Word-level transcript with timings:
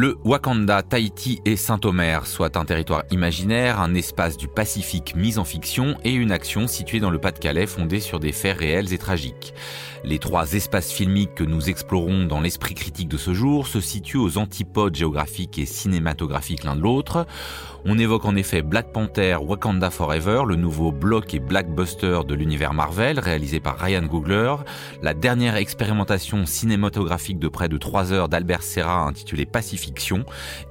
Le 0.00 0.16
Wakanda, 0.24 0.84
Tahiti 0.84 1.40
et 1.44 1.56
Saint-Omer, 1.56 2.24
soit 2.28 2.56
un 2.56 2.64
territoire 2.64 3.02
imaginaire, 3.10 3.80
un 3.80 3.96
espace 3.96 4.36
du 4.36 4.46
Pacifique 4.46 5.16
mis 5.16 5.38
en 5.38 5.44
fiction 5.44 5.96
et 6.04 6.12
une 6.12 6.30
action 6.30 6.68
située 6.68 7.00
dans 7.00 7.10
le 7.10 7.18
Pas-de-Calais 7.18 7.66
fondée 7.66 7.98
sur 7.98 8.20
des 8.20 8.30
faits 8.30 8.58
réels 8.58 8.92
et 8.92 8.98
tragiques. 8.98 9.54
Les 10.04 10.20
trois 10.20 10.52
espaces 10.52 10.92
filmiques 10.92 11.34
que 11.34 11.42
nous 11.42 11.68
explorons 11.68 12.26
dans 12.26 12.40
l'esprit 12.40 12.74
critique 12.74 13.08
de 13.08 13.16
ce 13.16 13.34
jour 13.34 13.66
se 13.66 13.80
situent 13.80 14.18
aux 14.18 14.38
antipodes 14.38 14.94
géographiques 14.94 15.58
et 15.58 15.66
cinématographiques 15.66 16.62
l'un 16.62 16.76
de 16.76 16.82
l'autre. 16.82 17.26
On 17.84 17.98
évoque 17.98 18.24
en 18.24 18.36
effet 18.36 18.62
Black 18.62 18.92
Panther 18.92 19.36
Wakanda 19.40 19.90
Forever, 19.90 20.42
le 20.46 20.54
nouveau 20.54 20.92
block 20.92 21.34
et 21.34 21.40
blackbuster 21.40 22.20
de 22.26 22.34
l'univers 22.34 22.74
Marvel 22.74 23.18
réalisé 23.18 23.58
par 23.58 23.78
Ryan 23.78 24.02
Googler, 24.02 24.54
la 25.02 25.14
dernière 25.14 25.56
expérimentation 25.56 26.46
cinématographique 26.46 27.38
de 27.38 27.48
près 27.48 27.68
de 27.68 27.78
trois 27.78 28.12
heures 28.12 28.28
d'Albert 28.28 28.62
Serra 28.62 29.02
intitulée 29.02 29.46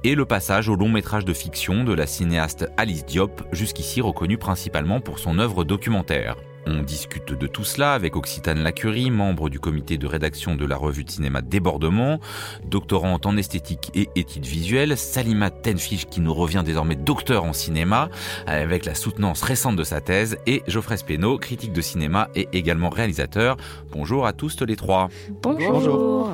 Et 0.04 0.14
le 0.14 0.24
passage 0.24 0.68
au 0.68 0.76
long 0.76 0.88
métrage 0.88 1.24
de 1.24 1.32
fiction 1.32 1.84
de 1.84 1.92
la 1.92 2.06
cinéaste 2.06 2.68
Alice 2.76 3.04
Diop, 3.06 3.42
jusqu'ici 3.52 4.00
reconnue 4.00 4.38
principalement 4.38 5.00
pour 5.00 5.18
son 5.18 5.38
œuvre 5.38 5.64
documentaire. 5.64 6.36
On 6.66 6.82
discute 6.82 7.32
de 7.32 7.46
tout 7.46 7.64
cela 7.64 7.94
avec 7.94 8.14
Occitane 8.14 8.62
Lacurie, 8.62 9.10
membre 9.10 9.48
du 9.48 9.58
comité 9.58 9.96
de 9.96 10.06
rédaction 10.06 10.54
de 10.54 10.66
la 10.66 10.76
revue 10.76 11.04
de 11.04 11.10
cinéma 11.10 11.40
Débordement, 11.40 12.20
doctorante 12.66 13.24
en 13.24 13.38
esthétique 13.38 13.90
et 13.94 14.10
études 14.16 14.44
visuelles, 14.44 14.96
Salima 14.98 15.50
Tenfish 15.50 16.06
qui 16.06 16.20
nous 16.20 16.34
revient 16.34 16.62
désormais 16.64 16.96
docteur 16.96 17.44
en 17.44 17.54
cinéma 17.54 18.10
avec 18.46 18.84
la 18.84 18.94
soutenance 18.94 19.42
récente 19.42 19.76
de 19.76 19.84
sa 19.84 20.02
thèse 20.02 20.36
et 20.46 20.62
Geoffrey 20.66 20.98
Speno, 20.98 21.38
critique 21.38 21.72
de 21.72 21.80
cinéma 21.80 22.28
et 22.34 22.48
également 22.52 22.90
réalisateur. 22.90 23.56
Bonjour 23.90 24.26
à 24.26 24.34
tous 24.34 24.60
les 24.60 24.76
trois. 24.76 25.08
Bonjour. 25.42 25.72
Bonjour. 25.72 26.32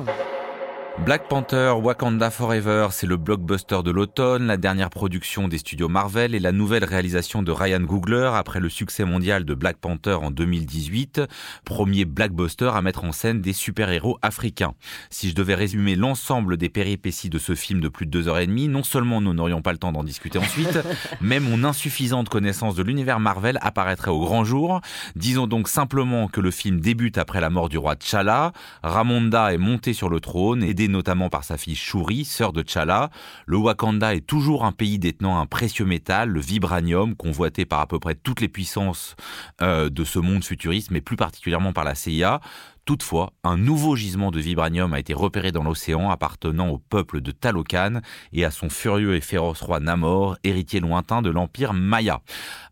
Black 1.03 1.27
Panther 1.27 1.73
Wakanda 1.83 2.31
Forever, 2.31 2.87
c'est 2.91 3.05
le 3.05 3.17
blockbuster 3.17 3.83
de 3.83 3.91
l'automne, 3.91 4.47
la 4.47 4.57
dernière 4.57 4.89
production 4.89 5.47
des 5.47 5.57
studios 5.57 5.89
Marvel 5.89 6.33
et 6.33 6.39
la 6.39 6.53
nouvelle 6.53 6.85
réalisation 6.85 7.43
de 7.43 7.51
Ryan 7.51 7.81
Googler 7.81 8.31
après 8.33 8.59
le 8.59 8.69
succès 8.69 9.03
mondial 9.03 9.43
de 9.43 9.53
Black 9.53 9.77
Panther 9.77 10.13
en 10.13 10.31
2018, 10.31 11.21
premier 11.65 12.05
blockbuster 12.05 12.71
à 12.73 12.81
mettre 12.81 13.03
en 13.03 13.11
scène 13.11 13.41
des 13.41 13.51
super-héros 13.53 14.17
africains. 14.21 14.73
Si 15.09 15.29
je 15.29 15.35
devais 15.35 15.53
résumer 15.53 15.95
l'ensemble 15.95 16.57
des 16.57 16.69
péripéties 16.69 17.29
de 17.29 17.39
ce 17.39 17.55
film 17.55 17.81
de 17.81 17.89
plus 17.89 18.05
de 18.05 18.11
deux 18.11 18.27
heures 18.27 18.39
et 18.39 18.47
demie, 18.47 18.69
non 18.69 18.81
seulement 18.81 19.19
nous 19.21 19.33
n'aurions 19.33 19.61
pas 19.61 19.73
le 19.73 19.77
temps 19.77 19.91
d'en 19.91 20.03
discuter 20.03 20.39
ensuite, 20.39 20.79
mais 21.21 21.41
mon 21.41 21.65
insuffisante 21.65 22.29
connaissance 22.29 22.73
de 22.73 22.83
l'univers 22.83 23.19
Marvel 23.19 23.59
apparaîtrait 23.61 24.11
au 24.11 24.21
grand 24.21 24.45
jour. 24.45 24.81
Disons 25.15 25.45
donc 25.45 25.67
simplement 25.67 26.29
que 26.29 26.41
le 26.41 26.51
film 26.51 26.79
débute 26.79 27.17
après 27.17 27.41
la 27.41 27.49
mort 27.49 27.69
du 27.69 27.77
roi 27.77 27.95
T'Challa, 27.95 28.53
Ramonda 28.81 29.53
est 29.53 29.59
monté 29.59 29.93
sur 29.93 30.09
le 30.09 30.19
trône 30.19 30.63
et 30.63 30.73
notamment 30.87 31.29
par 31.29 31.43
sa 31.43 31.57
fille 31.57 31.75
Shuri, 31.75 32.25
sœur 32.25 32.53
de 32.53 32.61
T'Challa. 32.61 33.09
Le 33.45 33.57
Wakanda 33.57 34.15
est 34.15 34.25
toujours 34.25 34.65
un 34.65 34.71
pays 34.71 34.99
détenant 34.99 35.39
un 35.39 35.45
précieux 35.45 35.85
métal, 35.85 36.29
le 36.29 36.39
vibranium, 36.39 37.15
convoité 37.15 37.65
par 37.65 37.79
à 37.79 37.87
peu 37.87 37.99
près 37.99 38.15
toutes 38.15 38.41
les 38.41 38.47
puissances 38.47 39.15
euh, 39.61 39.89
de 39.89 40.03
ce 40.03 40.19
monde 40.19 40.43
futuriste, 40.43 40.91
mais 40.91 41.01
plus 41.01 41.17
particulièrement 41.17 41.73
par 41.73 41.83
la 41.83 41.95
CIA. 41.95 42.41
Toutefois, 42.85 43.33
un 43.43 43.57
nouveau 43.57 43.95
gisement 43.95 44.29
de 44.29 44.39
vibranium 44.39 44.93
a 44.93 44.99
été 44.99 45.15
repéré 45.15 45.51
dans 45.51 45.63
l'océan 45.63 46.11
appartenant 46.11 46.69
au 46.69 46.77
peuple 46.77 47.19
de 47.19 47.31
Talocan 47.31 48.01
et 48.31 48.45
à 48.45 48.51
son 48.51 48.69
furieux 48.69 49.15
et 49.15 49.21
féroce 49.21 49.63
roi 49.63 49.79
Namor, 49.79 50.37
héritier 50.43 50.81
lointain 50.81 51.23
de 51.23 51.31
l'empire 51.31 51.73
Maya. 51.73 52.21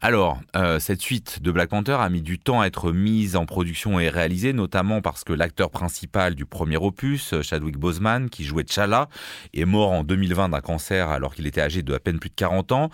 Alors, 0.01 0.39
euh, 0.55 0.77
cette 0.77 1.01
suite 1.01 1.41
de 1.41 1.51
Black 1.51 1.69
Panther 1.69 1.97
a 1.99 2.09
mis 2.09 2.21
du 2.21 2.37
temps 2.37 2.61
à 2.61 2.67
être 2.67 2.91
mise 2.91 3.35
en 3.35 3.47
production 3.47 3.99
et 3.99 4.07
réalisée, 4.07 4.53
notamment 4.53 5.01
parce 5.01 5.23
que 5.23 5.33
l'acteur 5.33 5.71
principal 5.71 6.35
du 6.35 6.45
premier 6.45 6.77
opus, 6.77 7.33
Chadwick 7.41 7.77
Boseman, 7.77 8.29
qui 8.29 8.43
jouait 8.43 8.65
T'Challa, 8.65 9.09
est 9.55 9.65
mort 9.65 9.93
en 9.93 10.03
2020 10.03 10.49
d'un 10.49 10.61
cancer 10.61 11.09
alors 11.09 11.33
qu'il 11.33 11.47
était 11.47 11.61
âgé 11.61 11.81
de 11.81 11.91
à 11.91 11.99
peine 11.99 12.19
plus 12.19 12.29
de 12.29 12.35
40 12.35 12.71
ans. 12.71 12.91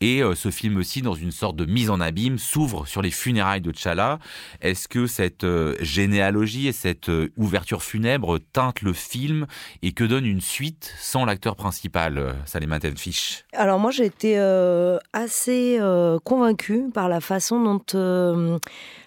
Et 0.00 0.22
euh, 0.22 0.36
ce 0.36 0.52
film 0.52 0.76
aussi, 0.76 1.02
dans 1.02 1.14
une 1.14 1.32
sorte 1.32 1.56
de 1.56 1.64
mise 1.64 1.90
en 1.90 1.98
abîme, 1.98 2.38
s'ouvre 2.38 2.86
sur 2.86 3.02
les 3.02 3.10
funérailles 3.10 3.60
de 3.60 3.72
T'Challa. 3.72 4.20
Est-ce 4.60 4.86
que 4.86 5.08
cette 5.08 5.42
euh, 5.42 5.74
généalogie 5.80 6.59
et 6.68 6.72
cette 6.72 7.08
euh, 7.08 7.32
ouverture 7.36 7.82
funèbre 7.82 8.38
teinte 8.52 8.82
le 8.82 8.92
film 8.92 9.46
et 9.82 9.92
que 9.92 10.04
donne 10.04 10.26
une 10.26 10.40
suite 10.40 10.94
sans 10.98 11.24
l'acteur 11.24 11.56
principal, 11.56 12.18
euh, 12.18 12.32
Salima 12.44 12.80
Tenfish. 12.80 13.44
Alors 13.52 13.78
moi 13.78 13.90
j'ai 13.90 14.04
été 14.04 14.38
euh, 14.38 14.98
assez 15.12 15.78
convaincue 16.24 16.90
par 16.92 17.08
la 17.08 17.20
façon 17.20 17.62
dont 17.62 18.60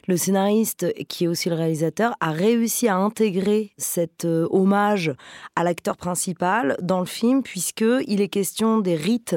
le 0.08 0.18
scénariste, 0.18 0.94
qui 1.08 1.24
est 1.24 1.28
aussi 1.28 1.50
le 1.50 1.56
réalisateur, 1.56 2.16
a 2.20 2.32
réussi 2.32 2.88
à 2.88 2.98
intégrer 2.98 3.72
cet 3.78 4.26
euh, 4.26 4.48
hommage 4.50 5.14
à 5.56 5.64
l'acteur 5.64 5.96
principal 5.96 6.76
dans 6.82 7.00
le 7.00 7.06
film, 7.06 7.42
puisque 7.42 7.86
il 8.08 8.20
est 8.20 8.28
question 8.28 8.80
des 8.80 8.96
rites 8.96 9.36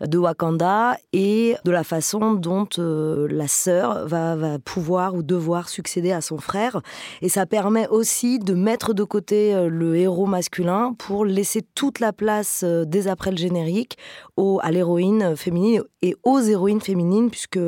de 0.00 0.18
Wakanda 0.18 0.96
et 1.12 1.54
de 1.64 1.70
la 1.70 1.84
façon 1.84 2.34
dont 2.34 2.68
euh, 2.78 3.28
la 3.30 3.46
sœur 3.46 4.06
va, 4.06 4.58
pouvoir 4.64 5.14
ou 5.14 5.22
devoir 5.22 5.68
succéder 5.68 6.10
à 6.10 6.20
son 6.20 6.38
frère. 6.38 6.80
Et 7.22 7.28
ça 7.28 7.46
permet 7.46 7.86
aussi 7.88 8.38
de 8.40 8.54
mettre 8.54 8.94
de 8.94 9.04
côté 9.04 9.54
euh, 9.54 9.68
le 9.68 9.96
héros 9.96 10.26
masculin 10.26 10.94
pour 10.98 11.24
laisser 11.24 11.62
toute 11.74 12.00
la 12.00 12.12
place 12.12 12.64
dès 12.64 13.06
après 13.06 13.30
le 13.30 13.36
générique 13.36 13.96
au, 14.36 14.58
à 14.62 14.70
l'héroïne 14.72 15.36
féminine 15.36 15.82
et 16.02 16.16
aux 16.24 16.40
héroïnes 16.40 16.80
féminines, 16.80 17.30
puisque 17.30 17.58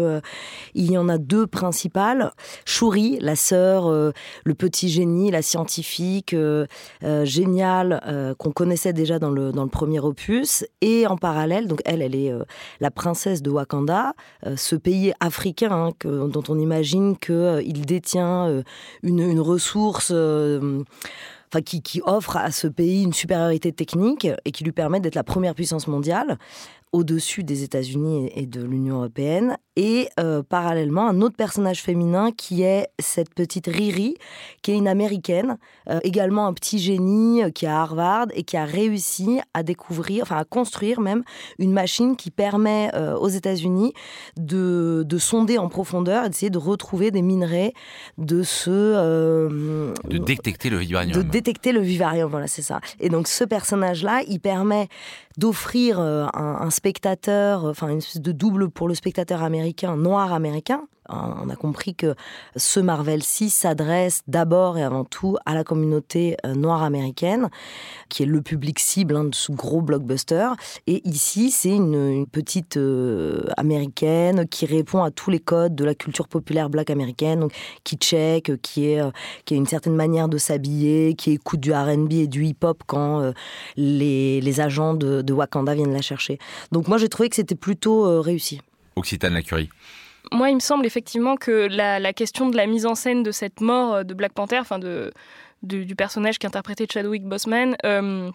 il 0.75 0.91
y 0.91 0.99
en 0.99 1.09
a 1.09 1.19
deux 1.19 1.47
principales. 1.47 2.32
Chouri, 2.65 3.19
la 3.21 3.37
sœur, 3.37 3.89
euh, 3.89 4.12
le 4.45 4.55
petit 4.55 4.89
génie, 4.89 5.31
la 5.31 5.43
scientifique 5.43 6.34
euh, 6.34 6.67
euh, 7.05 7.25
géniale 7.25 8.01
qu'on 8.39 8.53
connaissait 8.53 8.93
déjà 8.93 9.19
dans 9.19 9.31
le, 9.31 9.53
dans 9.53 9.65
le 9.65 9.69
premier 9.71 10.01
opus. 10.01 10.65
Et 10.81 11.06
en 11.06 11.17
parallèle, 11.17 11.67
donc 11.67 11.81
elle, 11.84 12.03
elle 12.03 12.15
est 12.15 12.33
la 12.81 12.91
princesse 12.91 13.43
de 13.43 13.50
Wakanda, 13.50 14.15
ce 14.56 14.77
pays 14.77 15.12
africain 15.21 15.71
hein, 15.73 15.93
dont 16.05 16.43
on 16.49 16.59
imagine 16.59 17.17
qu'il 17.17 17.87
détient 17.87 18.62
une, 19.03 19.21
une 19.21 19.41
ressource 19.41 20.11
enfin, 20.11 21.62
qui, 21.65 21.83
qui, 21.83 22.00
offre 22.05 22.37
à 22.37 22.50
ce 22.50 22.67
pays 22.67 23.05
une 23.05 23.12
supériorité 23.12 23.73
technique 23.73 24.29
et 24.45 24.53
qui 24.53 24.65
lui 24.65 24.73
permet 24.73 25.00
d'être 25.00 25.15
la 25.15 25.25
première 25.25 25.55
puissance 25.55 25.87
mondiale 25.87 26.39
au-dessus 26.93 27.45
des 27.45 27.62
États-Unis 27.62 28.31
et 28.34 28.47
de 28.47 28.62
l'Union 28.62 28.97
européenne, 28.97 29.56
et 29.77 30.09
euh, 30.19 30.43
parallèlement 30.43 31.09
un 31.09 31.23
autre 31.23 31.37
personnage 31.37 31.81
féminin 31.83 32.33
qui 32.33 32.62
est 32.62 32.89
cette 32.99 33.33
petite 33.33 33.67
Riri, 33.67 34.17
qui 34.62 34.73
est 34.73 34.77
une 34.77 34.89
américaine, 34.89 35.56
euh, 35.89 36.00
également 36.03 36.47
un 36.47 36.53
petit 36.53 36.79
génie 36.79 37.43
euh, 37.43 37.50
qui 37.50 37.65
est 37.65 37.69
à 37.69 37.81
Harvard 37.81 38.27
et 38.34 38.43
qui 38.43 38.56
a 38.56 38.65
réussi 38.65 39.41
à 39.55 39.62
découvrir, 39.62 40.25
enfin 40.25 40.37
à 40.37 40.45
construire 40.45 41.00
même 41.00 41.23
une 41.59 41.73
machine 41.73 42.17
qui 42.17 42.31
permet 42.31 42.91
aux 43.21 43.29
États-Unis 43.29 43.93
de, 44.37 45.05
de, 45.06 45.19
sonder 45.19 45.59
en 45.59 45.69
profondeur 45.69 46.25
et 46.25 46.29
d'essayer 46.29 46.50
de 46.50 46.59
retrouver 46.59 47.11
des 47.11 47.23
minerais, 47.23 47.73
de 48.19 48.43
se 48.43 48.71
de 48.71 50.19
détecter 50.19 50.71
le 50.71 50.79
vibranium, 50.79 51.17
de 51.17 51.23
détecter 51.23 51.73
le 51.73 51.81
vibranium, 51.81 52.31
voilà 52.31 52.47
c'est 52.47 52.62
ça. 52.62 52.81
Et 52.99 53.09
donc 53.09 53.29
ce 53.29 53.45
personnage-là, 53.45 54.23
il 54.29 54.41
permet 54.41 54.89
d'offrir 55.39 56.00
un, 56.00 56.31
un 56.34 56.71
spectateur, 56.81 57.67
enfin 57.67 57.89
une 57.91 57.99
espèce 57.99 58.23
de 58.23 58.33
double 58.33 58.71
pour 58.71 58.89
le 58.89 58.95
spectateur 58.95 59.43
américain, 59.43 59.99
noir 59.99 60.33
américain, 60.33 60.89
on 61.10 61.48
a 61.48 61.56
compris 61.56 61.94
que 61.94 62.15
ce 62.56 62.81
Marvel 62.81 63.22
6 63.22 63.50
s'adresse 63.50 64.22
d'abord 64.28 64.78
et 64.78 64.82
avant 64.82 65.04
tout 65.04 65.37
à 65.47 65.54
la 65.54 65.65
communauté 65.65 66.37
euh, 66.47 66.55
noire 66.55 66.82
américaine, 66.82 67.50
qui 68.08 68.23
est 68.23 68.26
le 68.26 68.43
public 68.43 68.79
cible 68.79 69.17
hein, 69.17 69.25
de 69.25 69.35
ce 69.35 69.52
gros 69.52 69.82
blockbuster. 69.82 70.49
Et 70.87 71.06
ici, 71.08 71.50
c'est 71.50 71.70
une, 71.70 72.26
petite 72.31 72.76
euh, 72.76 73.43
américaine 73.56 74.46
qui 74.46 74.67
répond 74.67 75.02
à 75.02 75.11
tous 75.11 75.31
les 75.31 75.38
codes 75.38 75.75
de 75.75 75.85
la 75.85 75.94
culture 75.94 76.29
populaire 76.29 76.70
black 76.70 76.90
américaine, 76.90 77.49
qui 77.85 77.96
check, 77.96 78.50
euh, 78.50 78.56
qui 78.62 78.96
a 78.96 79.11
une 79.50 79.67
certaine 79.67 79.96
manière 79.96 80.29
de 80.29 80.38
s'habiller, 80.38 81.14
qui 81.14 81.32
écoute 81.32 81.61
du 81.61 81.73
R&B 81.73 82.12
et 82.12 82.26
du 82.26 82.44
hip-hop 82.44 82.82
quand 82.87 83.32
les, 83.76 84.61
agents 84.61 84.94
de, 84.94 85.23
de, 85.23 85.32
Wakanda 85.32 85.75
viennent 85.75 85.93
la 85.93 86.02
chercher. 86.02 86.38
Donc 86.73 86.88
moi, 86.88 86.99
j'ai 86.99 87.08
trouvé 87.08 87.29
que 87.29 87.37
c'était 87.37 87.55
plutôt 87.55 88.20
réussi. 88.20 88.61
Occitane 88.96 89.35
la 89.35 89.43
Curie. 89.43 89.70
Moi, 90.32 90.50
il 90.50 90.55
me 90.55 90.61
semble 90.61 90.87
effectivement 90.87 91.37
que 91.37 91.67
la, 91.69 92.12
question 92.12 92.49
de 92.49 92.56
la 92.56 92.67
mise 92.67 92.87
en 92.87 92.94
scène 92.94 93.23
de 93.23 93.32
cette 93.32 93.61
mort 93.61 94.05
de 94.05 94.15
Black 94.15 94.32
Panther, 94.32 94.59
enfin 94.59 94.79
de, 94.79 95.12
du 95.62 95.97
personnage 95.97 96.38
qui 96.38 96.47
interprétait 96.47 96.87
Chadwick 96.91 97.25
Boseman, 97.25 97.77
euh, 97.85 98.31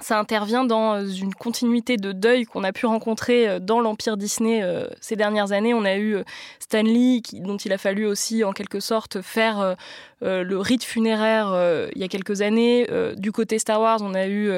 ça 0.00 0.18
intervient 0.18 0.64
dans 0.64 1.06
une 1.06 1.34
continuité 1.34 1.96
de 1.96 2.10
deuil 2.10 2.46
qu'on 2.46 2.64
a 2.64 2.72
pu 2.72 2.86
rencontrer 2.86 3.48
euh, 3.48 3.58
dans 3.60 3.80
l'empire 3.80 4.16
Disney 4.16 4.60
euh, 4.62 4.88
ces 5.00 5.14
dernières 5.14 5.52
années. 5.52 5.72
On 5.72 5.84
a 5.84 5.94
eu 5.94 6.16
euh, 6.16 6.24
Stan 6.58 6.82
Lee, 6.82 7.22
dont 7.32 7.56
il 7.56 7.72
a 7.72 7.78
fallu 7.78 8.04
aussi 8.04 8.42
en 8.42 8.52
quelque 8.52 8.80
sorte 8.80 9.22
faire 9.22 9.76
le 10.20 10.58
rite 10.58 10.82
funéraire 10.82 11.54
il 11.94 12.00
y 12.00 12.04
a 12.04 12.08
quelques 12.08 12.40
années. 12.40 12.86
Du 13.16 13.30
côté 13.30 13.58
Star 13.58 13.80
Wars, 13.80 13.98
on 14.00 14.14
a 14.14 14.26
eu 14.26 14.50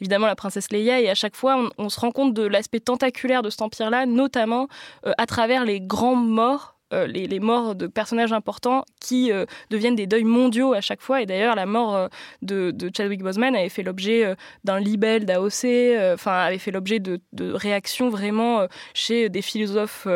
évidemment 0.00 0.26
la 0.26 0.34
princesse 0.34 0.70
Leia, 0.72 1.00
et 1.00 1.08
à 1.08 1.14
chaque 1.14 1.36
fois, 1.36 1.56
on, 1.56 1.84
on 1.84 1.88
se 1.88 2.00
rend 2.00 2.10
compte 2.10 2.34
de 2.34 2.42
l'aspect 2.42 2.80
tentaculaire 2.80 3.42
de 3.42 3.50
cet 3.50 3.62
empire-là, 3.62 4.06
notamment 4.06 4.66
à 5.04 5.26
travers 5.26 5.64
les 5.64 5.80
grands 5.80 6.16
morts 6.16 6.71
euh, 6.92 7.06
les, 7.06 7.40
morts 7.40 7.74
de 7.74 7.86
personnages 7.86 8.32
importants 8.32 8.84
qui 9.00 9.32
euh, 9.32 9.46
deviennent 9.70 9.96
des 9.96 10.06
deuils 10.06 10.24
mondiaux 10.24 10.74
à 10.74 10.80
chaque 10.80 11.00
fois. 11.00 11.22
Et 11.22 11.26
d'ailleurs, 11.26 11.54
la 11.56 11.66
mort 11.66 11.96
euh, 11.96 12.08
de, 12.42 12.90
Chadwick 12.94 13.22
Boseman 13.22 13.56
avait 13.56 13.68
fait 13.68 13.82
l'objet 13.82 14.34
d'un 14.64 14.78
libelle 14.78 15.24
d'AOC, 15.24 15.64
enfin, 16.12 16.32
avait 16.32 16.58
fait 16.58 16.70
l'objet 16.70 16.98
de, 17.00 17.20
réactions 17.38 18.10
vraiment 18.10 18.66
chez 18.94 19.28
des 19.28 19.42
philosophes 19.42 20.06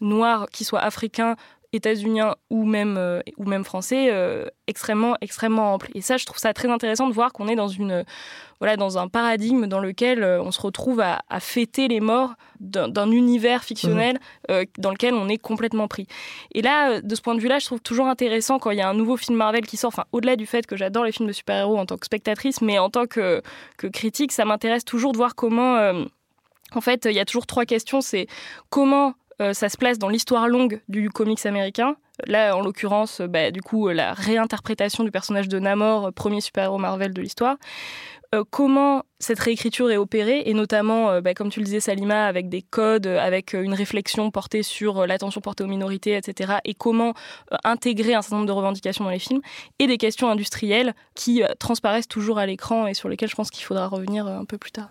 noirs, 0.00 0.48
qui 0.50 0.64
soient 0.64 0.80
africains, 0.80 1.36
états-uniens 1.72 2.34
ou 2.50 2.64
même, 2.64 3.22
ou 3.36 3.44
même 3.44 3.64
français, 3.64 4.12
extrêmement, 4.66 5.16
extrêmement 5.20 5.74
ample. 5.74 5.90
Et 5.94 6.00
ça, 6.00 6.16
je 6.16 6.26
trouve 6.26 6.38
ça 6.38 6.52
très 6.52 6.68
intéressant 6.68 7.08
de 7.08 7.14
voir 7.14 7.32
qu'on 7.32 7.48
est 7.48 7.56
dans 7.56 7.68
une 7.68 8.04
voilà, 8.60 8.76
dans 8.76 8.98
un 8.98 9.08
paradigme 9.08 9.66
dans 9.66 9.78
lequel 9.78 10.22
euh, 10.22 10.42
on 10.42 10.50
se 10.50 10.60
retrouve 10.60 11.00
à, 11.00 11.22
fêter 11.40 11.88
les 11.88 12.00
morts 12.00 12.34
d'un 12.58 13.10
univers 13.12 13.62
fictionnel 13.62 14.14
mhm. 14.14 14.20
euh, 14.50 14.64
dans 14.78 14.90
lequel 14.90 15.14
on 15.14 15.28
est 15.28 15.38
complètement 15.38 15.86
pris. 15.86 16.06
Et 16.52 16.62
là, 16.62 16.90
euh, 16.90 17.00
de 17.00 17.14
ce 17.14 17.20
point 17.20 17.34
de 17.34 17.40
vue-là, 17.40 17.60
je 17.60 17.66
trouve 17.66 17.80
toujours 17.80 18.06
intéressant 18.06 18.58
quand 18.58 18.72
il 18.72 18.78
y 18.78 18.80
a 18.80 18.88
un 18.88 18.94
nouveau 18.94 19.16
film 19.16 19.38
Marvel 19.38 19.66
qui 19.66 19.76
sort, 19.76 19.88
enfin, 19.88 20.04
au-delà 20.12 20.34
du 20.36 20.46
fait 20.46 20.66
que 20.66 20.76
j'adore 20.76 21.04
les 21.04 21.12
films 21.12 21.28
de 21.28 21.32
super-héros 21.32 21.78
en 21.78 21.86
tant 21.86 21.96
que 21.96 22.06
spectatrice, 22.06 22.60
mais 22.60 22.78
en 22.78 22.90
tant 22.90 23.06
que, 23.06 23.42
que 23.76 23.86
critique, 23.86 24.32
ça 24.32 24.44
m'intéresse 24.44 24.84
toujours 24.84 25.12
de 25.12 25.18
voir 25.18 25.34
comment... 25.34 25.92
en 26.74 26.80
fait, 26.80 27.04
il 27.04 27.12
y 27.12 27.20
a 27.20 27.24
toujours 27.24 27.46
trois 27.46 27.64
questions. 27.64 28.00
C'est 28.00 28.26
comment 28.70 29.14
ça 29.52 29.68
se 29.68 29.76
place 29.76 29.98
dans 29.98 30.08
l'histoire 30.08 30.48
longue 30.48 30.80
du 30.88 31.10
comics 31.10 31.46
américain. 31.46 31.94
Là, 32.26 32.56
en 32.56 32.60
l'occurrence, 32.60 33.20
bah, 33.20 33.52
du 33.52 33.62
coup, 33.62 33.88
la 33.88 34.12
réinterprétation 34.12 35.04
du 35.04 35.12
personnage 35.12 35.46
de 35.46 35.60
Namor, 35.60 36.12
premier 36.12 36.40
super-héros 36.40 36.78
Marvel 36.78 37.12
de 37.12 37.22
l'histoire. 37.22 37.56
Euh, 38.34 38.44
comment 38.50 39.04
cette 39.20 39.38
réécriture 39.38 39.90
est 39.90 39.96
opérée, 39.96 40.42
et 40.44 40.52
notamment, 40.52 41.10
euh, 41.10 41.20
bah, 41.22 41.32
comme 41.32 41.48
tu 41.48 41.60
le 41.60 41.64
disais, 41.64 41.80
Salima, 41.80 42.26
avec 42.26 42.50
des 42.50 42.60
codes, 42.60 43.06
avec 43.06 43.54
euh, 43.54 43.62
une 43.62 43.72
réflexion 43.72 44.30
portée 44.30 44.62
sur 44.62 45.06
l'attention 45.06 45.40
portée 45.40 45.64
aux 45.64 45.68
minorités, 45.68 46.14
etc., 46.14 46.58
et 46.66 46.74
comment 46.74 47.14
intégrer 47.64 48.12
un 48.12 48.20
certain 48.20 48.36
nombre 48.36 48.48
de 48.48 48.52
revendications 48.52 49.04
dans 49.04 49.10
les 49.10 49.18
films, 49.18 49.40
et 49.78 49.86
des 49.86 49.96
questions 49.96 50.28
industrielles 50.28 50.94
qui 51.14 51.42
transparaissent 51.58 52.08
toujours 52.08 52.38
à 52.38 52.44
l'écran 52.44 52.86
et 52.86 52.92
sur 52.92 53.08
lesquelles 53.08 53.30
je 53.30 53.34
pense 53.34 53.50
qu'il 53.50 53.64
faudra 53.64 53.86
revenir 53.88 54.26
un 54.26 54.44
peu 54.44 54.58
plus 54.58 54.72
tard. 54.72 54.90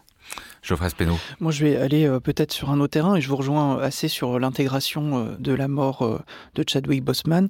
Geoffrey 0.68 0.90
Speno. 0.90 1.18
Moi, 1.40 1.52
je 1.52 1.66
vais 1.66 1.78
aller 1.78 2.06
euh, 2.06 2.20
peut-être 2.20 2.52
sur 2.52 2.70
un 2.72 2.80
autre 2.80 2.92
terrain 2.92 3.16
et 3.16 3.22
je 3.22 3.30
vous 3.30 3.38
rejoins 3.38 3.80
assez 3.80 4.10
sur 4.10 4.38
l'intégration 4.38 5.18
euh, 5.18 5.36
de 5.40 5.54
la 5.54 5.70
mort 5.70 6.02
euh, 6.02 6.20
de 6.56 6.64
Chadwick 6.68 7.04
Boseman. 7.04 7.50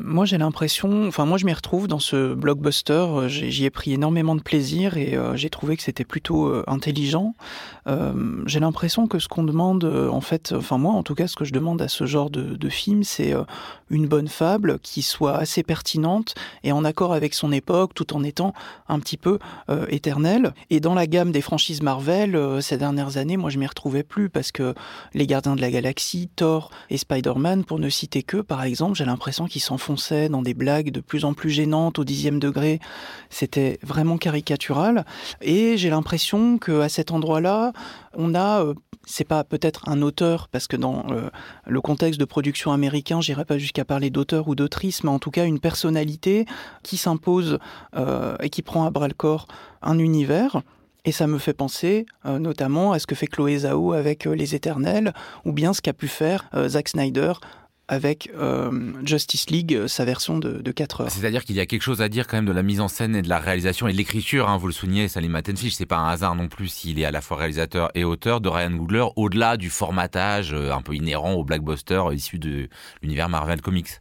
Moi, 0.00 0.24
j'ai 0.24 0.36
l'impression, 0.36 1.06
enfin, 1.06 1.26
moi, 1.26 1.38
je 1.38 1.46
m'y 1.46 1.52
retrouve 1.52 1.86
dans 1.86 2.00
ce 2.00 2.34
blockbuster. 2.34 3.28
J'y 3.28 3.64
ai 3.64 3.70
pris 3.70 3.92
énormément 3.92 4.34
de 4.34 4.42
plaisir 4.42 4.96
et 4.96 5.16
j'ai 5.34 5.50
trouvé 5.50 5.76
que 5.76 5.82
c'était 5.82 6.04
plutôt 6.04 6.52
intelligent. 6.66 7.34
j'ai 8.46 8.60
l'impression 8.60 9.06
que 9.06 9.18
ce 9.18 9.28
qu'on 9.28 9.44
demande, 9.44 9.84
en 9.84 10.20
fait, 10.20 10.52
enfin, 10.52 10.78
moi, 10.78 10.94
en 10.94 11.02
tout 11.02 11.14
cas, 11.14 11.26
ce 11.26 11.36
que 11.36 11.44
je 11.44 11.52
demande 11.52 11.82
à 11.82 11.88
ce 11.88 12.06
genre 12.06 12.30
de 12.30 12.68
film, 12.68 13.04
c'est 13.04 13.34
une 13.90 14.06
bonne 14.06 14.28
fable 14.28 14.78
qui 14.80 15.02
soit 15.02 15.36
assez 15.36 15.62
pertinente 15.62 16.34
et 16.64 16.72
en 16.72 16.84
accord 16.84 17.12
avec 17.12 17.34
son 17.34 17.52
époque, 17.52 17.92
tout 17.94 18.14
en 18.14 18.22
étant 18.24 18.54
un 18.88 18.98
petit 19.00 19.16
peu 19.16 19.38
éternelle. 19.88 20.52
Et 20.70 20.80
dans 20.80 20.94
la 20.94 21.06
gamme 21.06 21.32
des 21.32 21.40
franchises 21.40 21.82
Marvel, 21.82 22.36
euh, 22.36 22.60
ces 22.60 22.76
dernières 22.76 23.16
années, 23.16 23.36
moi 23.36 23.50
je 23.50 23.58
m'y 23.58 23.66
retrouvais 23.66 24.02
plus 24.02 24.28
parce 24.28 24.52
que 24.52 24.74
les 25.14 25.26
Gardiens 25.26 25.56
de 25.56 25.60
la 25.60 25.70
Galaxie, 25.70 26.28
Thor 26.34 26.70
et 26.90 26.96
Spider-Man, 26.96 27.64
pour 27.64 27.78
ne 27.78 27.88
citer 27.88 28.22
que, 28.22 28.38
par 28.38 28.62
exemple, 28.62 28.96
j'ai 28.96 29.04
l'impression 29.04 29.46
qu'ils 29.46 29.62
s'enfonçaient 29.62 30.28
dans 30.28 30.42
des 30.42 30.54
blagues 30.54 30.90
de 30.90 31.00
plus 31.00 31.24
en 31.24 31.34
plus 31.34 31.50
gênantes 31.50 31.98
au 31.98 32.04
dixième 32.04 32.38
degré. 32.38 32.80
C'était 33.28 33.78
vraiment 33.82 34.18
caricatural. 34.18 35.04
Et 35.40 35.76
j'ai 35.76 35.90
l'impression 35.90 36.58
qu'à 36.58 36.88
cet 36.88 37.10
endroit-là, 37.10 37.72
on 38.14 38.34
a 38.34 38.64
euh, 38.64 38.74
c'est 39.06 39.24
pas 39.24 39.44
peut-être 39.44 39.88
un 39.88 40.02
auteur, 40.02 40.48
parce 40.48 40.66
que 40.66 40.76
dans 40.76 41.04
euh, 41.10 41.30
le 41.66 41.80
contexte 41.80 42.20
de 42.20 42.24
production 42.24 42.72
américain, 42.72 43.20
j'irai 43.20 43.44
pas 43.44 43.58
jusqu'à 43.58 43.84
parler 43.84 44.10
d'auteur 44.10 44.48
ou 44.48 44.54
d'autrice, 44.54 45.04
mais 45.04 45.10
en 45.10 45.18
tout 45.18 45.30
cas 45.30 45.46
une 45.46 45.60
personnalité 45.60 46.46
qui 46.82 46.96
s'impose 46.96 47.58
et 48.42 48.50
qui 48.50 48.62
prend 48.62 48.84
à 48.84 48.90
bras 48.90 49.08
le 49.08 49.14
corps 49.14 49.46
un 49.82 49.98
univers. 49.98 50.62
Et 51.04 51.12
ça 51.12 51.26
me 51.26 51.38
fait 51.38 51.54
penser 51.54 52.06
euh, 52.26 52.38
notamment 52.38 52.92
à 52.92 52.98
ce 52.98 53.06
que 53.06 53.14
fait 53.14 53.26
Chloé 53.26 53.58
Zhao 53.58 53.92
avec 53.92 54.26
euh, 54.26 54.34
Les 54.34 54.54
Éternels, 54.54 55.14
ou 55.44 55.52
bien 55.52 55.72
ce 55.72 55.80
qu'a 55.80 55.92
pu 55.92 56.08
faire 56.08 56.48
euh, 56.54 56.68
Zack 56.68 56.88
Snyder 56.88 57.32
avec 57.90 58.30
Justice 59.04 59.50
League, 59.50 59.86
sa 59.88 60.04
version 60.04 60.38
de, 60.38 60.62
de 60.62 60.72
4 60.72 61.00
heures. 61.02 61.10
C'est-à-dire 61.10 61.44
qu'il 61.44 61.56
y 61.56 61.60
a 61.60 61.66
quelque 61.66 61.82
chose 61.82 62.00
à 62.00 62.08
dire 62.08 62.26
quand 62.26 62.36
même 62.36 62.46
de 62.46 62.52
la 62.52 62.62
mise 62.62 62.80
en 62.80 62.88
scène 62.88 63.16
et 63.16 63.22
de 63.22 63.28
la 63.28 63.38
réalisation 63.38 63.88
et 63.88 63.92
de 63.92 63.96
l'écriture. 63.96 64.48
Hein, 64.48 64.56
vous 64.56 64.68
le 64.68 64.72
soulignez, 64.72 65.08
Salim 65.08 65.32
Matenfish, 65.32 65.74
c'est 65.74 65.86
pas 65.86 65.98
un 65.98 66.08
hasard 66.08 66.34
non 66.36 66.48
plus 66.48 66.68
s'il 66.68 67.00
est 67.00 67.04
à 67.04 67.10
la 67.10 67.20
fois 67.20 67.36
réalisateur 67.36 67.90
et 67.94 68.04
auteur 68.04 68.40
de 68.40 68.48
Ryan 68.48 68.70
Googler, 68.70 69.06
au-delà 69.16 69.56
du 69.56 69.70
formatage 69.70 70.54
un 70.54 70.82
peu 70.82 70.94
inhérent 70.94 71.32
au 71.32 71.44
blockbuster 71.44 72.02
issu 72.12 72.38
de 72.38 72.68
l'univers 73.02 73.28
Marvel 73.28 73.60
Comics. 73.60 74.00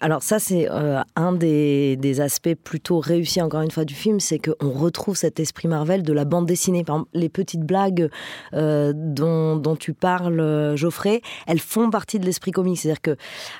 Alors 0.00 0.22
ça, 0.22 0.38
c'est 0.38 0.68
euh, 0.70 1.00
un 1.16 1.32
des, 1.32 2.20
aspects 2.20 2.54
plutôt 2.54 3.00
réussis, 3.00 3.42
encore 3.42 3.62
une 3.62 3.70
fois, 3.70 3.84
du 3.84 3.94
film, 3.94 4.20
c'est 4.20 4.38
qu'on 4.38 4.70
retrouve 4.70 5.16
cet 5.16 5.40
esprit 5.40 5.68
Marvel 5.68 6.02
de 6.02 6.12
la 6.12 6.24
bande 6.24 6.46
dessinée. 6.46 6.84
Par 6.84 7.04
les 7.14 7.28
petites 7.28 7.62
blagues 7.62 8.08
euh, 8.54 8.92
dont, 8.94 9.76
tu 9.78 9.92
parles, 9.92 10.40
euh, 10.40 10.76
Geoffrey, 10.76 11.20
elles 11.46 11.58
font 11.58 11.90
partie 11.90 12.18
de 12.18 12.24
l'esprit 12.24 12.52
comique. 12.52 12.78
C'est-à-dire 12.78 13.02
que, 13.02 13.16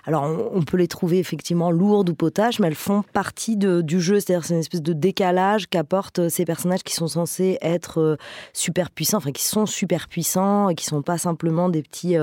alors, 0.06 0.24
on, 0.52 0.62
peut 0.62 0.76
les 0.76 0.88
trouver 0.88 1.18
effectivement 1.18 1.70
lourdes 1.70 2.10
ou 2.10 2.14
potaches, 2.14 2.60
mais 2.60 2.68
elles 2.68 2.74
font 2.74 3.02
partie 3.12 3.56
du 3.56 4.00
jeu. 4.00 4.20
C'est-à-dire 4.20 4.44
c'est 4.44 4.54
une 4.54 4.60
espèce 4.60 4.82
de 4.82 4.92
décalage 4.92 5.66
qu'apportent 5.68 6.28
ces 6.28 6.44
personnages 6.44 6.82
qui 6.82 6.94
sont 6.94 7.08
censés 7.08 7.58
être 7.62 8.18
super 8.52 8.90
puissants, 8.90 9.18
enfin 9.18 9.32
qui 9.32 9.44
sont 9.44 9.66
super 9.66 10.08
puissants 10.08 10.68
et 10.68 10.74
qui 10.74 10.84
sont 10.84 11.02
pas 11.02 11.18
simplement 11.18 11.68
des 11.68 11.82
petits 11.82 12.16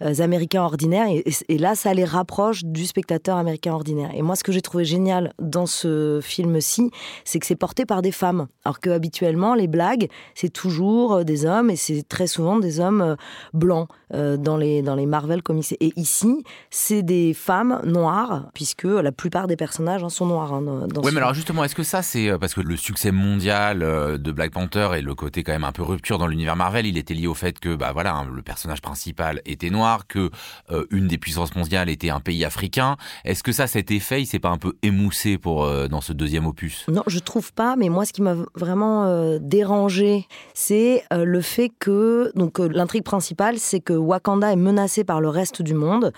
Américains 0.00 0.62
ordinaires. 0.62 1.06
et 1.08 1.58
là, 1.58 1.74
ça 1.74 1.94
les 1.94 2.04
rapproche 2.04 2.64
du 2.64 2.84
spectateur 2.84 3.13
américain 3.36 3.72
ordinaire. 3.72 4.10
Et 4.14 4.22
moi, 4.22 4.36
ce 4.36 4.44
que 4.44 4.52
j'ai 4.52 4.62
trouvé 4.62 4.84
génial 4.84 5.32
dans 5.38 5.66
ce 5.66 6.20
film-ci, 6.22 6.90
c'est 7.24 7.38
que 7.38 7.46
c'est 7.46 7.56
porté 7.56 7.86
par 7.86 8.02
des 8.02 8.12
femmes. 8.12 8.46
Alors 8.64 8.80
que 8.80 8.90
habituellement, 8.90 9.54
les 9.54 9.66
blagues, 9.66 10.08
c'est 10.34 10.52
toujours 10.52 11.14
euh, 11.14 11.24
des 11.24 11.44
hommes 11.44 11.70
et 11.70 11.76
c'est 11.76 12.06
très 12.08 12.26
souvent 12.26 12.58
des 12.58 12.80
hommes 12.80 13.02
euh, 13.02 13.16
blancs 13.52 13.88
euh, 14.12 14.36
dans 14.36 14.56
les, 14.56 14.82
dans 14.82 14.94
les 14.94 15.06
Marvel 15.06 15.42
comics. 15.42 15.72
Et 15.80 15.92
ici, 15.96 16.44
c'est 16.70 17.02
des 17.02 17.34
femmes 17.34 17.80
noires, 17.84 18.48
puisque 18.54 18.84
la 18.84 19.12
plupart 19.12 19.46
des 19.46 19.56
personnages 19.56 20.02
hein, 20.02 20.08
sont 20.08 20.26
noirs. 20.26 20.54
Hein, 20.54 20.86
oui, 21.02 21.10
mais 21.12 21.18
alors 21.18 21.34
justement, 21.34 21.64
est-ce 21.64 21.74
que 21.74 21.82
ça, 21.82 22.02
c'est 22.02 22.38
parce 22.38 22.54
que 22.54 22.60
le 22.60 22.76
succès 22.76 23.10
mondial 23.10 23.80
de 23.80 24.32
Black 24.32 24.52
Panther 24.52 24.90
et 24.96 25.02
le 25.02 25.14
côté 25.14 25.42
quand 25.42 25.52
même 25.52 25.64
un 25.64 25.72
peu 25.72 25.82
rupture 25.82 26.18
dans 26.18 26.26
l'univers 26.26 26.56
Marvel, 26.56 26.86
il 26.86 26.98
était 26.98 27.14
lié 27.14 27.26
au 27.26 27.34
fait 27.34 27.58
que 27.58 27.74
bah 27.74 27.92
voilà, 27.92 28.14
hein, 28.14 28.26
le 28.32 28.42
personnage 28.42 28.80
principal 28.80 29.40
était 29.44 29.70
noir, 29.70 30.06
que 30.06 30.30
une 30.90 31.08
des 31.08 31.18
puissances 31.18 31.54
mondiales 31.54 31.88
était 31.88 32.10
un 32.10 32.20
pays 32.20 32.44
africain. 32.44 32.96
Est-ce 33.24 33.42
que 33.42 33.52
ça, 33.52 33.66
cet 33.66 33.90
effet, 33.90 34.22
il 34.22 34.26
s'est 34.26 34.38
pas 34.38 34.50
un 34.50 34.58
peu 34.58 34.74
émoussé 34.82 35.38
pour, 35.38 35.64
euh, 35.64 35.88
dans 35.88 36.00
ce 36.00 36.12
deuxième 36.12 36.46
opus? 36.46 36.84
Non, 36.88 37.02
je 37.06 37.18
trouve 37.18 37.52
pas, 37.52 37.76
mais 37.76 37.88
moi, 37.88 38.04
ce 38.04 38.12
qui 38.12 38.22
m'a 38.22 38.36
vraiment 38.54 39.04
euh, 39.04 39.38
dérangé, 39.40 40.26
c'est 40.54 41.04
euh, 41.12 41.24
le 41.24 41.40
fait 41.40 41.70
que, 41.78 42.32
donc 42.34 42.58
l'intrigue 42.58 43.04
principale, 43.04 43.58
c'est 43.58 43.80
que 43.80 43.92
Wakanda 43.92 44.52
est 44.52 44.56
menacé 44.56 45.04
par 45.04 45.20
le 45.20 45.28
reste 45.28 45.62
du 45.62 45.74
monde, 45.74 46.12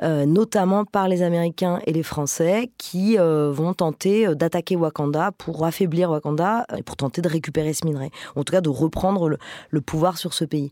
notamment 0.00 0.84
par 0.84 1.08
les 1.08 1.22
Américains 1.22 1.80
et 1.86 1.92
les 1.92 2.02
Français, 2.02 2.70
qui 2.78 3.16
vont 3.16 3.74
tenter 3.74 4.34
d'attaquer 4.34 4.76
Wakanda 4.76 5.32
pour 5.32 5.64
affaiblir 5.64 6.10
Wakanda 6.10 6.66
et 6.76 6.82
pour 6.82 6.96
tenter 6.96 7.20
de 7.20 7.28
récupérer 7.28 7.72
ce 7.72 7.84
minerai, 7.84 8.10
en 8.36 8.44
tout 8.44 8.52
cas 8.52 8.60
de 8.60 8.68
reprendre 8.68 9.28
le, 9.70 9.80
pouvoir 9.80 10.18
sur 10.18 10.34
ce 10.34 10.44
pays. 10.44 10.70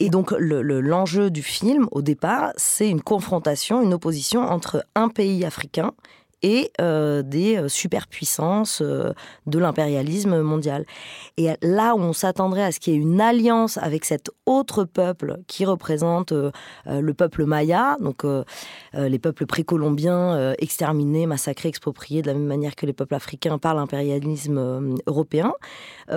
Et 0.00 0.10
donc, 0.10 0.32
l'enjeu 0.38 1.30
du 1.30 1.42
film, 1.42 1.88
au 1.92 2.02
départ, 2.02 2.52
c'est 2.56 2.88
une 2.88 3.00
confrontation, 3.00 3.82
une 3.82 3.94
opposition 3.94 4.42
entre 4.42 4.84
un 4.94 5.07
pays 5.08 5.44
africain 5.44 5.90
et 6.42 6.70
euh, 6.80 7.22
des 7.22 7.56
euh, 7.56 7.68
superpuissances 7.68 8.80
euh, 8.82 9.12
de 9.46 9.58
l'impérialisme 9.58 10.40
mondial. 10.40 10.84
Et 11.36 11.50
là 11.62 11.94
où 11.94 12.00
on 12.00 12.12
s'attendrait 12.12 12.62
à 12.62 12.72
ce 12.72 12.80
qu'il 12.80 12.94
y 12.94 12.96
ait 12.96 13.00
une 13.00 13.20
alliance 13.20 13.78
avec 13.78 14.04
cet 14.04 14.30
autre 14.46 14.84
peuple 14.84 15.38
qui 15.46 15.64
représente 15.64 16.32
le 16.32 17.12
peuple 17.12 17.44
maya, 17.44 17.96
donc 18.00 18.24
les 18.94 19.18
peuples 19.18 19.46
précolombiens 19.46 20.52
exterminés, 20.58 21.26
massacrés, 21.26 21.68
expropriés 21.68 22.22
de 22.22 22.26
la 22.26 22.34
même 22.34 22.46
manière 22.46 22.74
que 22.74 22.86
les 22.86 22.92
peuples 22.92 23.14
africains 23.14 23.58
par 23.58 23.74
l'impérialisme 23.74 24.96
européen, 25.06 25.52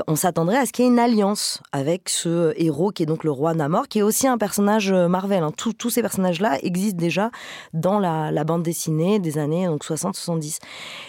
on 0.08 0.16
s'attendrait 0.16 0.58
à 0.58 0.66
ce 0.66 0.72
qu'il 0.72 0.86
y 0.86 0.88
ait 0.88 0.92
une 0.92 1.00
alliance 1.00 1.62
avec 1.72 2.10
ce 2.10 2.54
héros 2.56 2.92
qui 2.92 3.04
est 3.04 3.08
donc 3.08 3.24
le 3.24 3.32
roi 3.32 3.54
Namor, 3.54 3.88
qui 3.88 4.00
est 4.00 4.04
aussi 4.04 4.28
un 4.28 4.38
personnage 4.38 4.92
Marvel. 4.92 5.44
Hein. 5.44 5.52
Tous, 5.56 5.90
ces 5.90 6.02
personnages-là 6.02 6.58
existent 6.64 7.00
déjà 7.00 7.30
dans 7.74 8.00
la, 8.00 8.32
la 8.32 8.44
bande 8.44 8.64
dessinée 8.64 9.20
des 9.20 9.38
années 9.38 9.68
donc, 9.68 9.84
60 9.84 10.11
60-70. 10.12 10.60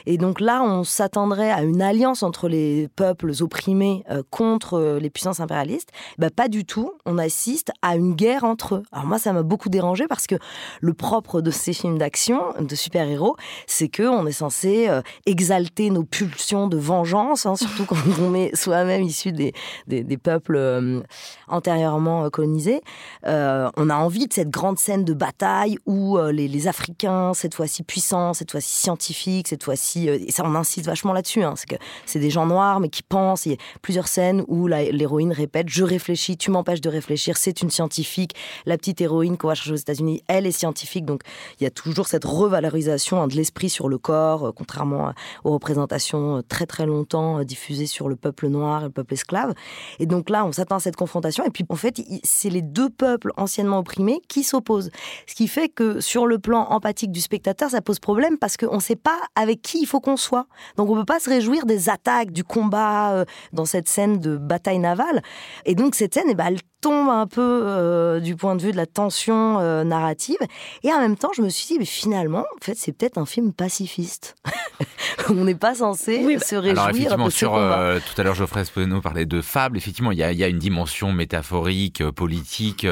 Et 0.07 0.19
donc 0.19 0.41
là, 0.41 0.63
on 0.63 0.85
s'attendrait 0.85 1.51
à 1.51 1.63
une 1.63 1.83
alliance 1.83 2.23
entre 2.23 2.49
les 2.49 2.89
peuples 2.97 3.33
opprimés 3.41 4.05
euh, 4.11 4.23
contre 4.31 4.75
euh, 4.75 4.99
les 4.99 5.11
puissances 5.11 5.41
impérialistes. 5.41 5.91
Bah, 6.19 6.31
pas 6.31 6.49
du 6.49 6.65
tout. 6.65 6.93
On 7.07 7.19
assiste 7.19 7.73
à 7.83 7.97
une 7.97 8.15
guerre 8.15 8.45
entre 8.45 8.77
eux. 8.77 8.83
Alors 8.93 9.07
moi, 9.07 9.19
ça 9.19 9.33
m'a 9.33 9.43
beaucoup 9.43 9.69
dérangé 9.69 10.07
parce 10.09 10.27
que 10.27 10.37
le 10.81 10.95
propre 10.95 11.41
de 11.41 11.51
ces 11.51 11.73
films 11.73 11.99
d'action, 11.99 12.41
de 12.59 12.75
super-héros, 12.75 13.37
c'est 13.67 13.89
que 13.89 14.03
on 14.03 14.27
est 14.27 14.33
censé 14.33 14.89
euh, 14.89 15.03
exalter 15.27 15.91
nos 15.91 16.05
pulsions 16.05 16.69
de 16.69 16.77
vengeance, 16.77 17.47
hein, 17.47 17.57
surtout 17.57 17.85
quand 17.85 17.97
on 18.21 18.35
est 18.35 18.55
soi-même 18.63 19.03
issu 19.03 19.33
des, 19.33 19.53
des, 19.87 20.17
peuples 20.17 21.03
antérieurement 21.49 22.29
colonisés. 22.31 22.81
on 23.25 23.91
a 23.91 23.95
envie 23.95 24.27
de 24.27 24.33
cette 24.33 24.51
grande 24.51 24.79
scène 24.79 25.05
de 25.05 25.15
bataille 25.15 25.79
où 25.87 26.19
les, 26.19 26.49
les 26.49 26.69
Africains, 26.69 27.35
cette 27.35 27.55
fois-ci 27.55 27.83
puissants, 27.83 28.35
cette 28.35 28.51
fois-ci 28.51 28.79
scientifiques, 28.93 29.49
cette 29.49 29.63
fois-ci, 29.63 30.09
et 30.09 30.31
ça 30.31 30.43
on 30.45 30.55
insiste 30.55 30.87
vachement 30.87 31.13
là-dessus, 31.13 31.43
hein, 31.43 31.55
c'est 31.57 31.69
que 31.69 31.77
c'est 32.05 32.19
des 32.19 32.31
gens 32.31 32.47
noirs 32.47 32.81
mais 32.81 32.89
qui 32.89 33.03
pensent. 33.03 33.47
Il 33.47 33.53
y 33.53 33.55
a 33.55 33.59
plusieurs 33.81 34.09
scènes 34.09 34.45
où 34.49 34.67
l'héroïne 34.67 35.33
répète 35.33 35.69
Je 35.69 35.85
réfléchis, 35.85 36.37
tu 36.37 36.51
m'empêches 36.51 36.81
de 36.81 36.89
réfléchir, 36.89 37.37
c'est 37.37 37.63
une 37.63 37.71
scientifique. 37.71 38.35
La 38.67 38.77
petite 38.77 39.01
héroïne 39.01 39.37
qu'on 39.37 39.49
va 39.49 39.55
chercher 39.55 39.73
aux 39.73 39.77
États-Unis, 39.77 40.23
elle 40.29 40.47
est 40.47 40.53
scientifique. 40.53 41.05
Donc 41.05 41.23
il 41.59 41.65
y 41.65 41.67
a 41.67 41.71
toujours 41.71 42.07
cette 42.07 42.25
revalorisation 42.25 43.23
hein, 43.23 43.29
de 43.29 43.35
l'esprit 43.35 43.71
sur 43.71 43.89
le 43.89 43.99
corps, 43.99 44.49
euh, 44.49 44.53
contrairement 44.55 45.13
aux 45.45 45.53
représentations 45.53 46.39
euh, 46.39 46.43
très 46.43 46.67
très 46.67 46.87
longtemps 46.87 47.39
euh, 47.39 47.45
diffusées 47.45 47.87
sur 47.87 48.09
le 48.09 48.17
peuple 48.17 48.49
noir 48.49 48.83
et 48.83 48.85
le 48.85 48.91
peuple 48.91 49.15
esclave. 49.15 49.55
Et 49.99 50.07
donc 50.07 50.31
là, 50.31 50.45
on 50.45 50.53
s'attend 50.53 50.77
à 50.77 50.81
cette 50.81 50.97
confrontation. 50.97 51.45
Et 51.45 51.51
puis 51.51 51.65
en 51.69 51.77
fait, 51.77 52.01
c'est 52.23 52.51
les 52.51 52.63
deux 52.63 52.91
peuples 52.91 53.33
anciennement 53.37 53.79
opprimés 53.79 54.21
qui 54.29 54.43
s'opposent. 54.43 54.91
Ce 55.27 55.35
qui 55.35 55.49
fait 55.49 55.69
que 55.69 56.01
sur 56.01 56.27
le 56.27 56.39
plan 56.39 56.67
empathique 56.71 57.13
du 57.13 57.21
spectateur, 57.21 57.71
ça 57.71 57.81
pose 57.81 57.99
problème 57.99 58.39
parce 58.39 58.57
qu'on 58.57 58.81
sait 58.83 58.97
pas 58.97 59.19
avec 59.35 59.63
qui 59.63 59.81
il 59.81 59.87
faut 59.87 60.01
qu'on 60.01 60.17
soit. 60.17 60.47
Donc 60.77 60.91
on 60.91 60.95
ne 60.95 61.01
peut 61.01 61.07
pas 61.07 61.21
se 61.21 61.31
réjouir 61.31 61.67
des 61.67 61.89
attaques, 61.89 62.33
du 62.33 62.45
combat 62.45 63.13
euh, 63.13 63.25
dans 63.53 63.65
cette 63.65 63.89
scène 63.89 64.19
de 64.19 64.37
bataille 64.37 64.79
navale. 64.79 65.23
Et 65.65 65.75
donc 65.75 65.95
cette 65.95 66.15
scène, 66.15 66.27
eh 66.29 66.35
ben, 66.35 66.47
elle 66.47 66.59
tombe 66.83 67.09
un 67.09 67.27
peu 67.27 67.41
euh, 67.41 68.21
du 68.21 68.37
point 68.37 68.57
de 68.57 68.63
vue 68.63 68.73
de 68.73 68.77
la 68.77 68.87
tension 68.87 69.59
euh, 69.61 69.85
narrative. 69.85 70.37
Et 70.83 70.93
en 70.93 71.01
même 71.01 71.17
temps, 71.17 71.31
je 71.35 71.41
me 71.41 71.49
suis 71.49 71.67
dit, 71.67 71.79
mais 71.79 71.87
finalement, 71.87 72.41
en 72.41 72.65
fait, 72.65 72.75
c'est 72.77 72.93
peut-être 72.93 73.17
un 73.17 73.25
film 73.25 73.55
pacifiste. 73.55 74.35
On 75.31 75.45
n'est 75.45 75.55
pas 75.55 75.77
censé 75.77 76.19
bah, 76.19 76.45
se 76.45 76.57
réjouir 76.57 76.83
Alors 76.83 76.91
effectivement, 76.91 77.27
de 77.27 77.31
sur, 77.31 77.55
euh, 77.55 78.01
tout 78.01 78.21
à 78.21 78.25
l'heure, 78.25 78.35
Geoffrey 78.35 78.61
Esposito 78.61 79.01
parlait 79.01 79.27
de 79.27 79.41
fable. 79.41 79.79
Effectivement, 79.79 80.11
il 80.11 80.19
y 80.19 80.25
a, 80.25 80.33
y 80.33 80.43
a, 80.43 80.49
une 80.49 80.59
dimension 80.59 81.13
métaphorique, 81.13 82.03
politique, 82.11 82.87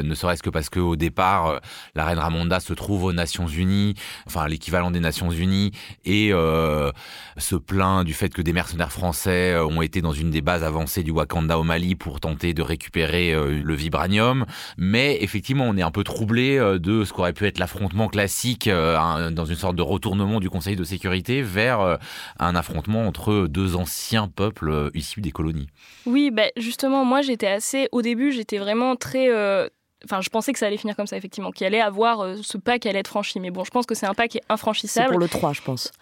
ne 0.00 0.14
serait-ce 0.14 0.42
que 0.42 0.50
parce 0.50 0.70
qu'au 0.70 0.94
départ, 0.94 1.60
la 1.96 2.04
reine 2.04 2.18
Ramonda 2.18 2.60
se 2.60 2.72
trouve 2.72 3.04
aux 3.04 3.12
Nations 3.12 3.48
Unies, 3.48 3.94
enfin 4.26 4.46
l'équivalent 4.46 4.92
des 4.92 5.00
Nations 5.00 5.30
Unies, 5.32 5.72
et 6.04 6.32
se 7.36 7.56
plaint 7.56 8.04
du 8.04 8.14
fait 8.14 8.28
que 8.30 8.42
des 8.42 8.52
mercenaires 8.52 8.92
français 8.92 9.56
ont 9.56 9.82
été 9.82 10.00
dans 10.00 10.12
une 10.12 10.30
des 10.30 10.40
bases 10.40 10.64
avancées 10.64 11.02
du 11.02 11.10
Wakanda 11.10 11.58
au 11.58 11.62
Mali 11.62 11.94
pour 11.94 12.20
tenter 12.20 12.54
de 12.54 12.62
récupérer 12.62 13.32
euh, 13.32 13.60
le 13.62 13.74
vibranium, 13.74 14.46
mais 14.76 15.18
effectivement 15.20 15.64
on 15.64 15.76
est 15.76 15.82
un 15.82 15.90
peu 15.90 16.04
troublé 16.04 16.58
euh, 16.58 16.78
de 16.78 17.04
ce 17.04 17.12
qu'aurait 17.12 17.32
pu 17.32 17.46
être 17.46 17.58
l'affrontement 17.58 18.08
classique 18.08 18.68
euh, 18.68 19.30
dans 19.30 19.44
une 19.44 19.56
sorte 19.56 19.76
de 19.76 19.82
retournement 19.82 20.40
du 20.40 20.50
Conseil 20.50 20.76
de 20.76 20.84
sécurité 20.84 21.42
vers 21.42 21.98
un 22.38 22.54
affrontement 22.54 23.06
entre 23.06 23.46
deux 23.48 23.76
anciens 23.76 24.28
peuples 24.28 24.90
issus 24.94 25.20
des 25.20 25.30
colonies. 25.30 25.68
Oui, 26.06 26.30
bah 26.30 26.48
justement, 26.56 27.04
moi 27.04 27.22
j'étais 27.22 27.46
assez, 27.46 27.88
au 27.92 28.02
début 28.02 28.32
j'étais 28.32 28.58
vraiment 28.58 28.96
très... 28.96 29.28
Enfin, 30.04 30.20
je 30.20 30.28
pensais 30.30 30.52
que 30.52 30.58
ça 30.58 30.66
allait 30.66 30.76
finir 30.76 30.96
comme 30.96 31.06
ça, 31.06 31.16
effectivement, 31.16 31.50
qu'il 31.50 31.66
allait 31.66 31.80
avoir 31.80 32.36
ce 32.42 32.58
pas 32.58 32.78
qui 32.78 32.88
allait 32.88 33.00
être 33.00 33.08
franchi. 33.08 33.40
Mais 33.40 33.50
bon, 33.50 33.64
je 33.64 33.70
pense 33.70 33.86
que 33.86 33.94
c'est 33.94 34.06
un 34.06 34.14
pas 34.14 34.28
qui 34.28 34.38
est 34.38 34.44
infranchissable. 34.48 35.08
C'est 35.08 35.12
pour 35.12 35.20
le 35.20 35.28
3, 35.28 35.52
je 35.52 35.62
pense. 35.62 35.92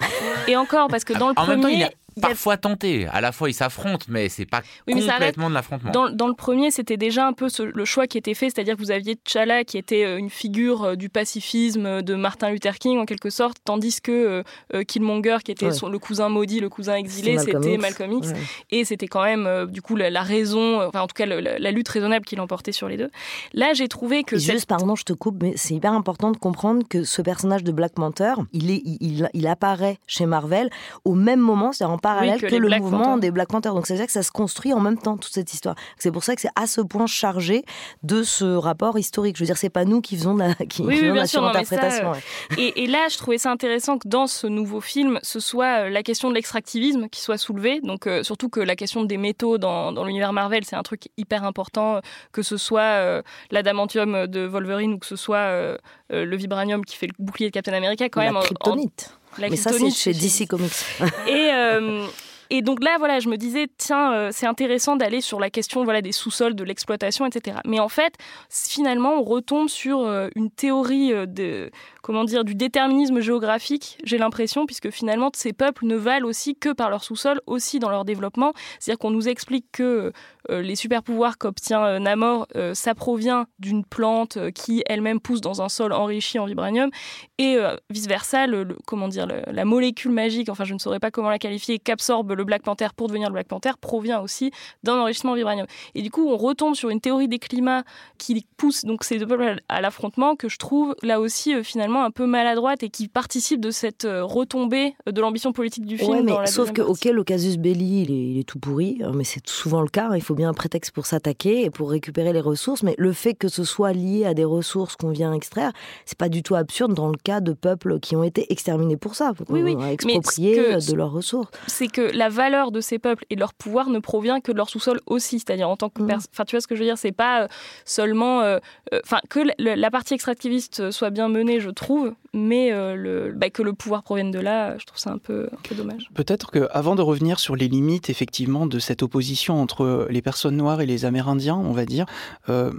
Et 0.49 0.57
encore, 0.57 0.89
parce 0.89 1.05
que 1.05 1.13
dans 1.13 1.29
le 1.29 1.35
premier 1.35 1.89
parfois 2.21 2.57
tenté. 2.57 3.07
À 3.07 3.21
la 3.21 3.33
fois, 3.33 3.51
ils 3.51 3.55
s'affrontent, 3.55 4.07
mais 4.09 4.29
c'est 4.29 4.47
pas 4.47 4.63
complètement 4.87 5.49
de 5.49 5.55
l'affrontement. 5.55 5.91
Dans, 5.91 6.11
dans, 6.11 6.29
le 6.29 6.35
premier, 6.35 6.71
c'était 6.71 6.97
déjà 6.97 7.27
un 7.27 7.33
peu 7.33 7.49
le 7.75 7.85
choix 7.85 8.07
qui 8.07 8.19
était 8.19 8.35
fait, 8.35 8.51
c'est-à-dire 8.51 8.77
que 8.77 8.81
vous 8.81 8.91
aviez 8.91 9.17
T'Challa 9.17 9.65
qui 9.65 9.79
était 9.79 10.05
euh, 10.05 10.19
une 10.19 10.31
figure 10.31 10.85
euh, 10.85 10.97
du 10.97 11.09
pacifisme 11.09 11.87
euh, 11.87 12.03
de 12.03 12.15
Martin 12.15 12.51
Luther 12.51 12.79
King 12.79 12.99
en 12.99 13.07
quelque 13.07 13.31
sorte, 13.31 13.59
tandis 13.65 14.01
que 14.01 14.43
Killmonger, 14.87 15.39
qui 15.45 15.53
était 15.53 15.69
le 15.69 15.99
cousin 15.99 16.29
maudit, 16.29 16.61
le 16.61 16.69
cousin 16.69 16.95
exilé, 16.95 17.39
c'était 17.39 17.77
Malcolm 17.77 18.13
X, 18.13 18.33
et 18.71 18.85
c'était 18.85 19.09
quand 19.09 19.23
même 19.23 19.67
du 19.67 19.83
coup 19.83 19.97
la, 19.97 20.23
raison, 20.23 20.83
enfin 20.83 21.01
en 21.01 21.07
tout 21.07 21.15
cas 21.15 21.27
la, 21.27 21.71
lutte 21.71 21.89
raisonnable 21.89 22.25
qui 22.25 22.37
l'emportait 22.37 22.73
sur 22.73 22.89
les 22.89 22.97
deux. 22.97 23.11
Là, 23.53 23.73
j'ai 23.75 23.89
trouvé 23.89 24.25
que 24.25 24.39
juste, 24.39 24.67
pardon, 24.67 24.97
je 24.97 25.05
te 25.05 25.13
coupe, 25.13 25.43
mais 25.43 25.55
c'est 25.57 25.75
hyper 25.75 25.93
important 25.93 26.31
de 26.31 26.37
comprendre 26.37 26.87
que 26.89 27.05
ce 27.05 27.23
personnage 27.23 27.65
de 27.65 27.73
Black 27.73 27.93
Panther, 27.93 28.35
il 28.53 28.71
est, 28.71 28.83
il, 28.85 29.29
il 29.33 29.47
apparaît 29.47 29.99
chez 30.07 30.27
Marvel 30.27 30.71
au 31.05 31.15
même 31.15 31.41
moment, 31.41 31.73
c'est-à-dire 31.73 31.93
parallèle 32.01 32.41
que, 32.41 32.55
le 32.55 32.79
mouvement 32.79 33.17
des 33.17 33.31
Black 33.31 33.49
Panthers. 33.49 33.75
Donc 33.75 33.87
c'est-à-dire 33.87 34.07
que 34.07 34.13
ça 34.13 34.23
se 34.23 34.31
construit 34.31 34.73
en 34.73 34.81
même 34.81 34.99
temps, 34.99 35.17
toute 35.17 35.33
cette 35.33 35.53
histoire. 35.53 35.75
C'est 35.99 36.11
pour 36.11 36.25
ça 36.25 36.35
que 36.35 36.41
c'est 36.41 36.51
à 36.57 36.67
ce 36.67 36.81
point 36.81 37.07
chargé 37.07 37.65
de 38.03 38.23
ce 38.23 38.45
rapport 38.45 38.99
historique. 38.99 39.37
Je 39.37 39.43
veux 39.43 39.47
dire, 39.47 39.57
c'est 39.57 39.71
pas 39.71 39.85
nous 39.85 40.01
qui 40.01 40.17
faisons 40.17 40.37
la, 40.37 40.55
qui, 40.55 40.83
oui, 40.83 40.99
oui, 41.03 41.13
bien 41.13 41.27
sûr, 41.27 41.45
euh, 41.45 42.15
et, 42.57 42.85
et, 42.85 42.87
là, 42.87 43.09
je 43.11 43.17
trouvais 43.17 43.39
ça 43.39 43.51
intéressant 43.51 43.99
que 43.99 44.09
dans 44.09 44.27
ce 44.27 44.47
nouveau 44.47 44.81
film, 44.81 45.19
ce 45.23 45.41
soit 45.41 45.85
euh, 45.85 45.89
la 45.91 46.03
question 46.03 46.31
de 46.31 46.35
l'extractivisme 46.35 47.09
qui 47.09 47.21
soit 47.21 47.39
soulevée. 47.39 47.81
Donc 47.81 48.07
euh, 48.07 48.23
surtout 48.23 48.49
que 48.49 48.61
la 48.61 48.77
question 48.77 49.05
des 49.05 49.17
métaux 49.17 49.59
dans, 49.59 49.93
dans 49.93 50.05
l'univers 50.05 50.33
Marvel, 50.33 50.65
c'est 50.65 50.77
un 50.77 50.83
truc 50.83 51.09
hyper 51.17 51.45
important, 51.45 52.01
que 52.33 52.43
ce 52.43 52.57
soit 52.57 53.23
l'adamantium 53.51 54.27
de 54.27 54.47
Wolverine 54.47 54.95
ou 54.95 54.99
que 54.99 55.07
ce 55.07 55.17
soit 55.17 55.77
le 56.11 56.37
vibranium 56.37 56.85
qui 56.85 56.97
fait 56.97 57.07
le 57.07 57.15
bouclier 57.19 57.49
de 57.49 57.55
Captain 57.55 57.73
America, 57.73 58.09
quand 58.09 58.23
la 58.23 58.33
même. 58.33 58.43
Kryptonite. 58.43 59.20
Mais 59.39 59.57
ça, 59.57 59.73
c'est 59.73 59.91
chez 59.91 60.13
DC 60.13 60.49
Comics. 60.49 60.73
Et, 61.29 61.51
euh, 61.53 62.07
et 62.53 62.63
donc 62.63 62.83
là, 62.83 62.97
voilà, 62.99 63.21
je 63.21 63.29
me 63.29 63.37
disais, 63.37 63.69
tiens, 63.79 64.13
euh, 64.13 64.31
c'est 64.33 64.47
intéressant 64.47 64.97
d'aller 64.97 65.21
sur 65.21 65.39
la 65.39 65.51
question 65.51 65.85
voilà, 65.85 66.03
des 66.03 66.11
sous-sols, 66.11 66.55
de 66.55 66.65
l'exploitation, 66.65 67.25
etc. 67.25 67.59
Mais 67.65 67.79
en 67.79 67.89
fait, 67.89 68.15
finalement, 68.49 69.15
on 69.15 69.23
retombe 69.23 69.69
sur 69.69 70.01
euh, 70.01 70.29
une 70.35 70.51
théorie 70.51 71.13
de, 71.29 71.71
comment 72.03 72.25
dire, 72.25 72.45
du 72.45 72.57
déterminisme 72.57 73.21
géographique, 73.21 73.99
j'ai 74.03 74.19
l'impression, 74.19 74.67
puisque 74.67 74.91
finalement, 74.91 75.31
ces 75.33 75.53
peuples 75.53 75.87
ne 75.87 75.95
valent 75.95 76.27
aussi 76.27 76.57
que 76.57 76.73
par 76.73 76.91
leur 76.91 77.05
sous-sol, 77.05 77.41
aussi 77.47 77.79
dans 77.79 77.89
leur 77.89 78.05
développement. 78.05 78.53
C'est-à-dire 78.81 78.99
qu'on 78.99 79.13
nous 79.13 79.29
explique 79.29 79.67
que 79.71 80.13
les 80.49 80.77
super 80.77 81.03
pouvoirs 81.03 81.39
qu'obtient 81.39 81.85
euh, 81.85 81.99
Namor, 81.99 82.47
euh, 82.57 82.75
ça 82.75 82.95
provient 82.95 83.47
d'une 83.59 83.85
plante 83.85 84.39
qui 84.53 84.83
elle-même 84.87 85.21
pousse 85.21 85.41
dans 85.41 85.63
un 85.63 85.69
sol 85.69 85.93
enrichi 85.93 86.39
en 86.39 86.47
vibranium, 86.47 86.91
et 87.39 87.57
vice-versa, 87.89 88.47
le, 88.47 88.77
comment 88.87 89.09
dire, 89.09 89.27
la 89.27 89.65
molécule 89.65 90.13
magique, 90.13 90.49
enfin 90.49 90.65
je 90.65 90.75
ne 90.75 90.79
saurais 90.79 91.01
pas 91.01 91.11
comment 91.11 91.31
la 91.31 91.39
qualifier, 91.39 91.79
qu'absorbe 91.79 92.33
le 92.33 92.45
Black 92.45 92.63
Panther 92.63 92.89
pour 92.95 93.09
devenir 93.09 93.29
le 93.29 93.33
Black 93.33 93.49
Panther, 93.49 93.71
provient 93.81 94.21
aussi 94.21 94.51
d'un 94.83 94.99
enrichissement 94.99 95.33
en 95.33 95.35
vibranium. 95.35 95.67
Et 95.95 96.03
du 96.03 96.11
coup, 96.11 96.29
on 96.29 96.37
retombe 96.37 96.75
sur 96.75 96.91
une 96.91 97.01
théorie 97.01 97.29
des 97.29 97.39
climats 97.39 97.83
qui 98.19 98.47
pousse 98.57 98.85
donc 98.85 99.05
ces 99.05 99.19
deux 99.19 99.27
peuples 99.27 99.61
à 99.69 99.81
l'affrontement, 99.81 100.37
que 100.37 100.49
je 100.49 100.59
trouve 100.59 100.95
là 101.03 101.21
aussi 101.21 101.65
finalement 101.65 102.05
un 102.05 102.11
peu 102.11 102.27
maladroite 102.27 102.83
et 102.83 102.91
qui 102.91 103.09
participe 103.09 103.61
de 103.61 103.71
cette 103.71 104.07
retombée 104.07 104.95
de 105.11 105.21
l'ambition 105.21 105.53
politique 105.53 105.87
du 105.87 105.97
film. 105.97 106.25
mais 106.25 106.47
sauf 106.47 106.73
que, 106.73 106.83
ok, 106.83 107.05
le 107.05 107.25
casus 107.25 107.57
belli, 107.57 108.03
il 108.03 108.11
est, 108.11 108.31
il 108.33 108.39
est 108.39 108.45
tout 108.45 108.59
pourri, 108.59 109.01
hein, 109.03 109.13
mais 109.15 109.25
c'est 109.25 109.47
souvent 109.49 109.81
le 109.81 109.89
cas. 109.89 110.11
Il 110.15 110.23
faut 110.23 110.30
bien 110.35 110.51
un 110.51 110.55
prétexte 110.55 110.93
pour 110.93 111.07
s'attaquer 111.07 111.65
et 111.65 111.71
pour 111.71 111.91
récupérer 111.91 112.33
les 112.33 112.41
ressources, 112.41 112.83
mais 112.83 112.95
le 112.99 113.13
fait 113.13 113.35
que 113.35 113.49
ce 113.49 113.65
soit 113.65 113.93
lié 113.93 114.25
à 114.25 114.35
des 114.35 114.45
ressources 114.45 114.97
qu'on 114.97 115.11
vient 115.11 115.33
extraire, 115.33 115.73
c'est 116.05 116.19
pas 116.19 116.29
du 116.29 116.43
tout 116.43 116.55
absurde 116.55 116.95
dans 116.95 117.09
le 117.09 117.17
cas 117.17 117.41
de 117.41 117.53
peuples 117.53 118.01
qui 118.01 118.17
ont 118.17 118.25
été 118.25 118.53
exterminés 118.53 118.97
pour 118.97 119.15
ça, 119.15 119.33
oui, 119.49 119.63
oui. 119.63 119.77
expropriés 119.91 120.77
de 120.77 120.95
leurs 120.95 121.13
ressources. 121.13 121.51
C'est 121.67 121.89
que 121.89 122.03
la 122.17 122.29
valeur 122.29 122.71
de 122.71 122.81
ces 122.81 122.99
peuples 122.99 123.25
et 123.31 123.35
de 123.35 123.41
leur 123.41 123.55
pouvoir 123.55 123.91
ne 123.91 123.99
provient 123.99 124.41
que 124.41 124.53
de 124.53 124.57
leur 124.57 124.69
sous-sol 124.69 125.01
aussi, 125.07 125.39
c'est-à-dire 125.39 125.69
en 125.69 125.77
tant 125.77 125.89
que 125.89 126.03
mmh. 126.03 126.19
enfin 126.33 126.45
tu 126.45 126.57
vois 126.57 126.61
ce 126.61 126.67
que 126.67 126.75
je 126.75 126.81
veux 126.81 126.87
dire, 126.87 126.99
c'est 126.99 127.13
pas 127.13 127.43
euh, 127.43 127.49
seulement, 127.85 128.41
euh, 128.43 128.59
euh, 128.93 129.01
enfin 129.05 129.21
que 129.29 129.41
la 129.59 129.91
partie 129.91 130.15
extractiviste 130.15 130.91
soit 130.91 131.11
bien 131.11 131.29
menée, 131.29 131.61
je 131.61 131.71
trouve, 131.71 132.15
mais 132.33 132.71
le, 132.71 133.33
bah, 133.35 133.51
que 133.51 133.63
le 133.63 133.73
pouvoir 133.73 134.03
provienne 134.03 134.31
de 134.31 134.39
là, 134.39 134.77
je 134.79 134.87
trouve 134.87 134.99
ça 134.99 135.11
un 135.11 135.19
peu, 135.19 135.49
un 135.53 135.69
peu 135.69 135.75
dommage. 135.75 136.09
Peut-être 136.15 136.51
que 136.51 136.69
avant 136.71 136.95
de 136.95 137.03
revenir 137.03 137.39
sur 137.39 137.57
les 137.57 137.69
limites 137.69 138.11
effectivement 138.11 138.67
de 138.67 138.79
cette 138.79 139.03
opposition 139.03 139.61
entre 139.61 140.07
les 140.11 140.20
personnes 140.23 140.57
noires 140.57 140.81
et 140.81 140.87
les 140.87 141.05
Amérindiens, 141.05 141.57
on 141.57 141.73
va 141.73 141.87
dire, 141.87 142.07
euh, 142.49 142.73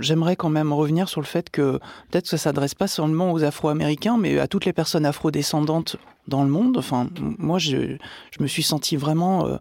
j'aimerais 0.00 0.36
quand 0.36 0.48
même 0.48 0.72
revenir 0.72 1.08
sur 1.08 1.20
le 1.20 1.26
fait 1.26 1.50
que 1.50 1.78
peut-être 2.10 2.24
que 2.24 2.30
ça 2.30 2.38
s'adresse 2.38 2.74
pas 2.74 2.86
seulement 2.86 3.32
aux 3.32 3.44
Afro-Américains, 3.44 4.16
mais 4.18 4.38
à 4.38 4.48
toutes 4.48 4.64
les 4.64 4.72
personnes 4.72 5.06
afro-descendantes 5.06 5.96
dans 6.26 6.42
le 6.42 6.50
monde. 6.50 6.76
Enfin, 6.76 7.08
moi, 7.38 7.58
je, 7.58 7.96
me 8.40 8.46
suis 8.46 8.62
senti 8.62 8.96
vraiment 8.96 9.46
euh, 9.46 9.56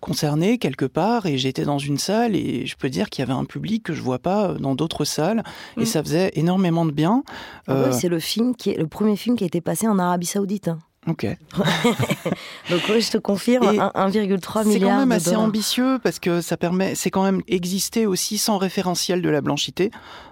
concerné 0.00 0.58
quelque 0.58 0.84
part 0.84 1.26
et 1.26 1.38
j'étais 1.38 1.64
dans 1.64 1.78
une 1.78 1.98
salle 1.98 2.36
et 2.36 2.66
je 2.66 2.76
peux 2.76 2.90
dire 2.90 3.08
qu'il 3.10 3.22
y 3.22 3.26
avait 3.28 3.38
un 3.38 3.44
public 3.44 3.82
que 3.82 3.94
je 3.94 4.02
vois 4.02 4.18
pas 4.18 4.50
euh, 4.50 4.54
dans 4.58 4.74
d'autres 4.74 5.04
salles 5.04 5.42
et 5.76 5.82
mm. 5.82 5.86
ça 5.86 6.02
faisait 6.02 6.30
énormément 6.34 6.84
de 6.84 6.90
bien. 6.90 7.24
Ah 7.68 7.90
c'est 7.92 8.08
le 8.08 8.18
film 8.18 8.54
qui 8.54 8.70
est 8.70 8.78
le 8.78 8.86
premier 8.86 9.16
film 9.16 9.36
qui 9.36 9.44
a 9.44 9.46
été 9.46 9.60
passé 9.60 9.88
en 9.88 9.98
Arabie 9.98 10.26
Saoudite. 10.26 10.70
Ok. 11.06 11.26
Donc 12.70 12.80
oui, 12.88 13.00
je 13.00 13.10
te 13.10 13.18
confirme, 13.18 13.66
1,3 13.66 14.10
milliard. 14.10 14.36
C'est 14.64 14.80
quand 14.80 14.98
même 14.98 15.12
assez 15.12 15.30
dollars. 15.30 15.42
ambitieux 15.42 15.98
parce 16.02 16.18
que 16.18 16.40
ça 16.40 16.56
permet, 16.56 16.94
c'est 16.94 17.10
quand 17.10 17.22
même 17.22 17.42
exister 17.46 18.06
aussi 18.06 18.38
sans 18.38 18.56
référentiel 18.56 19.20
de 19.20 19.28
la 19.28 19.40
blanchité 19.40 19.90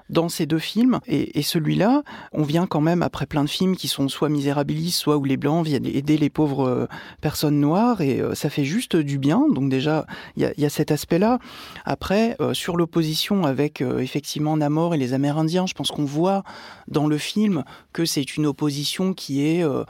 dans 0.09 0.29
ces 0.29 0.47
deux 0.47 0.59
films. 0.59 1.01
Et, 1.07 1.39
et 1.39 1.43
celui-là, 1.43 2.03
on 2.33 2.43
vient 2.43 2.67
quand 2.67 2.81
même 2.81 3.03
après 3.03 3.27
plein 3.27 3.45
de 3.45 3.51
films 3.51 3.77
qui 3.77 3.89
sont 3.89 4.09
soit 4.09 4.29
misérabilistes, 4.29 4.99
soit 4.99 5.17
où 5.17 5.25
les 5.25 5.37
blancs 5.37 5.65
viennent 5.65 5.87
aider 5.87 6.17
les 6.17 6.31
pauvres 6.31 6.67
euh, 6.67 6.87
personnes 7.21 7.61
noires 7.61 8.01
et 8.01 8.21
euh, 8.21 8.35
ça 8.35 8.51
fait 8.51 8.65
juste 8.65 8.97
du 8.97 9.19
bien. 9.19 9.45
Donc 9.53 9.69
déjà, 9.69 10.07
il 10.37 10.43
y 10.43 10.47
a, 10.47 10.53
y 10.57 10.65
a, 10.65 10.71
cet 10.71 10.91
aspect-là. 10.91 11.39
Après, 11.85 12.37
euh, 12.41 12.55
sur 12.55 12.77
l'opposition 12.77 13.45
avec 13.45 13.81
euh, 13.81 13.99
effectivement 13.99 14.57
Namor 14.57 14.95
et 14.95 14.99
les 14.99 15.15
Amérindiens, 15.15 15.67
je 15.67 15.75
pense 15.75 15.91
qu'on 15.91 16.05
voit 16.05 16.43
dans 16.89 17.07
le 17.07 17.19
film 17.19 17.65
que 17.93 18.05
c'est 18.05 18.37
une 18.37 18.47
opposition 18.47 19.15
qui 19.15 19.47
est 19.47 19.65
euh, 19.65 19.85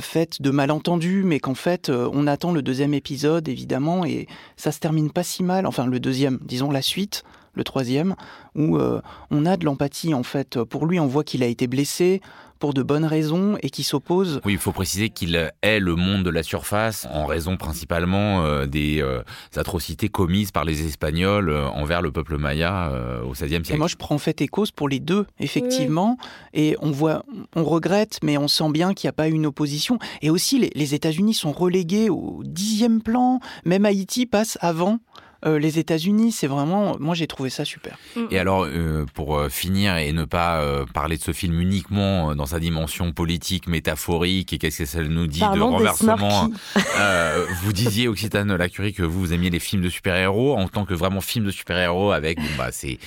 faite 0.00 0.42
de 0.42 0.50
malentendus, 0.50 1.22
mais 1.24 1.40
qu'en 1.40 1.54
fait, 1.54 1.88
euh, 1.88 2.08
on 2.12 2.26
attend 2.26 2.52
le 2.52 2.62
deuxième 2.62 2.94
épisode, 2.94 3.48
évidemment, 3.48 4.04
et 4.04 4.26
ça 4.56 4.72
se 4.72 4.80
termine 4.80 5.10
pas 5.10 5.22
si 5.22 5.42
mal. 5.42 5.66
Enfin, 5.66 5.86
le 5.86 6.00
deuxième, 6.00 6.38
disons 6.42 6.70
la 6.70 6.82
suite, 6.82 7.24
le 7.54 7.64
troisième, 7.64 8.14
où 8.54 8.76
euh, 8.76 9.00
on 9.30 9.46
a 9.46 9.56
de 9.56 9.64
l'empathie, 9.64 10.14
en 10.14 10.22
fait. 10.22 10.62
Pour 10.62 10.86
lui, 10.86 10.98
on 11.00 11.06
voit 11.06 11.24
qu'il 11.24 11.42
a 11.42 11.46
été 11.46 11.66
blessé 11.66 12.20
pour 12.58 12.74
de 12.74 12.82
bonnes 12.82 13.04
raisons 13.04 13.56
et 13.62 13.70
qui 13.70 13.82
s'oppose. 13.82 14.40
Oui, 14.44 14.54
il 14.54 14.58
faut 14.58 14.72
préciser 14.72 15.10
qu'il 15.10 15.36
est 15.62 15.80
le 15.80 15.94
monde 15.96 16.22
de 16.22 16.30
la 16.30 16.42
surface 16.42 17.06
en 17.12 17.26
raison 17.26 17.56
principalement 17.56 18.44
euh, 18.44 18.66
des 18.66 19.00
euh, 19.00 19.22
atrocités 19.56 20.08
commises 20.08 20.50
par 20.50 20.64
les 20.64 20.86
Espagnols 20.86 21.48
euh, 21.48 21.68
envers 21.68 22.02
le 22.02 22.12
peuple 22.12 22.38
maya 22.38 22.90
euh, 22.90 23.22
au 23.22 23.32
XVIe 23.32 23.48
siècle. 23.48 23.74
Et 23.74 23.76
moi, 23.76 23.88
je 23.88 23.96
prends 23.96 24.14
en 24.14 24.18
fait 24.18 24.40
et 24.40 24.48
cause 24.48 24.70
pour 24.70 24.88
les 24.88 25.00
deux, 25.00 25.26
effectivement. 25.40 26.16
Oui. 26.20 26.60
Et 26.60 26.76
on 26.80 26.90
voit, 26.90 27.24
on 27.56 27.64
regrette, 27.64 28.18
mais 28.22 28.38
on 28.38 28.48
sent 28.48 28.70
bien 28.70 28.94
qu'il 28.94 29.08
n'y 29.08 29.10
a 29.10 29.14
pas 29.14 29.28
une 29.28 29.46
opposition. 29.46 29.98
Et 30.22 30.30
aussi, 30.30 30.58
les, 30.58 30.70
les 30.74 30.94
États-Unis 30.94 31.34
sont 31.34 31.52
relégués 31.52 32.10
au 32.10 32.42
dixième 32.44 33.02
plan. 33.02 33.40
Même 33.64 33.84
Haïti 33.84 34.26
passe 34.26 34.58
avant 34.60 34.98
euh, 35.44 35.58
les 35.58 35.78
États-Unis, 35.78 36.32
c'est 36.32 36.46
vraiment, 36.46 36.96
moi 36.98 37.14
j'ai 37.14 37.26
trouvé 37.26 37.50
ça 37.50 37.64
super. 37.64 37.98
Et 38.30 38.38
alors, 38.38 38.64
euh, 38.64 39.04
pour 39.14 39.36
euh, 39.36 39.48
finir 39.48 39.96
et 39.96 40.12
ne 40.12 40.24
pas 40.24 40.60
euh, 40.60 40.84
parler 40.86 41.16
de 41.16 41.22
ce 41.22 41.32
film 41.32 41.60
uniquement 41.60 42.34
dans 42.34 42.46
sa 42.46 42.60
dimension 42.60 43.12
politique, 43.12 43.66
métaphorique 43.66 44.52
et 44.52 44.58
qu'est-ce 44.58 44.78
que 44.78 44.84
ça 44.84 45.02
nous 45.02 45.26
dit 45.26 45.40
Parlons 45.40 45.68
de 45.68 45.74
renversement, 45.74 46.50
euh, 46.98 47.46
vous 47.62 47.72
disiez 47.72 48.08
Occitane 48.08 48.54
Lacurie 48.54 48.92
que 48.92 49.02
vous, 49.02 49.20
vous 49.20 49.32
aimiez 49.32 49.50
les 49.50 49.58
films 49.58 49.82
de 49.82 49.90
super-héros 49.90 50.56
en 50.56 50.68
tant 50.68 50.84
que 50.84 50.94
vraiment 50.94 51.20
film 51.20 51.44
de 51.46 51.50
super-héros 51.50 52.12
avec 52.12 52.38
bon, 52.38 52.48
bah, 52.58 52.72
ces, 52.72 52.98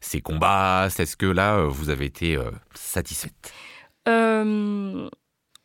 ces 0.00 0.20
combats. 0.20 0.88
Est-ce 0.98 1.16
que 1.16 1.26
là, 1.26 1.64
vous 1.64 1.90
avez 1.90 2.04
été 2.06 2.38
satisfaite? 2.74 3.52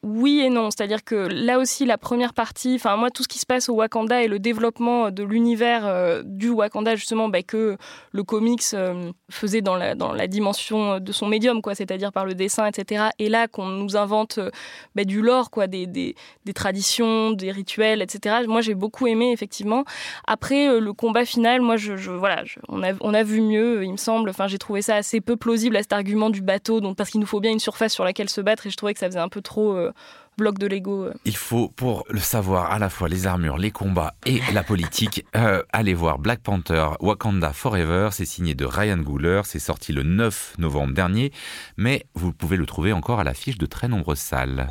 Oui 0.03 0.39
et 0.39 0.49
non, 0.49 0.71
c'est-à-dire 0.71 1.03
que 1.03 1.13
là 1.13 1.59
aussi 1.59 1.85
la 1.85 1.99
première 1.99 2.33
partie, 2.33 2.73
enfin 2.73 2.95
moi 2.95 3.11
tout 3.11 3.21
ce 3.21 3.27
qui 3.27 3.37
se 3.37 3.45
passe 3.45 3.69
au 3.69 3.75
Wakanda 3.75 4.23
et 4.23 4.27
le 4.27 4.39
développement 4.39 5.11
de 5.11 5.21
l'univers 5.21 5.85
euh, 5.85 6.23
du 6.25 6.49
Wakanda 6.49 6.95
justement 6.95 7.29
bah, 7.29 7.43
que 7.43 7.77
le 8.11 8.23
comics 8.23 8.63
euh, 8.73 9.11
faisait 9.29 9.61
dans 9.61 9.75
la, 9.75 9.93
dans 9.93 10.11
la 10.11 10.25
dimension 10.25 10.99
de 10.99 11.11
son 11.11 11.27
médium, 11.27 11.61
quoi, 11.61 11.75
c'est-à-dire 11.75 12.11
par 12.11 12.25
le 12.25 12.33
dessin, 12.33 12.65
etc. 12.65 13.09
Et 13.19 13.29
là 13.29 13.47
qu'on 13.47 13.67
nous 13.67 13.95
invente 13.95 14.39
euh, 14.39 14.49
bah, 14.95 15.03
du 15.03 15.21
lore, 15.21 15.51
quoi, 15.51 15.67
des, 15.67 15.85
des, 15.85 16.15
des, 16.45 16.53
traditions, 16.53 17.29
des 17.29 17.51
rituels, 17.51 18.01
etc. 18.01 18.37
Moi 18.47 18.61
j'ai 18.61 18.73
beaucoup 18.73 19.05
aimé 19.05 19.31
effectivement. 19.31 19.83
Après 20.25 20.79
le 20.79 20.93
combat 20.93 21.25
final, 21.25 21.61
moi 21.61 21.77
je, 21.77 21.93
voilà, 22.09 22.43
on, 22.69 22.81
a, 22.81 22.93
on 23.01 23.13
a 23.13 23.21
vu 23.21 23.39
mieux, 23.39 23.83
il 23.83 23.91
me 23.91 23.97
semble. 23.97 24.31
Enfin 24.31 24.47
j'ai 24.47 24.57
trouvé 24.57 24.81
ça 24.81 24.95
assez 24.95 25.21
peu 25.21 25.35
plausible 25.35 25.77
à 25.77 25.83
cet 25.83 25.93
argument 25.93 26.31
du 26.31 26.41
bateau, 26.41 26.81
donc 26.81 26.97
parce 26.97 27.11
qu'il 27.11 27.21
nous 27.21 27.27
faut 27.27 27.39
bien 27.39 27.51
une 27.51 27.59
surface 27.59 27.93
sur 27.93 28.03
laquelle 28.03 28.29
se 28.29 28.41
battre 28.41 28.65
et 28.65 28.71
je 28.71 28.77
trouvais 28.77 28.93
que 28.95 28.99
ça 28.99 29.05
faisait 29.05 29.19
un 29.19 29.29
peu 29.29 29.43
trop 29.43 29.90
bloc 30.37 30.57
de 30.57 30.67
Lego. 30.67 31.09
Il 31.25 31.35
faut, 31.35 31.69
pour 31.69 32.05
le 32.09 32.19
savoir, 32.19 32.71
à 32.71 32.79
la 32.79 32.89
fois 32.89 33.09
les 33.09 33.27
armures, 33.27 33.57
les 33.57 33.71
combats 33.71 34.15
et 34.25 34.41
la 34.53 34.63
politique, 34.63 35.25
euh, 35.35 35.61
aller 35.71 35.93
voir 35.93 36.19
Black 36.19 36.41
Panther 36.41 36.87
Wakanda 36.99 37.53
Forever. 37.53 38.09
C'est 38.11 38.25
signé 38.25 38.55
de 38.55 38.65
Ryan 38.65 38.97
Googler. 38.97 39.41
C'est 39.45 39.59
sorti 39.59 39.93
le 39.93 40.03
9 40.03 40.55
novembre 40.57 40.93
dernier, 40.93 41.31
mais 41.77 42.05
vous 42.15 42.33
pouvez 42.33 42.57
le 42.57 42.65
trouver 42.65 42.93
encore 42.93 43.19
à 43.19 43.23
l'affiche 43.23 43.57
de 43.57 43.65
très 43.65 43.87
nombreuses 43.87 44.19
salles. 44.19 44.67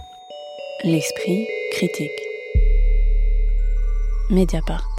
L'esprit 0.85 1.47
critique. 1.73 2.11
Mediapart. 4.31 4.90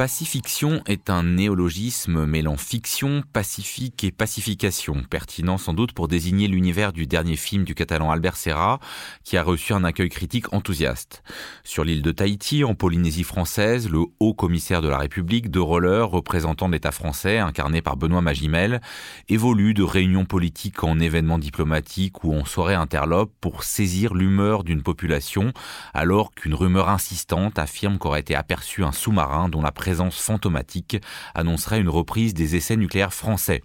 Pacifiction 0.00 0.80
est 0.86 1.10
un 1.10 1.22
néologisme 1.22 2.24
mêlant 2.24 2.56
fiction, 2.56 3.22
pacifique 3.34 4.02
et 4.02 4.10
pacification, 4.10 5.02
pertinent 5.10 5.58
sans 5.58 5.74
doute 5.74 5.92
pour 5.92 6.08
désigner 6.08 6.48
l'univers 6.48 6.94
du 6.94 7.06
dernier 7.06 7.36
film 7.36 7.64
du 7.64 7.74
catalan 7.74 8.10
Albert 8.10 8.36
Serra, 8.36 8.80
qui 9.24 9.36
a 9.36 9.42
reçu 9.42 9.74
un 9.74 9.84
accueil 9.84 10.08
critique 10.08 10.54
enthousiaste. 10.54 11.22
Sur 11.64 11.84
l'île 11.84 12.00
de 12.00 12.12
Tahiti, 12.12 12.64
en 12.64 12.74
Polynésie 12.74 13.24
française, 13.24 13.90
le 13.90 14.06
haut 14.20 14.32
commissaire 14.32 14.80
de 14.80 14.88
la 14.88 14.96
République, 14.96 15.50
de 15.50 15.60
roller, 15.60 16.08
représentant 16.08 16.68
l'État 16.68 16.92
français, 16.92 17.36
incarné 17.36 17.82
par 17.82 17.98
Benoît 17.98 18.22
Magimel, 18.22 18.80
évolue 19.28 19.74
de 19.74 19.82
réunions 19.82 20.24
politiques 20.24 20.82
en 20.82 20.98
événements 20.98 21.38
diplomatiques 21.38 22.24
ou 22.24 22.34
en 22.34 22.46
soirées 22.46 22.74
interlopes 22.74 23.34
pour 23.42 23.64
saisir 23.64 24.14
l'humeur 24.14 24.64
d'une 24.64 24.82
population, 24.82 25.52
alors 25.92 26.30
qu'une 26.30 26.54
rumeur 26.54 26.88
insistante 26.88 27.58
affirme 27.58 27.98
qu'aurait 27.98 28.20
été 28.20 28.34
aperçu 28.34 28.82
un 28.82 28.92
sous-marin 28.92 29.50
dont 29.50 29.60
la 29.60 29.72
présence 29.72 29.89
fantomatique 30.20 30.96
annoncerait 31.34 31.80
une 31.80 31.88
reprise 31.88 32.34
des 32.34 32.56
essais 32.56 32.76
nucléaires 32.76 33.14
français. 33.14 33.62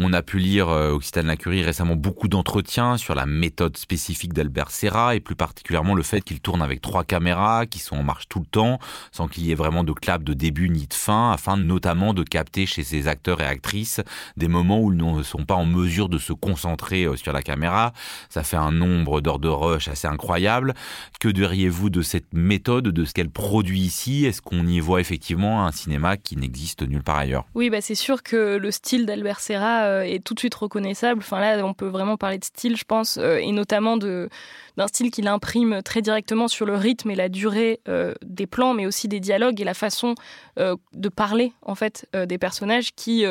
On 0.00 0.12
a 0.12 0.22
pu 0.22 0.38
lire 0.40 0.70
euh, 0.70 0.90
Occitane 0.90 1.28
Lacurie 1.28 1.62
récemment 1.62 1.94
beaucoup 1.94 2.26
d'entretiens 2.26 2.96
sur 2.96 3.14
la 3.14 3.26
méthode 3.26 3.76
spécifique 3.76 4.32
d'Albert 4.32 4.72
Serra 4.72 5.14
et 5.14 5.20
plus 5.20 5.36
particulièrement 5.36 5.94
le 5.94 6.02
fait 6.02 6.20
qu'il 6.20 6.40
tourne 6.40 6.62
avec 6.62 6.80
trois 6.80 7.04
caméras 7.04 7.66
qui 7.66 7.78
sont 7.78 7.98
en 7.98 8.02
marche 8.02 8.28
tout 8.28 8.40
le 8.40 8.46
temps 8.46 8.80
sans 9.12 9.28
qu'il 9.28 9.46
y 9.46 9.52
ait 9.52 9.54
vraiment 9.54 9.84
de 9.84 9.92
clap 9.92 10.24
de 10.24 10.34
début 10.34 10.68
ni 10.68 10.88
de 10.88 10.94
fin 10.94 11.30
afin 11.30 11.56
notamment 11.56 12.12
de 12.12 12.24
capter 12.24 12.66
chez 12.66 12.82
ses 12.82 13.06
acteurs 13.06 13.40
et 13.40 13.46
actrices 13.46 14.00
des 14.36 14.48
moments 14.48 14.80
où 14.80 14.92
ils 14.92 14.98
ne 14.98 15.22
sont 15.22 15.44
pas 15.44 15.54
en 15.54 15.64
mesure 15.64 16.08
de 16.08 16.18
se 16.18 16.32
concentrer 16.32 17.06
sur 17.14 17.32
la 17.32 17.42
caméra. 17.42 17.92
Ça 18.30 18.42
fait 18.42 18.56
un 18.56 18.72
nombre 18.72 19.20
d'heures 19.20 19.38
de 19.38 19.48
rush 19.48 19.86
assez 19.86 20.08
incroyable. 20.08 20.74
Que 21.20 21.28
diriez-vous 21.28 21.90
de 21.90 22.02
cette 22.02 22.32
méthode, 22.32 22.88
de 22.88 23.04
ce 23.04 23.14
qu'elle 23.14 23.30
produit 23.30 23.82
ici? 23.82 24.24
Est-ce 24.24 24.42
qu'on 24.42 24.66
y 24.66 24.80
voit 24.80 25.00
effectivement 25.00 25.64
un 25.64 25.70
cinéma 25.70 26.16
qui 26.16 26.36
n'existe 26.36 26.82
nulle 26.82 27.04
part 27.04 27.18
ailleurs? 27.18 27.46
Oui, 27.54 27.70
bah 27.70 27.80
c'est 27.80 27.94
sûr 27.94 28.24
que 28.24 28.56
le 28.56 28.70
style 28.72 29.06
d'Albert 29.06 29.38
Serra 29.38 29.83
est 29.84 30.22
tout 30.24 30.34
de 30.34 30.38
suite 30.38 30.54
reconnaissable. 30.54 31.20
Enfin 31.20 31.40
là, 31.40 31.64
on 31.64 31.74
peut 31.74 31.86
vraiment 31.86 32.16
parler 32.16 32.38
de 32.38 32.44
style, 32.44 32.76
je 32.76 32.84
pense, 32.84 33.18
euh, 33.18 33.36
et 33.36 33.52
notamment 33.52 33.96
de 33.96 34.28
d'un 34.76 34.88
style 34.88 35.12
qu'il 35.12 35.28
imprime 35.28 35.82
très 35.82 36.02
directement 36.02 36.48
sur 36.48 36.66
le 36.66 36.74
rythme 36.74 37.10
et 37.10 37.14
la 37.14 37.28
durée 37.28 37.80
euh, 37.88 38.12
des 38.22 38.48
plans, 38.48 38.74
mais 38.74 38.86
aussi 38.86 39.06
des 39.06 39.20
dialogues 39.20 39.60
et 39.60 39.64
la 39.64 39.74
façon 39.74 40.16
euh, 40.58 40.74
de 40.92 41.08
parler 41.08 41.52
en 41.62 41.76
fait 41.76 42.08
euh, 42.16 42.26
des 42.26 42.38
personnages 42.38 42.92
qui 42.94 43.24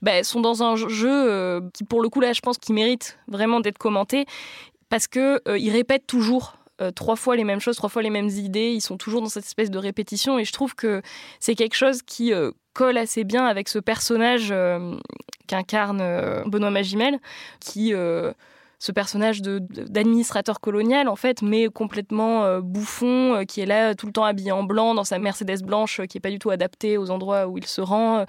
bah, 0.00 0.24
sont 0.24 0.40
dans 0.40 0.62
un 0.62 0.76
jeu 0.76 1.60
qui, 1.74 1.84
pour 1.84 2.02
le 2.02 2.08
coup 2.08 2.20
là, 2.20 2.32
je 2.32 2.40
pense, 2.40 2.58
qui 2.58 2.72
mérite 2.72 3.18
vraiment 3.28 3.60
d'être 3.60 3.78
commenté 3.78 4.26
parce 4.88 5.06
que 5.06 5.40
ils 5.56 5.70
répètent 5.70 6.06
toujours 6.06 6.56
euh, 6.82 6.90
trois 6.90 7.16
fois 7.16 7.36
les 7.36 7.44
mêmes 7.44 7.60
choses, 7.60 7.76
trois 7.76 7.88
fois 7.88 8.02
les 8.02 8.10
mêmes 8.10 8.28
idées. 8.28 8.72
Ils 8.72 8.80
sont 8.80 8.96
toujours 8.96 9.20
dans 9.22 9.28
cette 9.28 9.44
espèce 9.44 9.70
de 9.70 9.78
répétition. 9.78 10.38
Et 10.38 10.44
je 10.44 10.52
trouve 10.52 10.74
que 10.74 11.02
c'est 11.38 11.54
quelque 11.54 11.74
chose 11.74 12.02
qui 12.02 12.32
euh, 12.32 12.50
colle 12.72 12.98
assez 12.98 13.24
bien 13.24 13.44
avec 13.46 13.68
ce 13.68 13.78
personnage 13.78 14.48
euh, 14.50 14.96
qu'incarne 15.46 16.02
Benoît 16.46 16.70
Magimel, 16.70 17.18
qui 17.60 17.94
ce 18.82 18.90
personnage 18.90 19.42
d'administrateur 19.42 20.58
colonial 20.58 21.06
en 21.06 21.14
fait, 21.14 21.40
mais 21.40 21.68
complètement 21.68 22.42
euh, 22.42 22.60
bouffon, 22.60 23.34
euh, 23.34 23.44
qui 23.44 23.60
est 23.60 23.66
là 23.66 23.94
tout 23.94 24.06
le 24.06 24.12
temps 24.12 24.24
habillé 24.24 24.50
en 24.50 24.64
blanc 24.64 24.92
dans 24.94 25.04
sa 25.04 25.20
Mercedes 25.20 25.62
blanche, 25.62 26.00
euh, 26.00 26.06
qui 26.06 26.18
est 26.18 26.20
pas 26.20 26.32
du 26.32 26.40
tout 26.40 26.50
adaptée 26.50 26.98
aux 26.98 27.12
endroits 27.12 27.46
où 27.46 27.58
il 27.58 27.66
se 27.66 27.80
rend, 27.80 28.24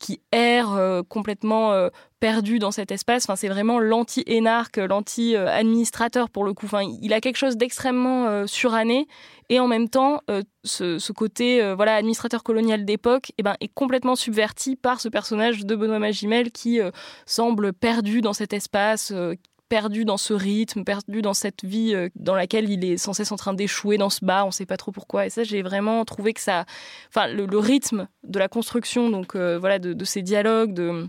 qui 0.00 0.22
erre 0.32 1.02
complètement 1.08 1.88
perdu 2.20 2.58
dans 2.58 2.70
cet 2.70 2.90
espace. 2.90 3.24
Enfin, 3.24 3.36
c'est 3.36 3.48
vraiment 3.48 3.78
l'anti-énarque, 3.78 4.78
l'anti-administrateur 4.78 6.30
pour 6.30 6.44
le 6.44 6.54
coup. 6.54 6.66
Enfin, 6.66 6.82
il 7.02 7.12
a 7.12 7.20
quelque 7.20 7.36
chose 7.36 7.56
d'extrêmement 7.56 8.46
suranné 8.46 9.06
et 9.50 9.60
en 9.60 9.66
même 9.66 9.88
temps, 9.88 10.20
ce, 10.64 10.98
ce, 10.98 11.12
côté 11.12 11.74
voilà 11.74 11.94
administrateur 11.94 12.42
colonial 12.42 12.84
d'époque, 12.84 13.32
eh 13.38 13.42
ben, 13.42 13.54
est 13.60 13.72
complètement 13.72 14.16
subverti 14.16 14.76
par 14.76 15.00
ce 15.00 15.08
personnage 15.08 15.64
de 15.64 15.74
Benoît 15.74 15.98
Magimel 15.98 16.50
qui 16.50 16.80
semble 17.26 17.72
perdu 17.72 18.20
dans 18.20 18.32
cet 18.32 18.52
espace 18.52 19.12
perdu 19.68 20.04
dans 20.04 20.16
ce 20.16 20.32
rythme, 20.34 20.84
perdu 20.84 21.22
dans 21.22 21.34
cette 21.34 21.64
vie 21.64 21.94
dans 22.14 22.34
laquelle 22.34 22.70
il 22.70 22.84
est 22.84 22.96
sans 22.96 23.12
cesse 23.12 23.32
en 23.32 23.36
train 23.36 23.54
d'échouer 23.54 23.98
dans 23.98 24.10
ce 24.10 24.24
bar, 24.24 24.46
on 24.46 24.50
sait 24.50 24.66
pas 24.66 24.76
trop 24.76 24.92
pourquoi. 24.92 25.26
Et 25.26 25.30
ça, 25.30 25.44
j'ai 25.44 25.62
vraiment 25.62 26.04
trouvé 26.04 26.32
que 26.32 26.40
ça, 26.40 26.64
enfin, 27.08 27.26
le, 27.28 27.58
rythme 27.58 28.08
de 28.24 28.38
la 28.38 28.48
construction, 28.48 29.10
donc 29.10 29.34
euh, 29.34 29.58
voilà, 29.58 29.78
de, 29.78 30.04
ces 30.04 30.22
dialogues, 30.22 30.72
de, 30.72 31.08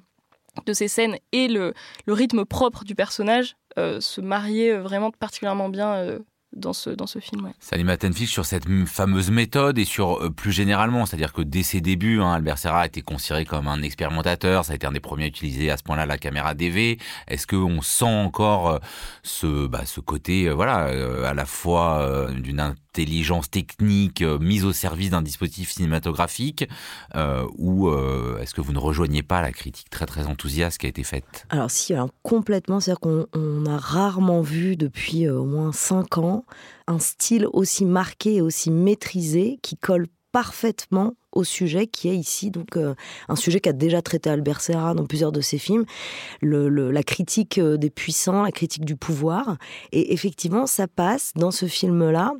de 0.65 0.73
ces 0.73 0.87
scènes 0.87 1.17
et 1.31 1.47
le, 1.47 1.73
le 2.05 2.13
rythme 2.13 2.45
propre 2.45 2.83
du 2.83 2.95
personnage 2.95 3.55
euh, 3.77 3.99
se 4.01 4.21
mariaient 4.21 4.77
vraiment 4.77 5.11
particulièrement 5.11 5.69
bien 5.69 5.93
euh, 5.95 6.19
dans 6.53 6.73
ce, 6.73 7.19
film. 7.19 7.51
Sur 8.25 8.45
cette 8.45 8.65
fameuse 8.87 9.31
méthode 9.31 9.77
et 9.77 9.85
sur 9.85 10.23
euh, 10.23 10.29
plus 10.29 10.51
généralement, 10.51 11.05
c'est-à-dire 11.05 11.33
que 11.33 11.41
dès 11.41 11.63
ses 11.63 11.81
débuts, 11.81 12.21
hein, 12.21 12.33
Albert 12.33 12.57
Serra 12.57 12.81
a 12.81 12.85
été 12.85 13.01
considéré 13.01 13.45
comme 13.45 13.67
un 13.67 13.81
expérimentateur, 13.81 14.65
ça 14.65 14.73
a 14.73 14.75
été 14.75 14.87
un 14.87 14.91
des 14.91 14.99
premiers 14.99 15.25
à 15.25 15.27
utiliser 15.27 15.69
à 15.69 15.77
ce 15.77 15.83
point-là 15.83 16.05
la 16.05 16.17
caméra 16.17 16.53
DV. 16.53 16.97
Est-ce 17.27 17.45
qu'on 17.45 17.81
sent 17.81 18.05
encore 18.05 18.69
euh, 18.69 18.79
ce, 19.23 19.67
bah, 19.67 19.85
ce 19.85 19.99
côté, 19.99 20.47
euh, 20.47 20.53
voilà, 20.53 20.85
à 21.27 21.33
la 21.33 21.45
fois 21.45 22.29
d'une 22.31 22.59
intelligence 22.91 23.49
technique 23.49 24.21
mise 24.21 24.65
au 24.65 24.73
service 24.73 25.11
d'un 25.11 25.21
dispositif 25.21 25.71
cinématographique, 25.71 26.67
ou 27.57 27.89
est-ce 28.39 28.53
que 28.53 28.61
vous 28.61 28.73
ne 28.73 28.79
rejoignez 28.79 29.23
pas 29.23 29.41
la 29.41 29.51
critique 29.51 29.89
très 29.89 30.05
très 30.05 30.25
enthousiaste 30.25 30.79
qui 30.79 30.85
a 30.87 30.89
été 30.89 31.03
faite? 31.03 31.45
Alors 31.49 31.69
si, 31.69 31.93
complètement, 32.23 32.79
c'est-à-dire 32.79 32.99
qu'on 32.99 33.65
a 33.65 33.77
rarement 33.77 34.41
vu 34.41 34.75
depuis 34.75 35.29
au 35.29 35.45
moins 35.45 35.71
cinq 35.71 36.17
ans 36.17 36.45
un 36.87 36.99
style 36.99 37.47
aussi 37.53 37.85
marqué 37.85 38.35
et 38.35 38.41
aussi 38.41 38.71
maîtrisé 38.71 39.59
qui 39.61 39.77
colle 39.77 40.07
parfaitement 40.31 41.13
au 41.31 41.43
sujet 41.43 41.87
qui 41.87 42.09
est 42.09 42.15
ici 42.15 42.51
donc 42.51 42.75
euh, 42.77 42.95
un 43.27 43.35
sujet 43.35 43.59
qu'a 43.59 43.73
déjà 43.73 44.01
traité 44.01 44.29
Albert 44.29 44.61
Serra 44.61 44.93
dans 44.93 45.05
plusieurs 45.05 45.31
de 45.31 45.41
ses 45.41 45.57
films, 45.57 45.85
la 46.41 47.03
critique 47.03 47.57
euh, 47.57 47.77
des 47.77 47.89
puissants, 47.89 48.43
la 48.43 48.51
critique 48.51 48.85
du 48.85 48.95
pouvoir. 48.95 49.57
Et 49.91 50.13
effectivement, 50.13 50.65
ça 50.65 50.87
passe 50.87 51.31
dans 51.35 51.51
ce 51.51 51.65
film-là 51.65 52.33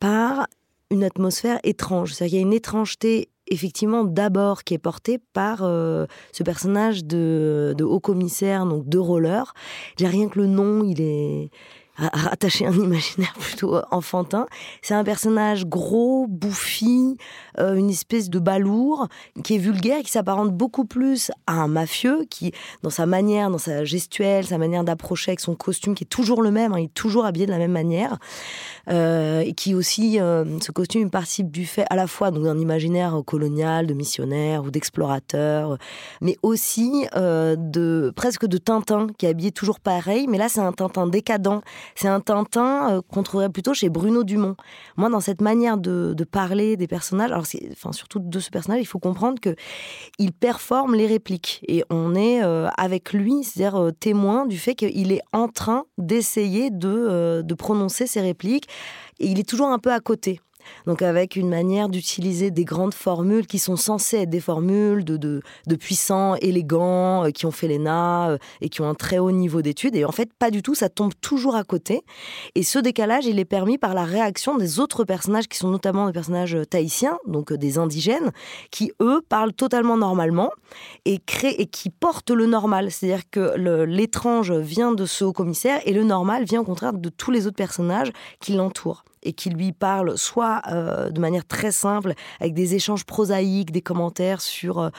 par 0.00 0.46
une 0.90 1.04
atmosphère 1.04 1.58
étrange. 1.64 2.14
C'est-à-dire 2.14 2.30
qu'il 2.30 2.38
y 2.38 2.42
a 2.42 2.46
une 2.46 2.54
étrangeté 2.54 3.28
effectivement 3.50 4.04
d'abord 4.04 4.64
qui 4.64 4.74
est 4.74 4.78
portée 4.78 5.18
par 5.32 5.60
euh, 5.62 6.06
ce 6.32 6.42
personnage 6.42 7.04
de, 7.04 7.74
de 7.76 7.84
haut 7.84 8.00
commissaire, 8.00 8.66
donc 8.66 8.88
de 8.88 8.98
roller. 8.98 9.54
J'ai 9.98 10.06
rien 10.06 10.28
que 10.28 10.38
le 10.38 10.46
nom, 10.46 10.84
il 10.84 11.00
est 11.00 11.50
rattacher 11.98 12.66
un 12.66 12.72
imaginaire 12.72 13.34
plutôt 13.38 13.76
euh, 13.76 13.82
enfantin. 13.90 14.46
C'est 14.82 14.94
un 14.94 15.04
personnage 15.04 15.66
gros, 15.66 16.26
bouffi, 16.28 17.16
euh, 17.58 17.74
une 17.74 17.90
espèce 17.90 18.30
de 18.30 18.38
balourd 18.38 19.08
qui 19.42 19.56
est 19.56 19.58
vulgaire, 19.58 20.02
qui 20.02 20.10
s'apparente 20.10 20.50
beaucoup 20.50 20.84
plus 20.84 21.30
à 21.46 21.54
un 21.54 21.68
mafieux, 21.68 22.24
qui, 22.30 22.52
dans 22.82 22.90
sa 22.90 23.06
manière, 23.06 23.50
dans 23.50 23.58
sa 23.58 23.84
gestuelle, 23.84 24.46
sa 24.46 24.58
manière 24.58 24.84
d'approcher 24.84 25.32
avec 25.32 25.40
son 25.40 25.54
costume, 25.54 25.94
qui 25.94 26.04
est 26.04 26.08
toujours 26.08 26.42
le 26.42 26.50
même, 26.50 26.72
hein, 26.72 26.78
il 26.78 26.84
est 26.84 26.94
toujours 26.94 27.24
habillé 27.24 27.46
de 27.46 27.50
la 27.50 27.58
même 27.58 27.72
manière, 27.72 28.18
euh, 28.90 29.40
et 29.40 29.52
qui 29.52 29.74
aussi, 29.74 30.18
ce 30.18 30.72
costume 30.72 31.10
participe 31.10 31.50
du 31.50 31.66
fait 31.66 31.84
à 31.90 31.96
la 31.96 32.06
fois 32.06 32.30
d'un 32.30 32.58
imaginaire 32.58 33.20
colonial, 33.26 33.86
de 33.86 33.94
missionnaire 33.94 34.64
ou 34.64 34.70
d'explorateur, 34.70 35.78
mais 36.20 36.36
aussi 36.42 37.06
de 37.14 38.12
presque 38.14 38.46
de 38.46 38.58
Tintin, 38.58 39.08
qui 39.18 39.26
est 39.26 39.30
habillé 39.30 39.52
toujours 39.52 39.80
pareil, 39.80 40.26
mais 40.28 40.38
là 40.38 40.48
c'est 40.48 40.60
un 40.60 40.72
Tintin 40.72 41.06
décadent 41.06 41.62
c'est 41.94 42.08
un 42.08 42.20
Tintin 42.20 42.90
euh, 42.90 43.02
qu'on 43.02 43.22
trouverait 43.22 43.50
plutôt 43.50 43.74
chez 43.74 43.88
Bruno 43.88 44.24
Dumont. 44.24 44.56
Moi, 44.96 45.08
dans 45.08 45.20
cette 45.20 45.40
manière 45.40 45.78
de, 45.78 46.14
parler 46.30 46.76
des 46.76 46.86
personnages, 46.86 47.30
alors 47.30 47.44
enfin 47.72 47.92
surtout 47.92 48.18
de 48.18 48.38
ce 48.40 48.50
personnage, 48.50 48.80
il 48.80 48.86
faut 48.86 48.98
comprendre 48.98 49.40
que 49.40 49.54
il 50.18 50.32
performe 50.32 50.94
les 50.94 51.06
répliques. 51.06 51.64
Et 51.68 51.84
on 51.90 52.14
est 52.14 52.42
euh, 52.42 52.68
avec 52.76 53.12
lui, 53.12 53.44
c'est-à-dire 53.44 53.80
euh, 53.80 53.90
témoin 53.92 54.46
du 54.46 54.58
fait 54.58 54.74
qu'il 54.74 55.12
est 55.12 55.22
en 55.32 55.48
train 55.48 55.84
d'essayer 55.96 56.70
de, 56.70 57.42
de 57.42 57.54
prononcer 57.54 58.06
ses 58.06 58.20
répliques. 58.20 58.68
Et 59.20 59.26
il 59.26 59.40
est 59.40 59.48
toujours 59.48 59.68
un 59.68 59.78
peu 59.78 59.92
à 59.92 60.00
côté 60.00 60.40
donc 60.86 61.02
avec 61.02 61.36
une 61.36 61.48
manière 61.48 61.88
d'utiliser 61.88 62.50
des 62.50 62.64
grandes 62.64 62.94
formules 62.94 63.46
qui 63.46 63.58
sont 63.58 63.76
censées 63.76 64.18
être 64.18 64.30
des 64.30 64.40
formules 64.40 65.04
de, 65.04 65.16
de, 65.16 65.76
puissants, 65.76 66.34
élégants, 66.36 67.24
euh, 67.24 67.30
qui 67.30 67.46
ont 67.46 67.50
fait 67.50 67.68
l'ENA 67.68 68.30
euh, 68.30 68.38
et 68.60 68.68
qui 68.68 68.80
ont 68.80 68.88
un 68.88 68.94
très 68.94 69.18
haut 69.18 69.30
niveau 69.30 69.62
d'études. 69.62 69.96
Et 69.96 70.04
en 70.04 70.12
fait, 70.12 70.32
pas 70.32 70.50
du 70.50 70.62
tout, 70.62 70.74
ça 70.74 70.88
tombe 70.88 71.12
toujours 71.20 71.56
à 71.56 71.64
côté. 71.64 72.02
Et 72.54 72.62
ce 72.62 72.78
décalage, 72.78 73.26
il 73.26 73.38
est 73.38 73.44
permis 73.44 73.78
par 73.78 73.94
la 73.94 74.04
réaction 74.04 74.56
des 74.56 74.80
autres 74.80 75.04
personnages, 75.04 75.48
qui 75.48 75.58
sont 75.58 75.70
notamment 75.70 76.06
des 76.06 76.12
personnages 76.12 76.56
tahitiens, 76.70 77.18
donc 77.26 77.52
euh, 77.52 77.58
des 77.58 77.78
indigènes, 77.78 78.32
qui, 78.70 78.92
eux, 79.00 79.20
parlent 79.28 79.52
totalement 79.52 79.96
normalement 79.96 80.50
et, 81.04 81.18
créent, 81.18 81.60
et 81.60 81.66
qui 81.66 81.90
portent 81.90 82.30
le 82.30 82.46
normal. 82.46 82.90
C'est-à-dire 82.90 83.28
que 83.30 83.56
l'étrange 83.84 84.52
vient 84.52 84.92
de 84.92 85.06
ce 85.06 85.24
haut 85.24 85.32
commissaire 85.32 85.80
et 85.84 85.92
le 85.92 86.04
normal 86.04 86.44
vient 86.44 86.60
au 86.60 86.64
contraire 86.64 86.92
de 86.92 87.08
tous 87.08 87.30
les 87.30 87.46
autres 87.46 87.56
personnages 87.56 88.12
qui 88.40 88.52
l'entourent 88.52 89.04
et 89.22 89.32
qui 89.32 89.50
lui 89.50 89.72
parle 89.72 90.16
soit 90.16 90.62
euh, 90.70 91.10
de 91.10 91.20
manière 91.20 91.46
très 91.46 91.72
simple, 91.72 92.14
avec 92.40 92.54
des 92.54 92.74
échanges 92.74 93.04
prosaïques, 93.04 93.70
des 93.70 93.82
commentaires 93.82 94.40
sur 94.40 94.90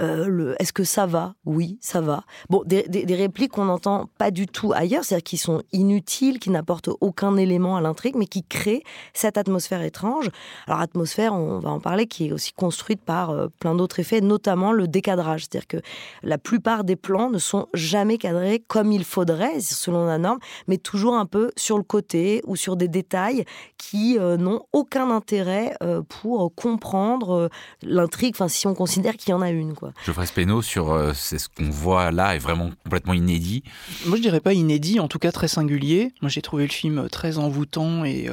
euh, 0.00 0.28
euh, 0.28 0.54
est-ce 0.58 0.72
que 0.72 0.84
ça 0.84 1.06
va? 1.06 1.34
Oui, 1.44 1.78
ça 1.80 2.00
va. 2.00 2.24
Bon, 2.48 2.62
des, 2.64 3.04
répliques 3.14 3.52
qu'on 3.52 3.66
n'entend 3.66 4.08
pas 4.18 4.30
du 4.30 4.46
tout 4.46 4.72
ailleurs, 4.72 5.04
c'est-à-dire 5.04 5.24
qui 5.24 5.36
sont 5.36 5.62
inutiles, 5.72 6.38
qui 6.38 6.50
n'apportent 6.50 6.90
aucun 7.00 7.36
élément 7.36 7.76
à 7.76 7.80
l'intrigue, 7.80 8.14
mais 8.16 8.26
qui 8.26 8.42
créent 8.42 8.82
cette 9.12 9.36
atmosphère 9.36 9.82
étrange. 9.82 10.30
Alors, 10.66 10.80
atmosphère, 10.80 11.34
on 11.34 11.58
va 11.58 11.70
en 11.70 11.80
parler, 11.80 12.06
qui 12.06 12.28
est 12.28 12.32
aussi 12.32 12.52
construite 12.52 13.00
par 13.00 13.48
plein 13.58 13.74
d'autres 13.74 14.00
effets, 14.00 14.20
notamment 14.20 14.72
le 14.72 14.88
décadrage. 14.88 15.42
C'est-à-dire 15.42 15.66
que 15.68 15.78
la 16.22 16.38
plupart 16.38 16.84
des 16.84 16.96
plans 16.96 17.30
ne 17.30 17.38
sont 17.38 17.66
jamais 17.74 18.18
cadrés 18.18 18.62
comme 18.66 18.92
il 18.92 19.04
faudrait, 19.04 19.60
selon 19.60 20.06
la 20.06 20.18
norme, 20.18 20.38
mais 20.68 20.78
toujours 20.78 21.14
un 21.14 21.26
peu 21.26 21.50
sur 21.56 21.76
le 21.76 21.84
côté 21.84 22.42
ou 22.46 22.56
sur 22.56 22.76
des 22.76 22.88
détails 22.88 23.44
qui 23.78 24.18
euh, 24.18 24.36
n'ont 24.36 24.62
aucun 24.72 25.10
intérêt 25.10 25.74
euh, 25.82 26.02
pour 26.02 26.54
comprendre 26.54 27.30
euh, 27.30 27.48
l'intrigue, 27.82 28.34
enfin 28.34 28.48
si 28.48 28.66
on 28.66 28.74
considère 28.74 29.16
qu'il 29.16 29.30
y 29.30 29.32
en 29.32 29.42
a 29.42 29.50
une. 29.50 29.74
Quoi. 29.74 29.89
Geoffrey 30.04 30.26
Speno, 30.26 30.62
sur 30.62 31.12
c'est 31.14 31.38
ce 31.38 31.48
qu'on 31.48 31.70
voit 31.70 32.10
là 32.10 32.34
est 32.34 32.38
vraiment 32.38 32.70
complètement 32.84 33.14
inédit. 33.14 33.62
Moi 34.06 34.16
je 34.16 34.22
dirais 34.22 34.40
pas 34.40 34.52
inédit, 34.52 35.00
en 35.00 35.08
tout 35.08 35.18
cas 35.18 35.32
très 35.32 35.48
singulier. 35.48 36.12
Moi 36.22 36.28
j'ai 36.28 36.42
trouvé 36.42 36.64
le 36.64 36.72
film 36.72 37.08
très 37.10 37.38
envoûtant 37.38 38.04
et 38.04 38.28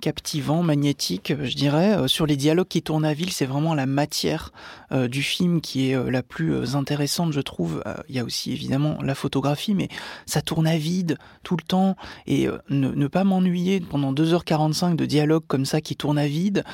captivant, 0.00 0.62
magnétique, 0.62 1.32
je 1.40 1.54
dirais. 1.54 1.96
Euh, 1.96 2.08
sur 2.08 2.26
les 2.26 2.36
dialogues 2.36 2.68
qui 2.68 2.82
tournent 2.82 3.04
à 3.04 3.12
ville, 3.12 3.30
c'est 3.30 3.46
vraiment 3.46 3.74
la 3.74 3.86
matière 3.86 4.52
euh, 4.92 5.06
du 5.06 5.22
film 5.22 5.60
qui 5.60 5.90
est 5.90 5.94
euh, 5.94 6.10
la 6.10 6.22
plus 6.22 6.74
intéressante, 6.74 7.32
je 7.32 7.40
trouve. 7.40 7.82
Il 8.08 8.16
y 8.16 8.18
a 8.18 8.24
aussi 8.24 8.52
évidemment 8.52 8.98
la 9.02 9.14
photographie, 9.14 9.74
mais 9.74 9.88
ça 10.26 10.42
tourne 10.42 10.66
à 10.66 10.76
vide 10.76 11.18
tout 11.42 11.56
le 11.56 11.62
temps. 11.62 11.96
Et 12.26 12.48
ne, 12.68 13.06
pas 13.06 13.24
m'ennuyer 13.24 13.80
pendant 13.80 14.12
2h45 14.12 14.96
de 14.96 15.06
dialogue 15.06 15.44
comme 15.46 15.64
ça 15.64 15.80
qui 15.80 15.96
tourne 15.96 16.18
à 16.18 16.26
vide, 16.26 16.64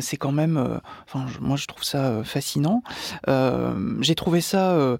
c'est 0.00 0.16
quand 0.16 0.32
même... 0.32 0.80
Moi, 1.40 1.56
je 1.56 1.66
trouve 1.66 1.84
ça 1.84 2.22
fascinant. 2.24 2.82
J'ai 3.26 4.14
trouvé 4.14 4.40
ça 4.40 4.96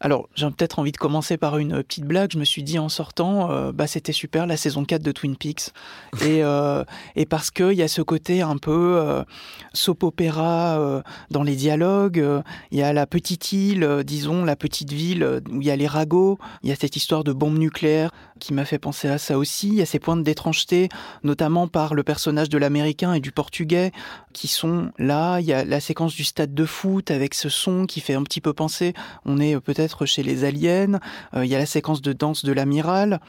alors, 0.00 0.28
j'ai 0.34 0.46
peut-être 0.50 0.78
envie 0.78 0.92
de 0.92 0.96
commencer 0.98 1.36
par 1.38 1.56
une 1.58 1.82
petite 1.82 2.04
blague. 2.04 2.30
Je 2.32 2.38
me 2.38 2.44
suis 2.44 2.62
dit 2.62 2.78
en 2.78 2.88
sortant, 2.88 3.50
euh, 3.50 3.72
bah 3.72 3.86
c'était 3.86 4.12
super 4.12 4.46
la 4.46 4.56
saison 4.56 4.84
4 4.84 5.02
de 5.02 5.12
Twin 5.12 5.36
Peaks. 5.36 5.72
Et, 6.20 6.44
euh, 6.44 6.84
et 7.14 7.24
parce 7.24 7.50
qu'il 7.50 7.72
y 7.72 7.82
a 7.82 7.88
ce 7.88 8.02
côté 8.02 8.42
un 8.42 8.58
peu 8.58 8.98
euh, 9.00 9.24
soap 9.72 10.02
opéra 10.02 11.02
dans 11.30 11.42
les 11.42 11.56
dialogues. 11.56 12.24
Il 12.70 12.78
y 12.78 12.82
a 12.82 12.92
la 12.92 13.06
petite 13.06 13.52
île, 13.52 14.02
disons, 14.04 14.44
la 14.44 14.56
petite 14.56 14.92
ville 14.92 15.40
où 15.50 15.62
il 15.62 15.66
y 15.66 15.70
a 15.70 15.76
les 15.76 15.86
ragots. 15.86 16.38
Il 16.62 16.68
y 16.68 16.72
a 16.72 16.76
cette 16.76 16.96
histoire 16.96 17.24
de 17.24 17.32
bombe 17.32 17.58
nucléaire 17.58 18.10
qui 18.38 18.52
m'a 18.52 18.64
fait 18.64 18.78
penser 18.78 19.08
à 19.08 19.18
ça 19.18 19.38
aussi. 19.38 19.68
Il 19.68 19.74
y 19.74 19.82
a 19.82 19.86
ces 19.86 19.98
points 19.98 20.16
d'étrangeté, 20.16 20.88
notamment 21.22 21.68
par 21.68 21.94
le 21.94 22.02
personnage 22.02 22.48
de 22.48 22.58
l'américain 22.58 23.14
et 23.14 23.20
du 23.20 23.32
portugais 23.32 23.92
qui 24.34 24.48
sont 24.48 24.92
là. 24.98 25.40
Il 25.40 25.46
y 25.46 25.52
a 25.54 25.64
la 25.64 25.80
séquence 25.80 26.14
du 26.14 26.24
stade 26.24 26.54
de 26.54 26.64
foot 26.66 27.10
avec 27.10 27.34
ce 27.34 27.48
son 27.48 27.86
qui 27.86 28.00
fait 28.00 28.14
un 28.14 28.22
petit 28.22 28.42
peu 28.42 28.52
penser. 28.52 28.92
On 29.24 29.40
est 29.40 29.58
peut-être 29.60 29.85
chez 30.06 30.22
les 30.22 30.44
aliens. 30.44 30.98
Euh, 31.34 31.44
il 31.44 31.50
y 31.50 31.54
a 31.54 31.58
la 31.58 31.66
séquence 31.66 32.02
de 32.02 32.12
danse 32.12 32.44
de 32.44 32.52
l'amiral. 32.52 33.20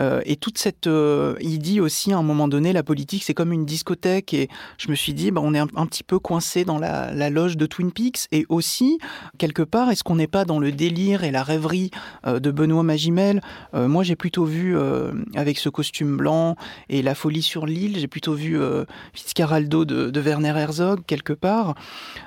Euh, 0.00 0.20
et 0.24 0.36
toute 0.36 0.58
cette... 0.58 0.86
Euh, 0.86 1.34
il 1.40 1.58
dit 1.58 1.80
aussi 1.80 2.12
à 2.12 2.18
un 2.18 2.22
moment 2.22 2.48
donné, 2.48 2.72
la 2.72 2.82
politique, 2.82 3.24
c'est 3.24 3.34
comme 3.34 3.52
une 3.52 3.64
discothèque. 3.64 4.34
Et 4.34 4.48
je 4.78 4.90
me 4.90 4.94
suis 4.94 5.14
dit, 5.14 5.30
bah, 5.30 5.40
on 5.42 5.54
est 5.54 5.58
un, 5.58 5.86
petit 5.86 6.02
peu 6.02 6.18
coincé 6.18 6.64
dans 6.64 6.78
la, 6.78 7.30
loge 7.30 7.56
de 7.56 7.66
Twin 7.66 7.92
Peaks. 7.92 8.26
Et 8.32 8.46
aussi, 8.48 8.98
quelque 9.38 9.62
part, 9.62 9.90
est-ce 9.90 10.04
qu'on 10.04 10.16
n'est 10.16 10.26
pas 10.26 10.44
dans 10.44 10.58
le 10.58 10.72
délire 10.72 11.24
et 11.24 11.30
la 11.30 11.42
rêverie 11.42 11.90
de 12.26 12.50
Benoît 12.50 12.82
Magimel? 12.82 13.40
Moi, 13.74 14.02
j'ai 14.02 14.16
plutôt 14.16 14.44
vu, 14.44 14.76
avec 15.36 15.58
ce 15.58 15.68
costume 15.68 16.16
blanc 16.16 16.56
et 16.88 17.02
la 17.02 17.14
folie 17.14 17.42
sur 17.42 17.66
l'île, 17.66 17.98
j'ai 17.98 18.08
plutôt 18.08 18.34
vu 18.34 18.58
Fitzcarraldo 19.12 19.84
de, 19.84 20.10
de, 20.10 20.20
Werner 20.20 20.54
Herzog, 20.56 21.00
quelque 21.06 21.32
part. 21.32 21.74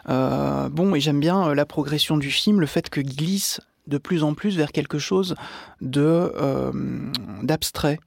bon, 0.08 0.96
et 0.96 1.00
j'aime 1.00 1.19
bien 1.19 1.54
la 1.54 1.65
progression 1.65 2.17
du 2.17 2.32
film, 2.32 2.60
le 2.60 2.67
fait 2.67 2.89
que 2.89 3.02
glisse 3.02 3.60
de 3.88 3.98
plus 3.98 4.24
en 4.24 4.34
plus 4.34 4.58
vers 4.58 4.72
quelque 4.72 5.00
chose 5.00 5.36
de 5.82 6.02
euh, 6.02 6.72
d'abstrait. 7.41 8.00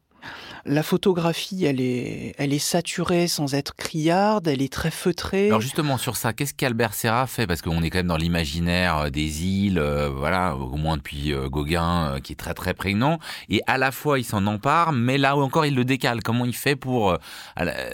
La 0.65 0.83
photographie, 0.83 1.65
elle 1.65 1.81
est, 1.81 2.35
elle 2.39 2.53
est 2.53 2.59
saturée 2.59 3.29
sans 3.29 3.55
être 3.55 3.77
criarde, 3.77 4.49
elle 4.49 4.61
est 4.61 4.73
très 4.73 4.91
feutrée. 4.91 5.47
Alors 5.47 5.61
justement 5.61 5.97
sur 5.97 6.17
ça, 6.17 6.33
qu'est-ce 6.33 6.55
qu'Albert 6.55 6.93
Serra 6.93 7.29
fait? 7.29 7.47
Parce 7.47 7.63
qu'on 7.63 7.81
est 7.85 7.91
quand 7.91 8.01
même 8.01 8.09
dans 8.09 8.17
l'imaginaire 8.17 8.97
euh, 8.97 9.11
des 9.11 9.45
îles, 9.45 9.79
euh, 9.79 10.09
voilà, 10.09 10.57
au 10.57 10.77
moins 10.77 10.97
depuis 10.97 11.33
Gauguin, 11.49 12.19
qui 12.21 12.33
est 12.33 12.37
très 12.37 12.55
très 12.55 12.75
prégnant. 12.75 13.21
Et 13.49 13.63
à 13.69 13.79
la 13.79 13.93
fois, 13.93 14.19
il 14.19 14.25
s'en 14.25 14.45
empare, 14.49 14.91
mais 14.91 15.19
là 15.19 15.37
encore, 15.37 15.67
il 15.67 15.77
le 15.77 15.85
décale. 15.85 16.23
Comment 16.25 16.45
il 16.45 16.57
fait 16.57 16.75
pour 16.75 17.17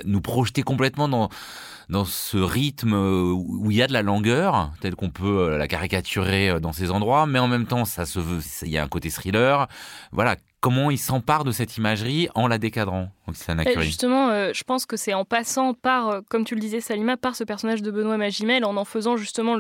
nous 0.06 0.20
projeter 0.22 0.62
complètement 0.62 1.08
dans 1.08 1.28
dans 1.88 2.04
ce 2.04 2.38
rythme 2.38 2.94
où 2.94 3.70
il 3.70 3.76
y 3.76 3.82
a 3.82 3.86
de 3.86 3.92
la 3.92 4.02
langueur, 4.02 4.72
tel 4.80 4.94
qu'on 4.94 5.10
peut 5.10 5.50
euh, 5.50 5.58
la 5.58 5.68
caricaturer 5.68 6.50
euh, 6.50 6.60
dans 6.60 6.72
ces 6.72 6.90
endroits, 6.90 7.26
mais 7.26 7.38
en 7.38 7.48
même 7.48 7.66
temps, 7.66 7.84
ça 7.84 8.06
se 8.06 8.20
veut, 8.20 8.40
il 8.62 8.68
y 8.68 8.78
a 8.78 8.82
un 8.82 8.88
côté 8.88 9.10
thriller. 9.10 9.68
Voilà, 10.12 10.36
comment 10.62 10.92
il 10.92 10.98
s'empare 10.98 11.42
de 11.42 11.50
cette 11.50 11.76
imagerie 11.76 12.28
en 12.36 12.46
la 12.46 12.56
décadrant 12.56 13.08
Justement, 13.82 14.30
euh, 14.30 14.52
je 14.54 14.62
pense 14.62 14.86
que 14.86 14.96
c'est 14.96 15.12
en 15.12 15.24
passant 15.24 15.74
par, 15.74 16.08
euh, 16.08 16.20
comme 16.28 16.44
tu 16.44 16.54
le 16.54 16.60
disais 16.60 16.80
Salima, 16.80 17.16
par 17.16 17.34
ce 17.34 17.42
personnage 17.42 17.82
de 17.82 17.90
Benoît 17.90 18.16
Magimel, 18.16 18.64
en 18.64 18.76
en 18.76 18.84
faisant 18.84 19.16
justement 19.16 19.56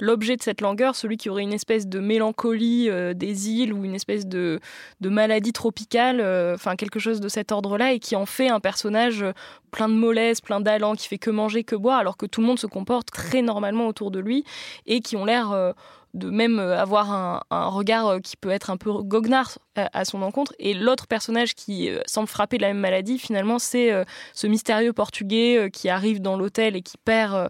l'objet 0.00 0.36
de 0.36 0.42
cette 0.42 0.62
langueur, 0.62 0.96
celui 0.96 1.18
qui 1.18 1.28
aurait 1.28 1.42
une 1.42 1.52
espèce 1.52 1.86
de 1.86 1.98
mélancolie 1.98 2.88
euh, 2.88 3.12
des 3.12 3.50
îles 3.50 3.74
ou 3.74 3.84
une 3.84 3.94
espèce 3.94 4.26
de, 4.26 4.60
de 5.00 5.08
maladie 5.10 5.52
tropicale, 5.52 6.20
enfin 6.54 6.74
quelque 6.74 6.98
chose 6.98 7.20
de 7.20 7.28
cet 7.28 7.52
ordre-là, 7.52 7.92
et 7.92 7.98
qui 7.98 8.16
en 8.16 8.26
fait 8.26 8.48
un 8.48 8.60
personnage 8.60 9.24
plein 9.70 9.88
de 9.88 9.94
mollesse, 9.94 10.40
plein 10.40 10.60
d'allant, 10.60 10.94
qui 10.94 11.06
fait 11.06 11.18
que 11.18 11.30
manger, 11.30 11.64
que 11.64 11.76
boire, 11.76 11.98
alors 11.98 12.16
que 12.16 12.26
tout 12.26 12.40
le 12.40 12.46
monde 12.46 12.58
se 12.58 12.66
comporte 12.66 13.10
très 13.10 13.42
normalement 13.42 13.86
autour 13.86 14.10
de 14.10 14.20
lui 14.20 14.44
et 14.86 15.00
qui 15.00 15.16
ont 15.16 15.26
l'air 15.26 15.74
de 16.14 16.30
même 16.30 16.58
avoir 16.58 17.12
un, 17.12 17.40
un, 17.50 17.66
regard 17.66 18.20
qui 18.22 18.36
peut 18.36 18.50
être 18.50 18.70
un 18.70 18.76
peu 18.76 18.90
goguenard 19.02 19.58
à 19.92 20.04
son 20.04 20.22
encontre. 20.22 20.52
Et 20.58 20.74
l'autre 20.74 21.06
personnage 21.06 21.54
qui 21.54 21.88
euh, 21.88 22.00
semble 22.06 22.28
frapper 22.28 22.56
de 22.56 22.62
la 22.62 22.68
même 22.68 22.78
maladie, 22.78 23.18
finalement, 23.18 23.58
c'est 23.58 23.92
euh, 23.92 24.04
ce 24.34 24.46
mystérieux 24.46 24.92
Portugais 24.92 25.56
euh, 25.56 25.68
qui 25.68 25.88
arrive 25.88 26.20
dans 26.20 26.36
l'hôtel 26.36 26.76
et 26.76 26.82
qui 26.82 26.96
perd, 26.98 27.48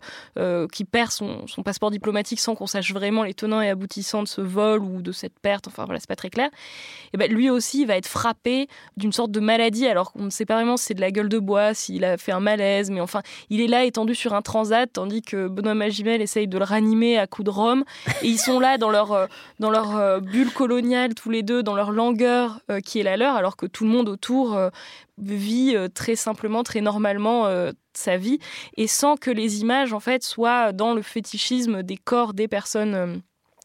qui 0.72 0.84
perd 0.84 1.10
son, 1.10 1.44
passeport 1.64 1.90
diplomatique 1.90 2.40
sans 2.40 2.54
qu'on 2.54 2.66
sache 2.66 2.92
vraiment 2.92 3.22
les 3.22 3.34
tenants 3.34 3.60
et 3.60 3.68
aboutissants 3.68 4.22
de 4.22 4.28
ce 4.28 4.40
vol 4.40 4.82
ou 4.82 5.02
de 5.02 5.12
cette 5.12 5.38
perte. 5.38 5.68
Enfin 5.68 5.84
voilà, 5.84 6.00
c'est 6.00 6.08
pas 6.08 6.16
très 6.16 6.30
clair. 6.30 6.50
Et 7.12 7.16
ben 7.16 7.30
lui 7.30 7.50
aussi 7.50 7.84
va 7.84 7.96
être 7.96 8.06
frappé 8.06 8.68
d'une 8.96 9.12
sorte 9.12 9.30
de 9.30 9.40
maladie, 9.40 9.86
alors 9.86 10.12
qu'on 10.12 10.24
ne 10.24 10.30
sait 10.30 10.46
pas 10.46 10.54
vraiment 10.54 10.76
si 10.76 10.86
c'est 10.86 10.94
de 10.94 11.00
la 11.00 11.10
gueule 11.10 11.28
de 11.28 11.38
bois, 11.38 11.74
s'il 11.74 12.04
a 12.04 12.16
fait 12.16 12.32
un 12.32 12.40
malaise, 12.40 12.90
mais 12.90 13.00
enfin, 13.00 13.22
il 13.50 13.60
est 13.60 13.66
là 13.66 13.84
étendu 13.84 14.14
sur 14.14 14.34
un 14.34 14.42
transat, 14.42 14.90
tandis 14.92 15.22
que 15.22 15.48
Benoît 15.48 15.74
Magimel 15.74 16.22
essaye 16.22 16.48
de 16.48 16.58
le 16.58 16.64
ranimer 16.64 17.18
à 17.18 17.26
coups 17.26 17.46
de 17.46 17.50
rhum. 17.50 17.84
Et 18.22 18.28
ils 18.28 18.38
sont 18.38 18.60
là 18.60 18.78
dans 18.78 18.90
leur, 18.90 19.28
dans 19.58 19.70
leur 19.70 20.20
bulle 20.20 20.52
coloniale, 20.52 21.14
tous 21.14 21.30
les 21.30 21.42
deux, 21.42 21.62
dans 21.62 21.74
leur 21.74 21.90
langue 21.90 22.19
euh, 22.26 22.80
qui 22.84 23.00
est 23.00 23.02
la 23.02 23.16
leur, 23.16 23.34
alors 23.34 23.56
que 23.56 23.66
tout 23.66 23.84
le 23.84 23.90
monde 23.90 24.08
autour 24.08 24.56
euh, 24.56 24.70
vit 25.18 25.74
euh, 25.74 25.88
très 25.88 26.16
simplement, 26.16 26.62
très 26.62 26.80
normalement 26.80 27.46
sa 27.92 28.16
vie, 28.16 28.38
et 28.76 28.86
sans 28.86 29.16
que 29.16 29.30
les 29.30 29.60
images 29.60 29.92
en 29.92 30.00
fait 30.00 30.22
soient 30.22 30.72
dans 30.72 30.94
le 30.94 31.02
fétichisme 31.02 31.82
des 31.82 31.96
corps 31.96 32.34
des 32.34 32.48
personnes 32.48 33.22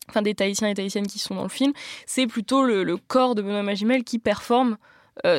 enfin 0.10 0.22
des 0.22 0.36
Tahitiens 0.36 0.68
et 0.68 0.74
Tahitiennes 0.76 1.08
qui 1.08 1.20
sont 1.20 1.36
dans 1.36 1.44
le 1.44 1.50
film, 1.50 1.74
c'est 2.06 2.28
plutôt 2.28 2.64
le, 2.64 2.98
corps 2.98 3.36
de 3.36 3.42
Benoît 3.42 3.64
Magimel 3.64 4.04
qui 4.04 4.20
performe 4.20 4.78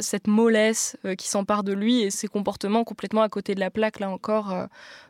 cette 0.01 0.27
mollesse 0.27 0.97
qui 1.19 1.29
s'empare 1.29 1.63
de 1.63 1.73
lui 1.73 2.03
et 2.03 2.11
ses 2.11 2.29
comportements 2.29 2.85
complètement 2.85 3.23
à 3.23 3.29
côté 3.29 3.55
de 3.55 3.61
la 3.61 3.71
plaque, 3.71 4.01
là 4.01 4.11
encore, 4.11 4.55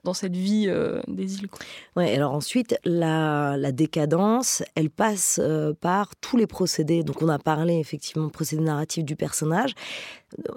dans 0.05 0.15
cette 0.15 0.37
vie 0.37 0.71
des 1.07 1.39
îles. 1.39 1.49
Ouais, 1.95 2.15
alors 2.15 2.33
ensuite, 2.33 2.77
la, 2.85 3.57
la 3.57 3.73
décadence, 3.73 4.63
elle 4.75 4.91
passe 4.91 5.41
par 5.81 6.17
tous 6.17 6.37
les 6.37 6.47
procédés. 6.47 7.03
Donc 7.05 7.23
on 7.23 7.29
a 7.29 7.39
parlé 7.39 7.79
effectivement 7.79 8.29
procédé 8.29 8.63
narratif 8.63 9.05
du 9.05 9.17
personnage. 9.17 9.75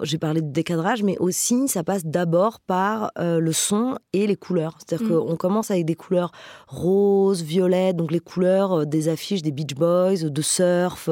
J'ai 0.02 0.18
parlé 0.18 0.42
de 0.42 0.50
décadrage, 0.50 1.02
mais 1.02 1.16
aussi 1.18 1.68
ça 1.68 1.82
passe 1.82 2.04
d'abord 2.04 2.60
par 2.60 3.12
le 3.16 3.52
son 3.52 3.96
et 4.12 4.26
les 4.26 4.36
couleurs. 4.36 4.78
C'est-à-dire 4.78 5.06
mmh. 5.06 5.26
qu'on 5.26 5.36
commence 5.36 5.70
avec 5.70 5.84
des 5.84 5.94
couleurs 5.94 6.32
roses, 6.68 7.42
violettes, 7.42 7.96
donc 7.96 8.12
les 8.12 8.20
couleurs 8.20 8.86
des 8.86 9.08
affiches 9.08 9.42
des 9.42 9.52
Beach 9.52 9.74
Boys, 9.74 10.16
de 10.24 10.42
surf, 10.42 11.08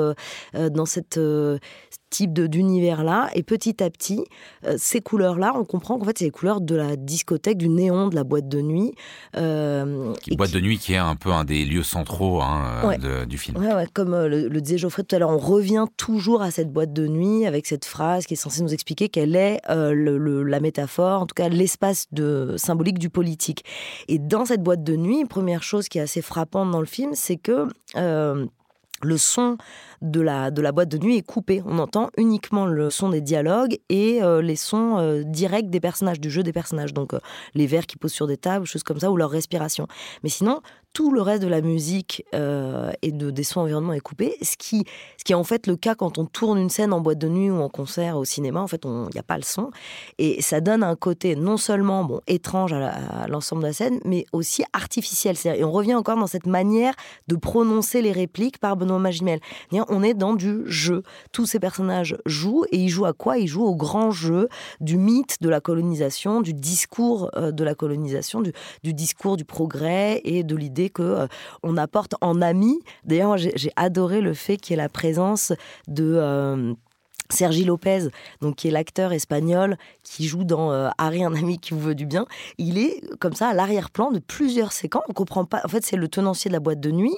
dans 0.55 0.87
cette 0.87 1.19
type 2.11 2.33
d'univers-là. 2.33 3.31
Et 3.35 3.43
petit 3.43 3.83
à 3.83 3.91
petit, 3.91 4.25
ces 4.77 5.01
couleurs-là, 5.01 5.53
on 5.55 5.65
comprend 5.65 5.99
qu'en 5.99 6.05
fait, 6.05 6.19
c'est 6.19 6.25
les 6.25 6.31
couleurs 6.31 6.61
de 6.61 6.75
la 6.75 6.97
discothèque, 6.97 7.59
du 7.59 7.69
néon, 7.69 8.09
de 8.09 8.15
la 8.15 8.25
boîte 8.25 8.49
de 8.49 8.61
nuit. 8.61 8.93
Euh, 9.37 10.15
boîte 10.37 10.53
de 10.53 10.61
nuit 10.61 10.79
qui 10.79 10.95
est 10.95 10.99
un 10.99 11.17
peu 11.17 11.31
un 11.31 11.45
des 11.45 11.65
lieux 11.65 11.83
centraux 11.83 12.41
hein, 12.41 12.97
du 13.29 13.39
film. 13.39 13.57
Ouais, 13.59 13.87
comme 13.93 14.15
euh, 14.15 14.29
le, 14.29 14.61
disait 14.61 14.79
Geoffrey 14.79 15.03
tout 15.03 15.17
à 15.17 15.19
l'heure, 15.19 15.31
on 15.31 15.39
revient 15.39 15.87
toujours 15.97 16.43
à 16.43 16.51
cette 16.51 16.73
boîte 16.73 16.93
de 16.93 17.07
nuit 17.07 17.47
avec 17.47 17.67
cette 17.67 17.85
phrase 17.85 18.27
qui 18.27 18.35
est 18.35 18.37
censée 18.37 18.58
nous 18.63 18.75
expliquer 18.75 19.09
quelle 19.09 19.37
est 19.37 19.61
euh, 19.71 20.45
la 20.45 20.61
métaphore, 20.61 21.23
en 21.23 21.27
tout 21.27 21.35
cas 21.35 21.49
l'espace 21.49 22.07
de, 22.13 22.55
symbolique 22.57 22.99
du 22.99 23.11
politique. 23.11 23.65
Et 24.09 24.19
dans 24.19 24.45
cette 24.45 24.63
boîte 24.63 24.83
de 24.83 24.97
nuit, 24.97 25.25
première 25.25 25.63
chose 25.63 25.89
qui 25.89 25.99
est 25.99 26.03
assez 26.03 26.23
frappante 26.23 26.71
dans 26.71 26.81
le 26.81 26.87
film, 26.87 27.13
c'est 27.15 27.37
que 27.37 27.69
le 29.03 29.17
son 29.17 29.59
de 30.03 30.21
la, 30.21 30.51
de 30.51 30.63
la 30.63 30.73
boîte 30.73 30.89
de 30.89 30.99
nuit 30.99 31.17
est 31.17 31.27
coupé. 31.27 31.63
On 31.65 31.79
entend 31.79 32.11
uniquement 32.17 32.67
le 32.67 32.91
son 32.91 33.11
des 33.11 33.21
dialogues 33.21 33.79
et 33.89 34.23
euh, 34.23 34.43
les 34.43 34.57
sons 34.57 34.99
euh, 34.99 35.23
directs 35.25 35.71
des 35.71 35.81
personnages, 35.81 36.21
du 36.21 36.31
jeu 36.31 36.43
des 36.43 36.53
personnages. 36.53 36.95
Donc 36.95 37.15
euh, 37.15 37.21
les 37.55 37.67
verres 37.67 37.87
qui 37.87 37.97
posent 37.97 38.13
sur 38.13 38.27
des 38.27 38.37
tables, 38.37 38.67
choses 38.67 38.83
comme 38.83 39.01
ça, 39.01 39.11
ou 39.11 39.17
leur 39.17 39.31
respiration. 39.31 39.87
Mais 40.23 40.29
sinon, 40.29 40.61
tout 40.99 41.13
le 41.13 41.23
reste 41.23 41.45
de 41.45 41.49
la 41.49 41.61
musique 41.61 42.25
et 42.33 43.13
de, 43.13 43.31
des 43.31 43.45
sons 43.45 43.61
environnement 43.61 43.93
est 43.93 44.01
coupé, 44.01 44.37
ce 44.43 44.57
qui, 44.57 44.85
ce 45.17 45.23
qui 45.23 45.31
est 45.31 45.37
en 45.37 45.45
fait 45.45 45.69
le 45.69 45.77
cas 45.77 45.95
quand 45.95 46.19
on 46.19 46.25
tourne 46.25 46.59
une 46.59 46.71
scène 46.71 46.93
en 46.93 47.01
boîte 47.01 47.19
de 47.19 47.29
nuit 47.29 47.53
ou 47.53 47.61
en 47.61 47.69
concert 47.69 48.17
au 48.17 48.25
cinéma. 48.25 48.61
En 48.61 48.67
fait, 48.67 48.83
il 48.85 48.91
n'y 49.15 49.21
a 49.21 49.23
pas 49.23 49.37
le 49.37 49.45
son. 49.45 49.71
Et 50.19 50.43
ça 50.43 50.61
donne 50.61 50.83
un 50.83 50.97
côté 50.97 51.37
non 51.37 51.57
seulement 51.57 52.03
bon, 52.03 52.21
étrange 52.27 52.73
à 52.73 53.29
l'ensemble 53.29 53.63
de 53.63 53.69
la 53.69 53.73
scène, 53.73 54.01
mais 54.05 54.27
aussi 54.33 54.65
artificiel. 54.73 55.37
Et 55.45 55.63
on 55.63 55.71
revient 55.71 55.95
encore 55.95 56.17
dans 56.17 56.27
cette 56.27 56.47
manière 56.47 56.95
de 57.29 57.37
prononcer 57.37 58.03
les 58.03 58.11
répliques 58.11 58.59
par 58.59 58.77
Benoît 58.77 58.99
Magimel 58.99 59.39
on 59.89 60.03
est 60.03 60.15
dans 60.15 60.35
du 60.35 60.63
jeu. 60.67 61.03
Tous 61.33 61.47
ces 61.47 61.61
personnages 61.61 62.17
jouent 62.27 62.65
et 62.73 62.79
ils 62.79 62.89
jouent 62.89 63.07
à 63.07 63.13
quoi? 63.13 63.39
Ils 63.39 63.47
jouent 63.47 63.67
au 63.67 63.77
grand 63.77 64.11
jeu 64.11 64.49
du 64.81 64.97
mythe 64.97 65.37
de 65.41 65.49
la 65.49 65.61
colonisation, 65.61 66.41
du 66.41 66.55
discours 66.55 67.31
euh, 67.37 67.53
de 67.53 67.65
la 67.65 67.75
colonisation, 67.75 68.41
du, 68.41 68.53
discours 68.95 69.37
du 69.37 69.45
progrès 69.45 70.21
et 70.25 70.43
de 70.43 70.57
l'idée 70.57 70.88
que 70.89 71.03
euh, 71.03 71.27
on 71.63 71.77
apporte 71.77 72.15
en 72.21 72.41
ami. 72.43 72.81
D'ailleurs, 73.05 73.37
j'ai 73.37 73.73
adoré 73.77 74.21
le 74.21 74.35
fait 74.35 74.57
qu'il 74.57 74.75
y 74.77 74.79
ait 74.79 74.83
la 74.83 74.89
présence 74.89 75.53
de 75.87 76.15
euh, 76.17 76.75
Sergi 77.31 77.65
Lopez, 77.65 78.09
donc 78.41 78.57
qui 78.57 78.69
est 78.69 78.71
l'acteur 78.71 79.13
espagnol 79.13 79.77
qui 80.03 80.27
joue 80.27 80.45
dans 80.45 80.73
euh, 80.73 80.89
Harry, 80.99 81.25
un 81.25 81.35
ami 81.35 81.59
qui 81.59 81.75
vous 81.75 81.81
veut 81.81 81.95
du 81.95 82.07
bien, 82.07 82.27
il 82.57 82.79
est 82.79 83.03
comme 83.21 83.35
ça 83.35 83.49
à 83.49 83.55
l'arrière-plan 83.55 84.11
de 84.11 84.19
plusieurs 84.19 84.73
séquences. 84.73 85.05
On 85.09 85.13
comprend 85.13 85.45
pas. 85.45 85.61
En 85.65 85.69
fait, 85.69 85.85
c'est 85.85 85.97
le 85.97 86.09
tenancier 86.09 86.49
de 86.49 86.55
la 86.55 86.61
boîte 86.61 86.81
de 86.81 86.91
nuit. 86.91 87.17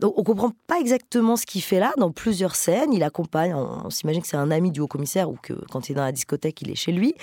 Donc, 0.00 0.14
on 0.16 0.24
comprend 0.24 0.52
pas 0.66 0.80
exactement 0.80 1.36
ce 1.36 1.46
qu'il 1.46 1.62
fait 1.62 1.78
là 1.78 1.92
dans 1.98 2.10
plusieurs 2.10 2.56
scènes. 2.56 2.92
Il 2.92 3.02
accompagne. 3.02 3.54
On, 3.54 3.90
s'imagine 3.90 4.22
que 4.22 4.28
c'est 4.28 4.36
un 4.36 4.50
ami 4.50 4.72
du 4.72 4.80
haut-commissaire 4.80 5.30
ou 5.30 5.36
que 5.40 5.52
quand 5.70 5.88
il 5.88 5.92
est 5.92 5.94
dans 5.96 6.04
la 6.04 6.12
discothèque, 6.12 6.60
il 6.62 6.70
est 6.70 6.74
chez 6.74 6.92
lui. 6.92 7.14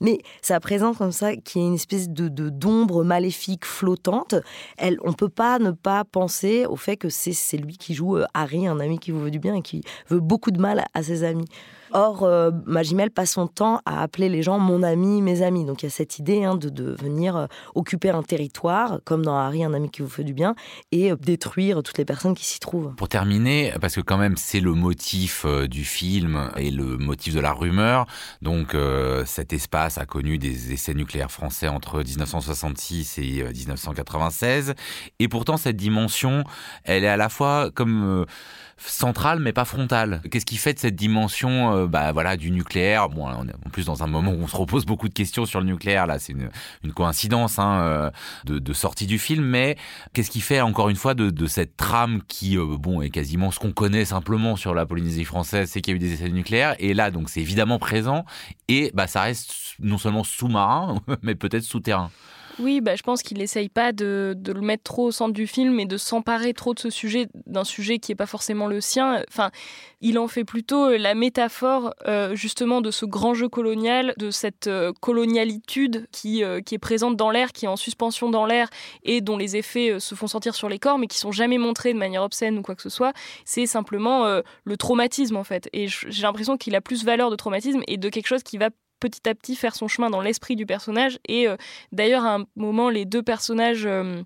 Mais 0.00 0.18
sa 0.42 0.60
présence 0.60 0.98
comme 0.98 1.12
ça, 1.12 1.34
qui 1.36 1.58
est 1.58 1.66
une 1.66 1.74
espèce 1.74 2.08
de 2.08 2.28
d'ombre 2.28 3.04
maléfique 3.04 3.64
flottante, 3.64 4.34
elle, 4.76 4.98
on 5.02 5.12
peut 5.12 5.28
pas 5.28 5.58
ne 5.58 5.72
pas 5.72 6.04
penser 6.04 6.66
au 6.66 6.76
fait 6.76 6.96
que 6.96 7.08
c'est 7.08 7.56
lui 7.56 7.76
qui 7.76 7.94
joue 7.94 8.16
euh, 8.16 8.24
Harry, 8.34 8.66
un 8.66 8.80
ami 8.80 8.98
qui 8.98 9.10
vous 9.10 9.20
veut 9.20 9.30
du 9.30 9.38
bien 9.38 9.54
et 9.54 9.62
qui 9.62 9.82
veut 10.08 10.20
beaucoup 10.20 10.50
de 10.50 10.60
mal 10.60 10.84
à 10.94 11.02
ses 11.02 11.24
amis. 11.24 11.46
Or, 11.92 12.22
euh, 12.22 12.50
Magimel 12.66 13.10
passe 13.10 13.32
son 13.32 13.46
temps 13.48 13.80
à 13.84 14.02
appeler 14.02 14.28
les 14.28 14.42
gens 14.42 14.58
mon 14.58 14.82
ami, 14.82 15.22
mes 15.22 15.42
amis. 15.42 15.64
Donc 15.64 15.82
il 15.82 15.86
y 15.86 15.88
a 15.88 15.90
cette 15.90 16.18
idée 16.18 16.44
hein, 16.44 16.56
de, 16.56 16.96
venir 17.00 17.36
euh, 17.36 17.46
occuper 17.74 18.10
un 18.10 18.22
territoire, 18.22 19.00
comme 19.04 19.24
dans 19.24 19.36
Harry, 19.36 19.64
un 19.64 19.74
ami 19.74 19.90
qui 19.90 20.02
vous 20.02 20.08
fait 20.08 20.24
du 20.24 20.34
bien, 20.34 20.54
et 20.92 21.10
euh, 21.10 21.16
détruire 21.16 21.82
toutes 21.82 21.98
les 21.98 22.04
personnes 22.04 22.34
qui 22.34 22.44
s'y 22.44 22.60
trouvent. 22.60 22.94
Pour 22.94 23.08
terminer, 23.08 23.72
parce 23.80 23.96
que 23.96 24.00
quand 24.00 24.18
même 24.18 24.36
c'est 24.36 24.60
le 24.60 24.72
motif 24.72 25.44
du 25.68 25.84
film 25.84 26.50
et 26.56 26.70
le 26.70 26.96
motif 26.96 27.34
de 27.34 27.40
la 27.40 27.52
rumeur, 27.52 28.06
donc 28.42 28.76
cet 29.24 29.52
espace 29.52 29.98
a 29.98 30.06
connu 30.06 30.38
des 30.38 30.72
essais 30.72 30.94
nucléaires 30.94 31.30
français 31.30 31.68
entre 31.68 32.02
1966 32.02 33.18
et 33.18 33.44
1996, 33.52 34.74
et 35.18 35.28
pourtant 35.28 35.56
cette 35.56 35.76
dimension, 35.76 36.44
elle 36.84 37.04
est 37.04 37.08
à 37.08 37.16
la 37.16 37.28
fois 37.28 37.70
comme 37.74 38.26
centrale 38.76 39.40
mais 39.40 39.52
pas 39.52 39.64
frontale. 39.64 40.22
Qu'est-ce 40.30 40.46
qui 40.46 40.56
fait 40.56 40.74
de 40.74 40.78
cette 40.78 40.96
dimension 40.96 41.79
euh, 41.80 41.86
bah 41.86 42.12
voilà 42.12 42.36
du 42.36 42.50
nucléaire 42.50 43.08
Bon, 43.08 43.26
on 43.26 43.46
est 43.48 43.54
en 43.66 43.70
plus 43.70 43.86
dans 43.86 44.02
un 44.02 44.06
moment 44.06 44.32
où 44.32 44.42
on 44.42 44.46
se 44.46 44.56
repose 44.56 44.84
beaucoup 44.84 45.08
de 45.08 45.14
questions 45.14 45.46
sur 45.46 45.60
le 45.60 45.66
nucléaire. 45.66 46.06
Là, 46.06 46.18
c'est 46.18 46.32
une, 46.32 46.92
coïncidence 46.92 47.58
hein, 47.58 47.80
euh, 47.80 48.10
de, 48.44 48.72
sortie 48.72 49.06
du 49.06 49.18
film. 49.18 49.44
Mais 49.44 49.76
qu'est-ce 50.12 50.30
qui 50.30 50.40
fait 50.40 50.60
encore 50.60 50.88
une 50.88 50.96
fois 50.96 51.14
de, 51.14 51.30
de 51.30 51.46
cette 51.46 51.76
trame 51.76 52.22
qui 52.28 52.56
euh, 52.56 52.76
bon 52.78 53.00
est 53.00 53.10
quasiment 53.10 53.50
ce 53.50 53.58
qu'on 53.58 53.72
connaît 53.72 54.04
simplement 54.04 54.56
sur 54.56 54.74
la 54.74 54.86
Polynésie 54.86 55.24
française, 55.24 55.70
c'est 55.70 55.80
qu'il 55.80 55.92
y 55.92 55.94
a 55.94 55.96
eu 55.96 56.00
des 56.00 56.12
essais 56.12 56.28
nucléaires. 56.28 56.74
Et 56.78 56.94
là, 56.94 57.10
donc 57.10 57.28
c'est 57.28 57.40
évidemment 57.40 57.78
présent 57.78 58.24
et 58.68 58.90
bah 58.94 59.06
ça 59.06 59.22
reste 59.22 59.54
non 59.80 59.98
seulement 59.98 60.24
sous-marin 60.24 61.00
mais 61.22 61.34
peut-être 61.34 61.64
souterrain. 61.64 62.10
Oui, 62.58 62.80
bah, 62.80 62.96
je 62.96 63.02
pense 63.02 63.22
qu'il 63.22 63.38
n'essaye 63.38 63.68
pas 63.68 63.92
de, 63.92 64.36
le 64.46 64.60
mettre 64.60 64.82
trop 64.82 65.06
au 65.06 65.10
centre 65.10 65.32
du 65.32 65.46
film 65.46 65.78
et 65.80 65.86
de 65.86 65.96
s'emparer 65.96 66.52
trop 66.52 66.74
de 66.74 66.78
ce 66.78 66.90
sujet, 66.90 67.28
d'un 67.46 67.64
sujet 67.64 67.98
qui 67.98 68.10
n'est 68.10 68.16
pas 68.16 68.26
forcément 68.26 68.66
le 68.66 68.80
sien. 68.80 69.22
Enfin, 69.28 69.50
il 70.00 70.18
en 70.18 70.28
fait 70.28 70.44
plutôt 70.44 70.90
la 70.90 71.14
métaphore 71.14 71.94
euh, 72.06 72.34
justement 72.34 72.80
de 72.80 72.90
ce 72.90 73.06
grand 73.06 73.34
jeu 73.34 73.48
colonial, 73.48 74.14
de 74.18 74.30
cette 74.30 74.66
euh, 74.66 74.92
colonialitude 75.00 76.06
qui, 76.12 76.42
euh, 76.44 76.60
qui 76.60 76.74
est 76.74 76.78
présente 76.78 77.16
dans 77.16 77.30
l'air, 77.30 77.52
qui 77.52 77.64
est 77.64 77.68
en 77.68 77.76
suspension 77.76 78.30
dans 78.30 78.46
l'air 78.46 78.68
et 79.04 79.20
dont 79.20 79.36
les 79.36 79.56
effets 79.56 80.00
se 80.00 80.14
font 80.14 80.26
sentir 80.26 80.54
sur 80.54 80.68
les 80.68 80.78
corps, 80.78 80.98
mais 80.98 81.06
qui 81.06 81.18
sont 81.18 81.32
jamais 81.32 81.58
montrés 81.58 81.92
de 81.92 81.98
manière 81.98 82.22
obscène 82.22 82.58
ou 82.58 82.62
quoi 82.62 82.74
que 82.74 82.82
ce 82.82 82.90
soit. 82.90 83.12
C'est 83.44 83.66
simplement 83.66 84.24
le 84.64 84.76
traumatisme 84.76 85.36
en 85.36 85.44
fait. 85.44 85.68
Et 85.72 85.86
j'ai 85.88 86.22
l'impression 86.22 86.56
qu'il 86.56 86.74
a 86.74 86.80
plus 86.80 87.04
valeur 87.04 87.30
de 87.30 87.36
traumatisme 87.36 87.82
et 87.86 87.96
de 87.96 88.08
quelque 88.08 88.26
chose 88.26 88.42
qui 88.42 88.58
va 88.58 88.70
petit 89.00 89.28
à 89.28 89.34
petit 89.34 89.56
faire 89.56 89.74
son 89.74 89.88
chemin 89.88 90.10
dans 90.10 90.20
l'esprit 90.20 90.56
du 90.56 90.66
personnage. 90.66 91.18
Et 91.26 91.48
euh, 91.48 91.56
d'ailleurs, 91.92 92.24
à 92.24 92.36
un 92.36 92.44
moment, 92.56 92.90
les 92.90 93.04
deux 93.04 93.22
personnages... 93.22 93.86
Euh, 93.86 94.22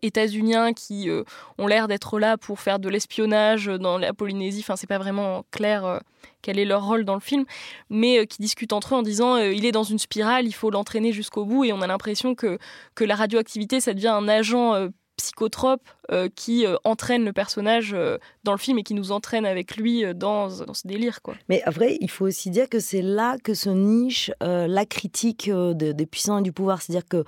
états-uniens 0.00 0.72
qui 0.72 1.10
ont 1.58 1.66
l'air 1.66 1.86
d'être 1.86 2.18
là 2.18 2.38
pour 2.38 2.60
faire 2.60 2.78
de 2.78 2.88
l'espionnage 2.88 3.66
dans 3.66 3.98
la 3.98 4.14
Polynésie. 4.14 4.60
Enfin, 4.60 4.74
c'est 4.74 4.86
pas 4.86 4.96
vraiment 4.96 5.44
clair 5.50 6.00
quel 6.40 6.58
est 6.58 6.64
leur 6.64 6.86
rôle 6.86 7.04
dans 7.04 7.12
le 7.12 7.20
film, 7.20 7.44
mais 7.90 8.26
qui 8.26 8.40
discutent 8.40 8.72
entre 8.72 8.94
eux 8.94 8.96
en 8.96 9.02
disant 9.02 9.36
il 9.36 9.66
est 9.66 9.70
dans 9.70 9.82
une 9.82 9.98
spirale, 9.98 10.46
il 10.46 10.54
faut 10.54 10.70
l'entraîner 10.70 11.12
jusqu'au 11.12 11.44
bout, 11.44 11.64
et 11.64 11.74
on 11.74 11.82
a 11.82 11.86
l'impression 11.86 12.34
que, 12.34 12.58
que 12.94 13.04
la 13.04 13.14
radioactivité, 13.14 13.80
ça 13.80 13.92
devient 13.92 14.08
un 14.08 14.28
agent 14.28 14.88
psychotrope 15.16 15.82
euh, 16.10 16.28
qui 16.34 16.66
euh, 16.66 16.74
entraîne 16.82 17.24
le 17.24 17.32
personnage 17.32 17.92
euh, 17.94 18.18
dans 18.42 18.50
le 18.50 18.58
film 18.58 18.78
et 18.78 18.82
qui 18.82 18.92
nous 18.92 19.12
entraîne 19.12 19.46
avec 19.46 19.76
lui 19.76 20.04
dans, 20.14 20.48
dans, 20.48 20.74
ce 20.74 20.86
délire. 20.86 21.22
Quoi. 21.22 21.34
Mais 21.48 21.62
après, 21.64 21.96
il 22.00 22.10
faut 22.10 22.26
aussi 22.26 22.50
dire 22.50 22.68
que 22.68 22.80
c'est 22.80 23.02
là 23.02 23.36
que 23.38 23.54
se 23.54 23.70
niche 23.70 24.32
la 24.40 24.84
critique 24.84 25.48
des 25.50 26.06
puissants 26.06 26.38
et 26.38 26.42
du 26.42 26.52
pouvoir. 26.52 26.82
C'est-à-dire 26.82 27.06
que 27.08 27.24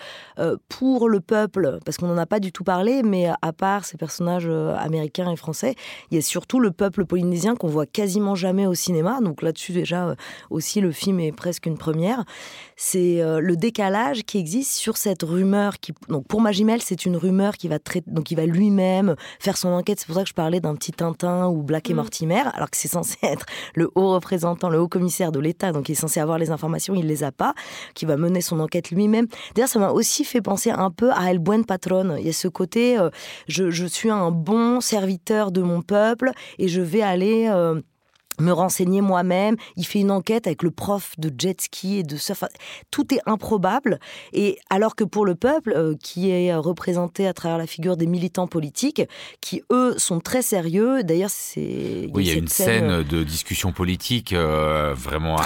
pour 0.68 1.09
le 1.09 1.20
peuple, 1.20 1.79
parce 1.85 1.97
qu'on 1.97 2.09
n'en 2.09 2.18
a 2.18 2.27
pas 2.27 2.40
du 2.40 2.51
tout 2.51 2.64
parlé, 2.64 3.03
mais 3.03 3.29
à 3.40 3.53
part 3.53 3.85
ces 3.85 3.97
personnages 3.97 4.49
américains 4.49 5.31
et 5.31 5.37
français, 5.37 5.77
il 6.11 6.16
y 6.16 6.18
a 6.18 6.23
surtout 6.23 6.59
le 6.59 6.73
peuple 6.73 7.05
polynésien 7.05 7.55
qu'on 7.55 7.68
voit 7.68 7.87
quasiment 7.87 8.35
jamais 8.35 8.66
au 8.66 8.75
cinéma. 8.75 9.20
Donc 9.20 9.42
là-dessus, 9.42 9.73
déjà, 9.73 10.16
aussi, 10.51 10.81
le 10.81 10.90
film 10.90 11.20
est 11.20 11.33
presque 11.33 11.66
une 11.66 11.79
première. 11.79 12.25
C'est 12.77 13.20
le 13.23 13.57
décalage 13.57 14.25
qui 14.25 14.38
existe 14.38 14.73
sur 14.73 14.97
cette 14.97 15.23
rumeur. 15.23 15.79
Qui... 15.79 15.92
Donc 16.09 16.27
pour 16.27 16.40
Magimel, 16.40 16.83
c'est 16.83 17.07
une 17.07 17.16
rumeur 17.16 17.57
qui 17.57 17.68
va, 17.68 17.74
Donc, 18.07 18.31
il 18.31 18.37
va 18.37 18.47
lui 18.47 18.71
même 18.71 19.17
faire 19.39 19.57
son 19.57 19.69
enquête. 19.69 20.01
C'est 20.01 20.07
pour 20.07 20.17
ça 20.17 20.23
que 20.23 20.29
je 20.29 20.35
parlais 20.35 20.61
d'un 20.61 20.75
petit 20.75 20.93
Tintin 20.93 21.49
ou 21.49 21.63
Black 21.63 21.91
et 21.91 21.93
mm. 21.93 21.97
Mortimer, 21.97 22.43
alors 22.55 22.71
que 22.71 22.77
c'est 22.77 22.89
censé 22.89 23.17
être 23.23 23.47
le 23.75 23.91
haut 23.95 24.13
représentant, 24.13 24.69
le 24.69 24.81
haut 24.81 24.89
commissaire 24.89 25.33
de 25.33 25.41
l'État, 25.41 25.73
donc 25.73 25.89
il 25.89 25.93
est 25.93 25.97
censé 25.97 26.21
avoir 26.21 26.39
les 26.39 26.51
informations, 26.51 26.95
il 26.95 27.07
les 27.07 27.25
a 27.25 27.33
pas, 27.33 27.55
qui 27.95 28.05
va 28.05 28.17
mener 28.17 28.41
son 28.41 28.61
enquête 28.61 28.91
lui-même. 28.91 29.27
D'ailleurs, 29.55 29.69
ça 29.69 29.79
m'a 29.79 29.91
aussi 29.91 30.25
fait 30.25 30.41
penser 30.41 30.71
un 30.71 30.91
peu 30.91 31.11
à 31.13 31.31
El 31.31 31.39
Buen 31.39 31.65
Patron. 31.65 32.17
Il 32.19 32.27
y 32.27 32.31
a 32.31 32.33
ce 32.33 32.49
côté, 32.49 32.99
euh, 32.99 33.11
je, 33.49 33.71
je, 33.71 33.87
suis 33.87 34.11
un 34.11 34.31
bon 34.31 34.81
serviteur 34.81 35.53
de 35.53 35.63
mon 35.63 35.83
peuple 35.83 36.31
et 36.59 36.69
je 36.69 36.81
vais 36.81 37.03
aller... 37.03 37.49
Euh, 37.49 37.81
me 38.40 38.53
renseigner 38.53 39.01
moi-même. 39.01 39.57
Il 39.77 39.87
fait 39.87 40.01
une 40.01 40.11
enquête 40.11 40.47
avec 40.47 40.62
le 40.62 40.70
prof 40.70 41.12
de 41.18 41.33
jet 41.37 41.61
ski 41.61 41.99
et 41.99 42.03
de 42.03 42.16
surf. 42.16 42.44
Tout 42.90 43.14
est 43.14 43.20
improbable. 43.27 43.99
Et 44.33 44.59
alors 44.70 44.97
que 44.97 45.05
pour 45.05 45.25
le 45.25 45.35
peuple, 45.35 45.73
euh, 45.77 45.94
qui 46.03 46.31
est 46.31 46.55
représenté 46.55 47.27
à 47.27 47.33
travers 47.33 47.59
la 47.59 47.66
figure 47.66 47.97
des 47.97 48.07
militants 48.07 48.47
politiques, 48.47 49.03
qui 49.40 49.62
eux 49.73 49.94
sont 49.99 50.20
très 50.20 50.42
sérieux. 50.42 51.03
D'ailleurs, 51.05 51.31
c'est. 51.31 52.09
Oui, 52.12 52.25
il 52.25 52.29
y 52.29 52.31
a, 52.31 52.35
une 52.35 52.49
scène, 52.49 53.03
de 53.03 53.23
discussion 53.23 53.73
politique 53.73 54.33
euh, 54.33 54.94
vraiment 54.97 55.37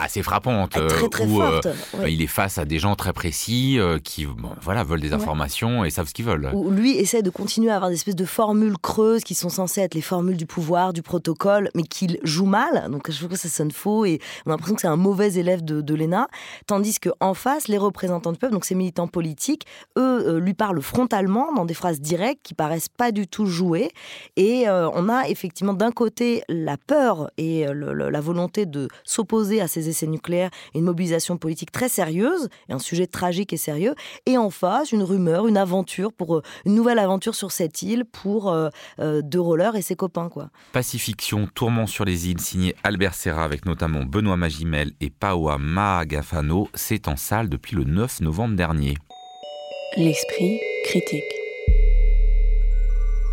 assez 0.00 0.22
frappante. 0.22 0.70
Très, 0.70 1.08
très 1.08 1.26
où, 1.26 1.40
forte, 1.40 1.68
Il 2.08 2.22
est 2.22 2.26
face 2.26 2.58
à 2.58 2.64
des 2.64 2.78
gens 2.78 2.96
très 2.96 3.12
précis 3.12 3.78
qui 4.04 4.26
voilà, 4.60 4.84
veulent 4.84 5.00
des 5.00 5.12
informations 5.12 5.84
et 5.84 5.90
savent 5.90 6.08
ce 6.08 6.14
qu'ils 6.14 6.24
veulent. 6.24 6.50
Où 6.52 6.70
lui 6.70 6.96
essaie 6.96 7.22
de 7.22 7.30
continuer 7.30 7.70
à 7.70 7.76
avoir 7.76 7.90
des 7.90 7.96
espèces 7.96 8.16
de 8.16 8.24
formules 8.24 8.78
creuses 8.78 9.22
qui 9.22 9.34
sont 9.34 9.48
censées 9.48 9.80
être 9.80 9.94
les 9.94 10.00
formules 10.00 10.36
du 10.36 10.46
pouvoir, 10.46 10.92
du 10.92 11.02
protocole, 11.02 11.70
mais 11.74 11.82
qu'il 11.82 12.18
joue 12.32 12.46
mal, 12.46 12.88
donc 12.90 13.10
je 13.10 13.16
trouve 13.16 13.30
que 13.30 13.36
ça 13.36 13.48
sonne 13.48 13.70
faux 13.70 14.04
et 14.04 14.18
on 14.46 14.50
a 14.50 14.54
l'impression 14.54 14.74
que 14.74 14.80
c'est 14.80 14.88
un 14.88 14.96
mauvais 14.96 15.34
élève 15.34 15.62
de, 15.64 15.80
de 15.80 15.94
l'ENA, 15.94 16.28
tandis 16.66 16.98
qu'en 16.98 17.34
face, 17.34 17.68
les 17.68 17.78
représentants 17.78 18.32
du 18.32 18.38
peuple, 18.38 18.54
donc 18.54 18.64
ces 18.64 18.74
militants 18.74 19.08
politiques, 19.08 19.66
eux, 19.98 20.24
euh, 20.26 20.40
lui 20.40 20.54
parlent 20.54 20.80
frontalement 20.82 21.52
dans 21.52 21.64
des 21.64 21.74
phrases 21.74 22.00
directes 22.00 22.40
qui 22.42 22.54
paraissent 22.54 22.88
pas 22.88 23.12
du 23.12 23.26
tout 23.26 23.46
jouées, 23.46 23.90
et 24.36 24.68
euh, 24.68 24.88
on 24.94 25.08
a 25.08 25.28
effectivement 25.28 25.74
d'un 25.74 25.92
côté 25.92 26.42
la 26.48 26.76
peur 26.76 27.30
et 27.36 27.68
euh, 27.68 28.10
la 28.10 28.20
volonté 28.20 28.66
de 28.66 28.88
s'opposer 29.04 29.60
à 29.60 29.68
ces 29.68 29.88
essais 29.88 30.06
nucléaires, 30.06 30.50
une 30.74 30.84
mobilisation 30.84 31.36
politique 31.36 31.70
très 31.70 31.88
sérieuse, 31.88 32.48
et 32.68 32.72
un 32.72 32.78
sujet 32.78 33.06
tragique 33.06 33.52
et 33.52 33.56
sérieux, 33.58 33.94
et 34.26 34.38
en 34.38 34.50
face, 34.50 34.92
une 34.92 35.02
rumeur, 35.02 35.46
une 35.46 35.56
aventure, 35.56 36.12
pour 36.12 36.42
une 36.64 36.74
nouvelle 36.74 36.98
aventure 36.98 37.34
sur 37.34 37.52
cette 37.52 37.82
île 37.82 38.04
pour 38.04 38.54
De 38.98 39.38
Roller 39.38 39.76
et 39.76 39.82
ses 39.82 39.96
copains. 39.96 40.28
quoi. 40.28 40.50
Pacifiction, 40.72 41.48
tourment 41.54 41.86
sur 41.86 42.04
les 42.04 42.21
signé 42.38 42.74
Albert 42.84 43.14
Serra 43.14 43.44
avec 43.44 43.66
notamment 43.66 44.04
Benoît 44.04 44.36
Magimel 44.36 44.92
et 45.00 45.10
Paoa 45.10 45.58
Maagafano, 45.58 46.68
c'est 46.74 47.08
en 47.08 47.16
salle 47.16 47.48
depuis 47.48 47.76
le 47.76 47.84
9 47.84 48.20
novembre 48.20 48.56
dernier. 48.56 48.96
L'esprit 49.96 50.60
critique. 50.84 51.22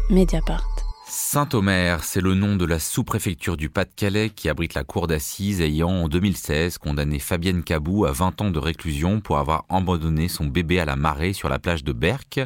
Mediapart. 0.10 0.68
Saint-Omer, 1.12 2.04
c'est 2.04 2.22
le 2.22 2.36
nom 2.36 2.56
de 2.56 2.65
la 2.65 2.78
sous-préfecture 2.78 3.58
du 3.58 3.67
Pas-de-Calais 3.67 4.30
qui 4.30 4.48
abrite 4.48 4.76
la 4.76 4.84
cour 4.84 5.08
d'assises 5.08 5.60
ayant 5.60 5.89
en 5.89 6.08
2016 6.08 6.78
condamné 6.78 7.17
Fabienne 7.17 7.63
Cabou 7.63 8.06
à 8.06 8.12
20 8.12 8.41
ans 8.41 8.52
de 8.52 8.60
réclusion 8.60 9.19
pour 9.19 9.39
avoir 9.39 9.65
abandonné 9.69 10.28
son 10.28 10.45
bébé 10.45 10.80
à 10.80 10.86
la 10.86 10.95
marée 10.95 11.34
sur 11.34 11.50
la 11.50 11.58
plage 11.58 11.84
de 11.84 11.93
Berck. 11.93 12.41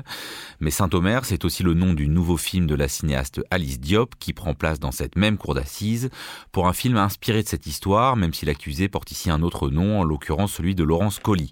Mais 0.61 0.71
Saint-Omer, 0.71 1.25
c'est 1.25 1.43
aussi 1.43 1.61
le 1.61 1.73
nom 1.73 1.91
du 1.91 2.07
nouveau 2.07 2.37
film 2.37 2.65
de 2.65 2.75
la 2.75 2.87
cinéaste 2.87 3.41
Alice 3.51 3.81
Diop 3.81 4.15
qui 4.17 4.31
prend 4.31 4.53
place 4.53 4.79
dans 4.79 4.91
cette 4.91 5.17
même 5.17 5.37
cour 5.37 5.55
d'assises 5.55 6.09
pour 6.53 6.69
un 6.69 6.73
film 6.73 6.95
inspiré 6.95 7.43
de 7.43 7.49
cette 7.49 7.67
histoire, 7.67 8.15
même 8.15 8.33
si 8.33 8.45
l'accusé 8.45 8.87
porte 8.87 9.11
ici 9.11 9.29
un 9.29 9.41
autre 9.41 9.69
nom, 9.69 9.99
en 9.99 10.05
l'occurrence 10.05 10.53
celui 10.53 10.73
de 10.73 10.85
Laurence 10.85 11.19
Colli. 11.19 11.51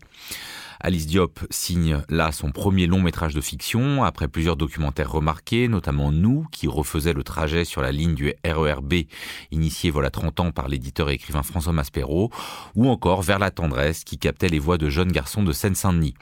Alice 0.84 1.06
Diop 1.06 1.40
signe 1.52 2.02
là 2.10 2.32
son 2.32 2.52
premier 2.52 2.88
long 2.88 3.02
métrage 3.02 3.36
de 3.36 3.42
fiction, 3.42 4.04
après 4.04 4.28
plusieurs 4.28 4.58
documentaires 4.58 5.12
remarqués, 5.12 5.68
notamment 5.68 6.12
Nous, 6.12 6.48
qui 6.52 6.68
refaisait 6.68 7.14
le 7.14 7.24
trajet 7.24 7.66
sur 7.66 7.82
la 7.82 7.92
ligne 7.92 8.16
du 8.16 8.34
RERB, 8.44 8.94
initié 9.52 9.92
voilà 9.92 10.10
30 10.10 10.40
ans 10.40 10.52
par 10.52 10.68
l'éditeur 10.68 11.12
et 11.12 11.14
écrivain 11.14 11.44
François 11.44 11.72
Maspero, 11.72 12.32
ou 12.74 12.90
encore 12.90 13.22
Vers 13.22 13.38
la 13.38 13.52
tendresse, 13.52 14.04
qui 14.04 14.18
captait 14.18 14.50
les 14.50 14.58
voix 14.58 14.80
de 14.80 14.90
jeunes 14.90 15.12
garçons 15.12 15.44
de 15.44 15.54
Seine-Saint-Denis. 15.54 16.16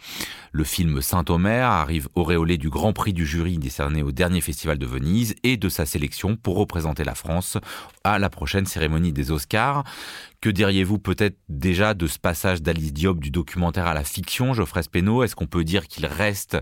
Le 0.51 0.65
film 0.65 1.01
Saint-Omer 1.01 1.69
arrive 1.69 2.09
auréolé 2.15 2.57
du 2.57 2.69
Grand 2.69 2.91
Prix 2.91 3.13
du 3.13 3.25
jury 3.25 3.59
décerné 3.59 4.03
au 4.03 4.11
dernier 4.11 4.41
festival 4.41 4.77
de 4.77 4.85
Venise 4.85 5.35
et 5.43 5.55
de 5.55 5.69
sa 5.69 5.85
sélection 5.85 6.35
pour 6.35 6.57
représenter 6.57 7.05
la 7.05 7.15
France 7.15 7.57
à 8.03 8.19
la 8.19 8.29
prochaine 8.29 8.65
cérémonie 8.65 9.13
des 9.13 9.31
Oscars. 9.31 9.83
Que 10.41 10.49
diriez-vous 10.49 10.99
peut-être 10.99 11.37
déjà 11.49 11.93
de 11.93 12.07
ce 12.07 12.17
passage 12.17 12.61
d'Alice 12.61 12.93
Diop 12.93 13.19
du 13.19 13.29
documentaire 13.29 13.87
à 13.87 13.93
la 13.93 14.05
fiction, 14.05 14.48
Geoffrey 14.53 14.83
Speno 14.83 15.23
Est-ce 15.23 15.35
qu'on 15.35 15.47
peut 15.47 15.63
dire 15.63 15.87
qu'il 15.87 16.05
reste 16.05 16.57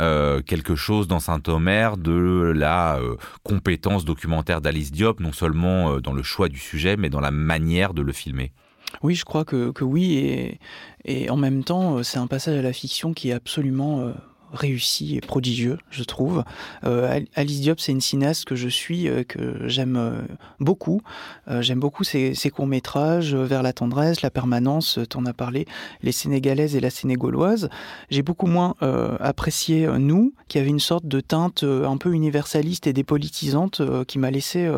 euh, 0.00 0.42
quelque 0.42 0.74
chose 0.74 1.08
dans 1.08 1.20
Saint-Omer 1.20 1.96
de 1.96 2.52
la 2.54 2.96
euh, 2.96 3.16
compétence 3.42 4.04
documentaire 4.04 4.60
d'Alice 4.60 4.92
Diop, 4.92 5.20
non 5.20 5.32
seulement 5.32 5.92
euh, 5.92 6.00
dans 6.00 6.12
le 6.12 6.22
choix 6.22 6.48
du 6.48 6.58
sujet, 6.58 6.96
mais 6.96 7.10
dans 7.10 7.20
la 7.20 7.30
manière 7.30 7.94
de 7.94 8.02
le 8.02 8.12
filmer? 8.12 8.52
Oui, 9.02 9.14
je 9.14 9.24
crois 9.24 9.44
que, 9.44 9.70
que 9.70 9.84
oui, 9.84 10.58
et, 11.04 11.30
en 11.30 11.36
même 11.36 11.64
temps, 11.64 12.02
c'est 12.02 12.18
un 12.18 12.26
passage 12.26 12.58
à 12.58 12.62
la 12.62 12.74
fiction 12.74 13.14
qui 13.14 13.30
est 13.30 13.32
absolument 13.32 14.12
réussi 14.52 15.16
et 15.16 15.20
prodigieux, 15.20 15.78
je 15.90 16.04
trouve. 16.04 16.44
Euh, 16.84 17.20
Alice 17.34 17.60
Diop, 17.60 17.80
c'est 17.80 17.92
une 17.92 18.00
cinéaste 18.00 18.44
que 18.44 18.54
je 18.54 18.68
suis, 18.68 19.08
euh, 19.08 19.24
que 19.24 19.66
j'aime 19.66 19.96
euh, 19.96 20.22
beaucoup. 20.60 21.00
j'aime 21.60 21.80
beaucoup 21.80 22.04
ses, 22.04 22.34
courts-métrages, 22.54 23.34
Vers 23.34 23.62
la 23.62 23.72
tendresse, 23.72 24.22
La 24.22 24.30
permanence, 24.30 24.98
t'en 25.08 25.24
as 25.26 25.32
parlé, 25.32 25.66
Les 26.02 26.12
Sénégalaises 26.12 26.76
et 26.76 26.80
la 26.80 26.90
Sénégauloise. 26.90 27.68
J'ai 28.10 28.22
beaucoup 28.22 28.46
moins 28.46 28.74
apprécié 29.20 29.86
Nous, 29.98 30.34
qui 30.48 30.58
avait 30.58 30.68
une 30.68 30.80
sorte 30.80 31.06
de 31.06 31.20
teinte 31.20 31.64
un 31.64 31.96
peu 31.96 32.12
universaliste 32.12 32.86
et 32.86 32.92
dépolitisante 32.92 33.82
qui 34.06 34.18
m'a 34.18 34.30
laissé 34.30 34.70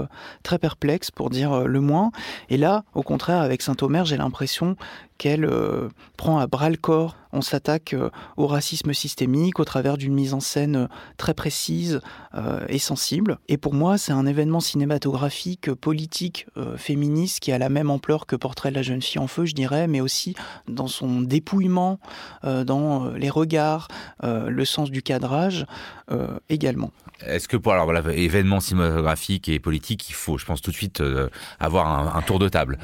très 0.43 0.59
perplexe, 0.59 1.11
pour 1.11 1.31
dire 1.31 1.67
le 1.67 1.81
moins. 1.81 2.11
Et 2.49 2.57
là, 2.57 2.85
au 2.95 3.03
contraire, 3.03 3.41
avec 3.41 3.63
Saint-Omer, 3.63 4.05
j'ai 4.05 4.17
l'impression 4.17 4.77
qu'elle 5.19 5.45
euh, 5.45 5.89
prend 6.17 6.39
à 6.39 6.47
bras 6.47 6.71
le 6.71 6.77
corps. 6.77 7.17
On 7.33 7.41
s'attaque 7.41 7.95
euh, 7.95 8.11
au 8.37 8.47
racisme 8.47 8.93
systémique 8.93 9.59
au 9.59 9.65
travers 9.65 9.97
d'une 9.97 10.15
mise 10.15 10.35
en 10.35 10.41
scène 10.41 10.77
euh, 10.77 10.87
très 11.17 11.35
précise 11.35 12.01
et 12.69 12.81
sensible. 12.81 13.39
Et 13.49 13.57
pour 13.57 13.75
moi, 13.75 13.97
c'est 13.97 14.11
un 14.11 14.27
événement 14.27 14.59
cinématographique, 14.59 15.73
politique, 15.73 16.47
féministe 16.77 17.39
qui 17.39 17.53
a 17.53 17.59
la 17.59 17.69
même 17.69 17.91
ampleur 17.91 18.27
que 18.27 18.35
Portrait 18.35 18.71
de 18.71 18.75
la 18.75 18.83
jeune 18.83 19.03
fille 19.03 19.21
en 19.21 19.29
feu, 19.29 19.45
je 19.45 19.55
dirais, 19.55 19.87
mais 19.87 20.01
aussi 20.01 20.35
dans 20.67 20.89
son 20.89 21.21
dépouillement, 21.21 22.01
dans 22.43 23.11
les 23.11 23.31
regards, 23.31 23.87
le 24.23 24.65
sens 24.65 24.91
du 24.91 25.01
cadrage 25.01 25.65
également. 26.49 26.91
Est-ce 27.25 27.47
que 27.47 27.57
pour 27.57 27.73
alors 27.73 27.85
voilà, 27.85 28.03
événement 28.13 28.59
cinématographique 28.59 29.49
et 29.49 29.61
politique, 29.61 30.09
il 30.11 30.15
faut, 30.15 30.37
je 30.37 30.45
pense 30.45 30.61
tout 30.61 30.73
de 30.73 30.77
suite 30.77 31.01
avoir 31.61 31.87
un, 31.87 32.19
un, 32.19 32.23
tour 32.23 32.41
de 32.41 32.49
table? 32.49 32.79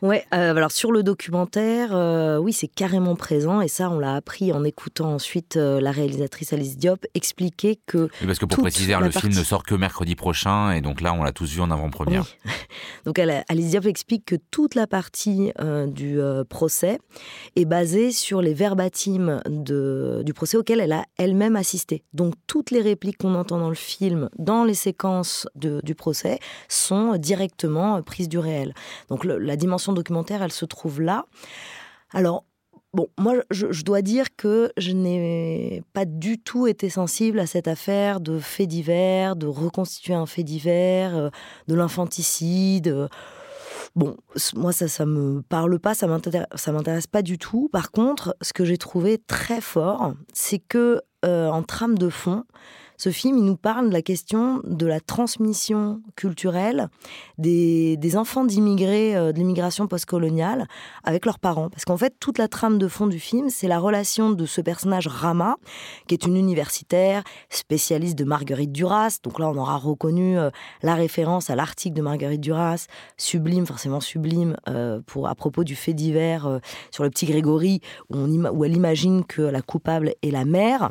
Ouais, 0.00 0.26
alors 0.30 0.70
sur 0.70 0.92
le 0.92 1.02
documentaire 1.02 1.55
euh, 1.60 2.38
oui, 2.38 2.52
c'est 2.52 2.68
carrément 2.68 3.16
présent. 3.16 3.60
Et 3.60 3.68
ça, 3.68 3.90
on 3.90 3.98
l'a 3.98 4.14
appris 4.14 4.52
en 4.52 4.64
écoutant 4.64 5.14
ensuite 5.14 5.56
euh, 5.56 5.80
la 5.80 5.90
réalisatrice 5.90 6.52
Alice 6.52 6.76
Diop 6.76 7.06
expliquer 7.14 7.78
que. 7.86 8.08
parce 8.24 8.38
que 8.38 8.46
pour 8.46 8.58
préciser, 8.58 8.94
le 9.00 9.10
film 9.10 9.32
ne 9.32 9.42
sort 9.42 9.64
que 9.64 9.74
mercredi 9.74 10.14
prochain. 10.14 10.72
Et 10.72 10.80
donc 10.80 11.00
là, 11.00 11.14
on 11.14 11.22
l'a 11.22 11.32
tous 11.32 11.50
vu 11.52 11.60
en 11.60 11.70
avant-première. 11.70 12.26
donc 13.04 13.18
Alice 13.18 13.70
Diop 13.70 13.86
explique 13.86 14.24
que 14.24 14.36
toute 14.50 14.74
la 14.74 14.86
partie 14.86 15.52
euh, 15.60 15.86
du 15.86 16.18
procès 16.48 16.98
est 17.56 17.64
basée 17.64 18.10
sur 18.10 18.42
les 18.42 18.54
verbatims 18.54 19.40
de, 19.46 20.22
du 20.24 20.34
procès 20.34 20.56
auquel 20.56 20.80
elle 20.80 20.92
a 20.92 21.04
elle-même 21.18 21.56
assisté. 21.56 22.02
Donc 22.12 22.34
toutes 22.46 22.70
les 22.70 22.80
répliques 22.80 23.18
qu'on 23.18 23.34
entend 23.34 23.58
dans 23.58 23.68
le 23.68 23.74
film, 23.74 24.28
dans 24.38 24.64
les 24.64 24.74
séquences 24.74 25.46
du 25.54 25.94
procès, 25.94 26.38
sont 26.68 27.16
directement 27.16 28.02
prises 28.02 28.28
du 28.28 28.38
réel. 28.38 28.74
Donc 29.08 29.24
la 29.24 29.56
dimension 29.56 29.92
documentaire, 29.92 30.42
elle 30.42 30.52
se 30.52 30.64
trouve 30.64 31.00
là. 31.00 31.24
Alors, 32.12 32.44
Bon, 32.96 33.08
moi, 33.18 33.34
je, 33.50 33.82
dois 33.82 34.00
dire 34.00 34.34
que 34.36 34.72
je 34.78 34.92
n'ai 34.92 35.82
pas 35.92 36.06
du 36.06 36.38
tout 36.38 36.66
été 36.66 36.88
sensible 36.88 37.38
à 37.40 37.46
cette 37.46 37.68
affaire 37.68 38.20
de 38.20 38.38
fait 38.38 38.66
divers, 38.66 39.36
de 39.36 39.46
reconstituer 39.46 40.14
un 40.14 40.24
fait 40.24 40.44
divers, 40.44 41.14
euh, 41.14 41.28
de 41.68 41.74
l'infanticide. 41.74 43.08
Bon, 43.96 44.16
moi, 44.54 44.72
ça, 44.72 44.88
ça 44.88 45.04
me 45.04 45.42
parle 45.42 45.78
pas, 45.78 45.92
ça 45.92 46.06
m'intéresse 46.06 47.06
pas 47.06 47.20
du 47.20 47.36
tout. 47.36 47.68
Par 47.70 47.90
contre, 47.90 48.34
ce 48.40 48.54
que 48.54 48.64
j'ai 48.64 48.78
trouvé 48.78 49.18
très 49.18 49.60
fort, 49.60 50.14
c'est 50.32 50.58
que, 50.58 51.02
euh, 51.26 51.48
en 51.48 51.62
trame 51.62 51.98
de 51.98 52.08
fond, 52.08 52.44
ce 52.96 53.10
film, 53.10 53.38
il 53.38 53.44
nous 53.44 53.56
parle 53.56 53.88
de 53.88 53.92
la 53.92 54.02
question 54.02 54.60
de 54.64 54.86
la 54.86 55.00
transmission 55.00 56.00
culturelle 56.16 56.88
des, 57.38 57.98
enfants 58.16 58.44
d'immigrés 58.44 59.16
euh, 59.16 59.32
de 59.32 59.38
l'immigration 59.38 59.86
postcoloniale 59.86 60.66
avec 61.04 61.26
leurs 61.26 61.38
parents. 61.38 61.68
Parce 61.68 61.84
qu'en 61.84 61.96
fait, 61.96 62.14
toute 62.18 62.38
la 62.38 62.48
trame 62.48 62.78
de 62.78 62.88
fond 62.88 63.06
du 63.06 63.18
film, 63.18 63.50
c'est 63.50 63.68
la 63.68 63.78
relation 63.78 64.30
de 64.30 64.46
ce 64.46 64.60
personnage 64.60 65.06
Rama, 65.06 65.56
qui 66.06 66.14
est 66.14 66.24
une 66.24 66.36
universitaire 66.36 67.22
spécialiste 67.50 68.16
de 68.16 68.24
Marguerite 68.24 68.72
Duras. 68.72 69.18
Donc 69.22 69.38
là, 69.38 69.50
on 69.50 69.56
aura 69.56 69.76
reconnu 69.76 70.38
euh, 70.38 70.50
la 70.82 70.94
référence 70.94 71.50
à 71.50 71.56
l'article 71.56 71.96
de 71.96 72.02
Marguerite 72.02 72.40
Duras, 72.40 72.86
sublime, 73.16 73.66
forcément 73.66 74.00
sublime, 74.00 74.56
euh, 74.68 75.00
pour, 75.06 75.28
à 75.28 75.34
propos 75.34 75.64
du 75.64 75.76
fait 75.76 75.94
divers 75.94 76.60
sur 76.90 77.04
le 77.04 77.10
petit 77.10 77.26
Grégory, 77.26 77.80
où, 78.10 78.64
elle 78.64 78.76
imagine 78.76 79.24
que 79.24 79.42
la 79.42 79.62
coupable 79.62 80.14
est 80.22 80.30
la 80.30 80.44
mère 80.44 80.90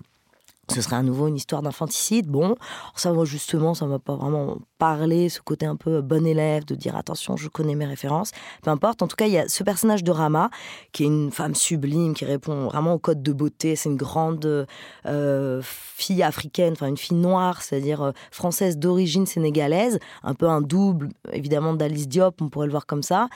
ce 0.72 0.82
serait 0.82 0.96
à 0.96 1.04
nouveau 1.04 1.28
une 1.28 1.36
histoire 1.36 1.62
d'infanticide. 1.62 2.28
Bon, 2.28 2.56
ça, 2.96 3.14
moi, 3.14 3.26
justement, 3.26 3.74
ça 3.74 3.86
m'a 3.86 4.00
pas 4.00 4.16
vraiment 4.16 4.58
parlé, 4.78 5.30
ce 5.30 5.42
côté 5.42 5.66
un 5.66 5.76
peu 5.76 6.02
bon 6.02 6.26
élève, 6.26 6.66
de 6.66 6.76
dire 6.76 6.96
attention, 6.96 7.38
je 7.38 7.48
connais 7.50 7.76
mes 7.76 7.86
références. 7.86 8.32
Peu 8.64 8.72
importe. 8.72 9.02
En 9.02 9.08
tout 9.08 9.16
cas, 9.16 9.28
il 9.28 9.34
y 9.34 9.38
a 9.38 9.48
ce 9.48 9.64
personnage 9.64 10.04
de 10.04 10.12
Rama, 10.12 10.50
qui 10.92 11.04
est 11.04 11.08
une 11.08 11.32
femme 11.32 11.56
sublime, 11.56 12.14
qui 12.14 12.26
répond 12.26 12.66
vraiment 12.66 12.94
au 12.94 13.00
code 13.00 13.22
de 13.22 13.32
beauté. 13.32 13.76
C'est 13.76 13.90
une 13.90 13.96
grande 13.96 14.68
euh, 15.06 15.62
fille 15.64 16.24
africaine, 16.24 16.74
enfin, 16.74 16.88
une 16.88 16.98
fille 16.98 17.18
noire, 17.18 17.62
c'est-à-dire 17.62 18.02
euh, 18.02 18.12
française 18.32 18.78
d'origine 18.78 19.26
sénégalaise, 19.26 20.00
un 20.24 20.34
peu 20.34 20.48
un 20.48 20.62
double, 20.62 21.10
évidemment, 21.32 21.74
d'Alice 21.74 22.08
Diop, 22.08 22.42
on 22.42 22.50
pourrait 22.50 22.68
le 22.68 22.72
voir 22.72 22.86
comme 22.86 23.04
ça, 23.04 23.30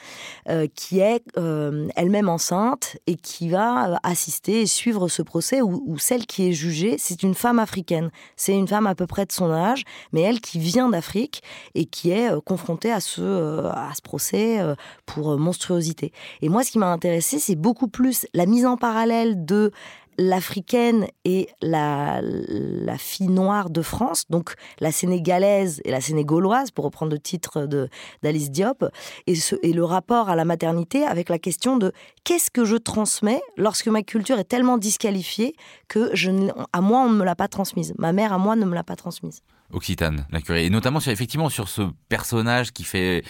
euh, 0.48 0.66
qui 0.74 1.00
est 1.00 1.22
elle-même 1.36 2.28
enceinte 2.28 2.96
et 3.06 3.16
qui 3.16 3.48
va 3.48 3.98
assister 4.02 4.62
et 4.62 4.66
suivre 4.66 5.08
ce 5.08 5.22
procès 5.22 5.62
où, 5.62 5.82
où 5.86 5.98
celle 5.98 6.26
qui 6.26 6.48
est 6.48 6.52
jugée, 6.52 6.96
c'est 6.98 7.19
une 7.22 7.34
femme 7.34 7.58
africaine. 7.58 8.10
C'est 8.36 8.56
une 8.56 8.68
femme 8.68 8.86
à 8.86 8.94
peu 8.94 9.06
près 9.06 9.26
de 9.26 9.32
son 9.32 9.50
âge, 9.50 9.84
mais 10.12 10.20
elle 10.22 10.40
qui 10.40 10.58
vient 10.58 10.88
d'Afrique 10.88 11.42
et 11.74 11.84
qui 11.84 12.10
est 12.10 12.30
euh, 12.30 12.40
confrontée 12.40 12.92
à 12.92 13.00
ce, 13.00 13.20
euh, 13.20 13.70
à 13.70 13.90
ce 13.94 14.02
procès 14.02 14.60
euh, 14.60 14.74
pour 15.06 15.38
monstruosité. 15.38 16.12
Et 16.42 16.48
moi, 16.48 16.64
ce 16.64 16.70
qui 16.70 16.78
m'a 16.78 16.92
intéressé, 16.92 17.38
c'est 17.38 17.56
beaucoup 17.56 17.88
plus 17.88 18.26
la 18.34 18.46
mise 18.46 18.66
en 18.66 18.76
parallèle 18.76 19.44
de 19.44 19.72
l'africaine 20.20 21.06
et 21.24 21.48
la, 21.62 22.20
fille 22.98 23.28
noire 23.28 23.70
de 23.70 23.80
France, 23.80 24.24
donc 24.28 24.54
la 24.78 24.92
sénégalaise 24.92 25.80
et 25.86 25.90
la 25.90 26.02
sénégaloise, 26.02 26.70
pour 26.70 26.84
reprendre 26.84 27.12
le 27.12 27.18
titre 27.18 27.66
d'Alice 28.22 28.50
Diop, 28.50 28.84
et, 29.26 29.34
et 29.62 29.72
le 29.72 29.84
rapport 29.84 30.28
à 30.28 30.36
la 30.36 30.44
maternité 30.44 31.04
avec 31.04 31.30
la 31.30 31.38
question 31.38 31.78
de 31.78 31.92
qu'est-ce 32.22 32.50
que 32.50 32.66
je 32.66 32.76
transmets 32.76 33.40
lorsque 33.56 33.88
ma 33.88 34.02
culture 34.02 34.38
est 34.38 34.44
tellement 34.44 34.76
disqualifiée 34.76 35.54
que 35.88 36.10
je, 36.14 36.30
à 36.74 36.82
moi 36.82 37.00
on 37.00 37.08
ne 37.08 37.16
me 37.16 37.24
l'a 37.24 37.34
pas 37.34 37.48
transmise, 37.48 37.94
ma 37.96 38.12
mère 38.12 38.34
à 38.34 38.38
moi 38.38 38.56
ne 38.56 38.66
me 38.66 38.74
l'a 38.74 38.84
pas 38.84 38.96
transmise. 38.96 39.42
Occitane, 39.72 40.26
la 40.30 40.40
curée, 40.40 40.66
et 40.66 40.70
notamment 40.70 41.00
sur, 41.00 41.12
effectivement 41.12 41.48
sur 41.48 41.68
ce 41.68 41.82
personnage 42.08 42.72
qui 42.72 42.84
fait 42.84 43.24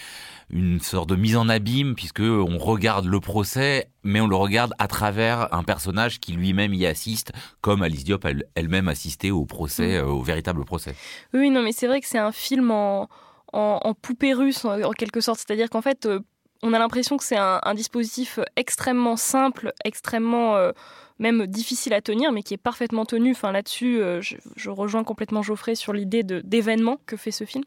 une 0.52 0.80
sorte 0.80 1.08
de 1.08 1.16
mise 1.16 1.36
en 1.36 1.48
abîme 1.48 1.94
puisque 1.94 2.20
on 2.20 2.58
regarde 2.58 3.06
le 3.06 3.20
procès, 3.20 3.88
mais 4.02 4.20
on 4.20 4.26
le 4.26 4.36
regarde 4.36 4.74
à 4.78 4.88
travers 4.88 5.52
un 5.54 5.62
personnage 5.62 6.18
qui 6.20 6.32
lui-même 6.32 6.74
y 6.74 6.86
assiste, 6.86 7.32
comme 7.60 7.82
Alice 7.82 8.04
Diop 8.04 8.26
elle-même 8.54 8.88
assistait 8.88 9.30
au 9.30 9.44
procès, 9.46 10.00
mm. 10.00 10.04
euh, 10.04 10.06
au 10.06 10.22
véritable 10.22 10.64
procès. 10.64 10.94
Oui, 11.32 11.50
non, 11.50 11.62
mais 11.62 11.72
c'est 11.72 11.86
vrai 11.86 12.00
que 12.00 12.06
c'est 12.06 12.18
un 12.18 12.32
film 12.32 12.70
en, 12.70 13.08
en, 13.52 13.94
poupée 13.94 14.34
russe 14.34 14.64
en, 14.64 14.90
quelque 14.92 15.20
sorte, 15.20 15.38
c'est-à-dire 15.38 15.70
qu'en 15.70 15.82
fait, 15.82 16.06
euh, 16.06 16.20
on 16.62 16.72
a 16.72 16.78
l'impression 16.78 17.16
que 17.16 17.24
c'est 17.24 17.38
un, 17.38 17.74
dispositif 17.74 18.38
extrêmement 18.56 19.16
simple, 19.16 19.72
extrêmement 19.84 20.56
euh, 20.56 20.72
même 21.20 21.46
difficile 21.46 21.92
à 21.92 22.00
tenir, 22.00 22.32
mais 22.32 22.42
qui 22.42 22.54
est 22.54 22.56
parfaitement 22.56 23.04
tenu. 23.04 23.32
Enfin, 23.32 23.52
là-dessus, 23.52 24.00
euh, 24.00 24.20
je, 24.22 24.70
rejoins 24.70 25.04
complètement 25.04 25.42
Geoffrey 25.42 25.74
sur 25.74 25.92
l'idée 25.92 26.22
d'événement 26.22 26.98
que 27.06 27.16
fait 27.16 27.30
ce 27.30 27.44
film. 27.44 27.62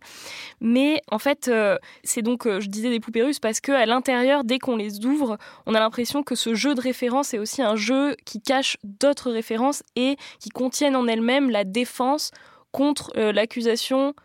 Mais 0.59 1.01
en 1.11 1.19
fait, 1.19 1.47
euh, 1.47 1.77
c'est 2.03 2.23
donc, 2.23 2.47
euh, 2.47 2.59
je 2.59 2.67
disais 2.67 2.89
des 2.89 2.99
poupées 2.99 3.23
russes 3.23 3.39
parce 3.39 3.61
qu'à 3.61 3.85
l'intérieur, 3.85 4.43
dès 4.43 4.57
qu'on 4.57 4.75
les 4.75 5.05
ouvre, 5.05 5.37
on 5.65 5.75
a 5.75 5.79
l'impression 5.79 6.23
que 6.23 6.35
ce 6.35 6.55
jeu 6.55 6.73
de 6.73 6.81
références 6.81 7.33
est 7.33 7.39
aussi 7.39 7.61
un 7.61 7.75
jeu 7.75 8.15
qui 8.25 8.41
cache 8.41 8.77
d'autres 8.83 9.31
références 9.31 9.83
et 9.95 10.17
qui 10.39 10.49
contiennent 10.49 10.95
en 10.95 11.07
elles-mêmes 11.07 11.51
la 11.51 11.63
défense 11.63 12.31
contre 12.71 13.11
l'accusation 13.15 14.15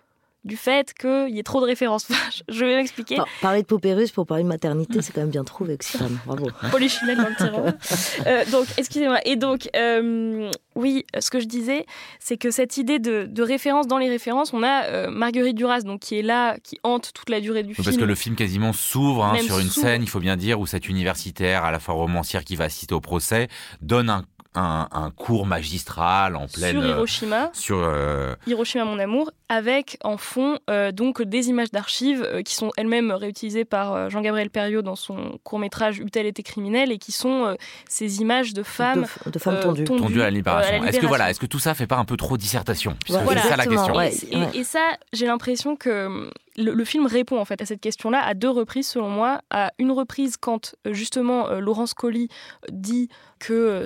du 0.45 0.57
fait 0.57 0.95
qu'il 0.95 1.31
y 1.31 1.39
ait 1.39 1.45
trop 1.45 1.61
de 1.61 1.67
références. 1.67 2.09
je 2.49 2.65
vais 2.65 2.77
m'expliquer. 2.77 3.17
parler 3.41 3.63
de 3.63 3.67
poupée 3.67 3.95
russe 3.95 4.11
pour 4.11 4.27
parler 4.27 4.45
de 4.45 4.49
maternité, 4.49 5.03
c'est 5.03 5.13
quand 5.13 5.21
même 5.21 5.31
bien 5.31 5.45
trouvé, 5.45 5.75
Oxfam. 5.75 6.19
Bravo. 6.27 6.51
Polychinelle 6.71 7.19
dans 7.19 7.29
le 7.29 7.37
tyran. 7.37 7.65
Euh, 8.27 8.45
donc, 8.51 8.67
excusez-moi. 8.77 9.21
Et 9.25 9.37
donc, 9.37 9.69
euh, 9.77 10.51
oui, 10.75 11.05
ce 11.19 11.31
que 11.31 11.41
je 11.41 11.47
disais, 11.47 11.87
c'est 12.19 12.37
que 12.37 12.51
cette 12.51 12.77
idée 12.77 12.99
de, 12.99 13.43
référence 13.43 13.87
dans 13.87 13.99
les 13.99 14.09
références, 14.09 14.53
on 14.53 14.63
a 14.63 14.85
euh, 14.85 15.11
Marguerite 15.11 15.57
Duras, 15.57 15.81
donc 15.81 16.01
qui 16.01 16.19
est 16.19 16.23
là, 16.23 16.57
qui 16.63 16.79
hante 16.83 17.13
toute 17.15 17.31
la 17.31 17.41
durée 17.41 17.63
du 17.63 17.75
film. 17.75 17.85
Parce 17.85 17.97
que 17.97 18.05
le 18.05 18.15
film 18.15 18.35
quasiment 18.35 18.73
s'ouvre 18.73 19.25
hein, 19.25 19.39
sur 19.41 19.59
une 19.59 19.71
scène, 19.71 20.03
il 20.03 20.09
faut 20.09 20.21
bien 20.21 20.37
dire, 20.37 20.61
où 20.61 20.67
cette 20.67 20.89
universitaire, 20.89 21.65
à 21.65 21.71
la 21.71 21.81
fois 21.81 21.95
romancière 21.95 22.45
qui 22.45 22.57
va 22.57 22.65
assister 22.65 22.95
au 22.95 23.01
procès, 23.01 23.49
donne 23.81 24.11
un 24.11 24.25
un, 24.59 25.11
cours 25.17 25.47
magistral 25.47 26.37
en 26.37 26.47
pleine 26.47 26.73
sur 26.73 26.85
Hiroshima, 26.85 27.51
sur 27.53 27.79
euh, 27.83 28.35
Hiroshima 28.47 28.85
mon 28.85 28.99
amour, 28.99 29.31
avec 29.49 29.99
en 30.05 30.17
fond 30.17 30.59
euh, 30.69 30.93
donc 30.93 31.23
des 31.23 31.49
images 31.49 31.71
d'archives 31.71 32.23
euh, 32.23 32.43
qui 32.43 32.55
sont 32.55 32.71
elles-mêmes 32.77 33.11
réutilisées 33.11 33.65
par 33.65 34.11
Jean-Gabriel 34.11 34.51
Perriot 34.51 34.83
dans 34.83 34.97
son 34.97 35.39
court 35.45 35.59
métrage 35.59 35.99
Eût-elle 35.99 36.27
été 36.27 36.43
criminelle 36.43 36.93
et 36.93 36.99
qui 36.99 37.13
sont 37.13 37.57
ces 37.89 38.21
images 38.21 38.55
de 38.55 38.63
femmes 38.63 39.07
de, 39.27 39.39
femmes 39.39 39.61
tendues. 39.61 40.21
à 40.21 40.25
la 40.25 40.31
libération. 40.31 40.85
Est-ce 40.85 41.01
que 41.01 41.07
voilà, 41.07 41.31
est-ce 41.31 41.41
que 41.41 41.47
tout 41.47 41.59
ça 41.59 41.75
fait 41.75 41.87
pas 41.87 41.97
un 41.97 42.05
peu 42.05 42.17
trop 42.17 42.37
dissertation? 42.37 42.97
C'est 43.07 43.13
ça 43.13 43.57
la 43.57 43.67
question. 43.67 44.01
et, 44.01 44.65
ça, 44.65 44.81
j'ai 45.13 45.27
l'impression 45.27 45.77
que 45.77 46.31
le, 46.59 46.85
film 46.85 47.07
répond 47.07 47.39
en 47.39 47.45
fait 47.45 47.63
à 47.63 47.67
cette 47.67 47.81
question-là 47.81 48.21
à 48.23 48.35
deux 48.35 48.51
reprises 48.51 48.89
selon 48.89 49.09
moi. 49.09 49.41
À 49.51 49.73
une 49.79 49.93
reprise 49.93 50.37
quand 50.37 50.75
justement 50.91 51.51
Laurence 51.61 51.95
Colli 51.95 52.29
dit 52.71 53.09
que 53.39 53.85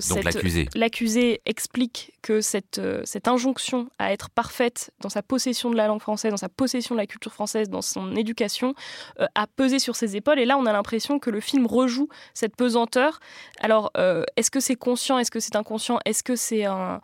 l'accusé 0.74 1.40
explique 1.46 2.12
que 2.22 2.40
cette, 2.40 2.78
euh, 2.78 3.02
cette 3.04 3.28
injonction 3.28 3.88
à 3.98 4.12
être 4.12 4.30
parfaite 4.30 4.92
dans 5.00 5.08
sa 5.08 5.22
possession 5.22 5.70
de 5.70 5.76
la 5.76 5.86
langue 5.88 6.00
française, 6.00 6.30
dans 6.30 6.36
sa 6.36 6.48
possession 6.48 6.94
de 6.94 7.00
la 7.00 7.06
culture 7.06 7.32
française, 7.32 7.68
dans 7.68 7.82
son 7.82 8.14
éducation, 8.16 8.74
euh, 9.20 9.26
a 9.34 9.46
pesé 9.46 9.78
sur 9.78 9.96
ses 9.96 10.16
épaules. 10.16 10.38
Et 10.38 10.44
là, 10.44 10.56
on 10.56 10.66
a 10.66 10.72
l'impression 10.72 11.18
que 11.18 11.30
le 11.30 11.40
film 11.40 11.66
rejoue 11.66 12.08
cette 12.34 12.56
pesanteur. 12.56 13.20
Alors, 13.60 13.90
euh, 13.96 14.24
est-ce 14.36 14.50
que 14.50 14.60
c'est 14.60 14.76
conscient? 14.76 15.18
Est-ce 15.18 15.30
que 15.30 15.40
c'est 15.40 15.56
inconscient? 15.56 15.98
Est-ce 16.04 16.22
que 16.22 16.36
c'est 16.36 16.64
un, 16.64 17.00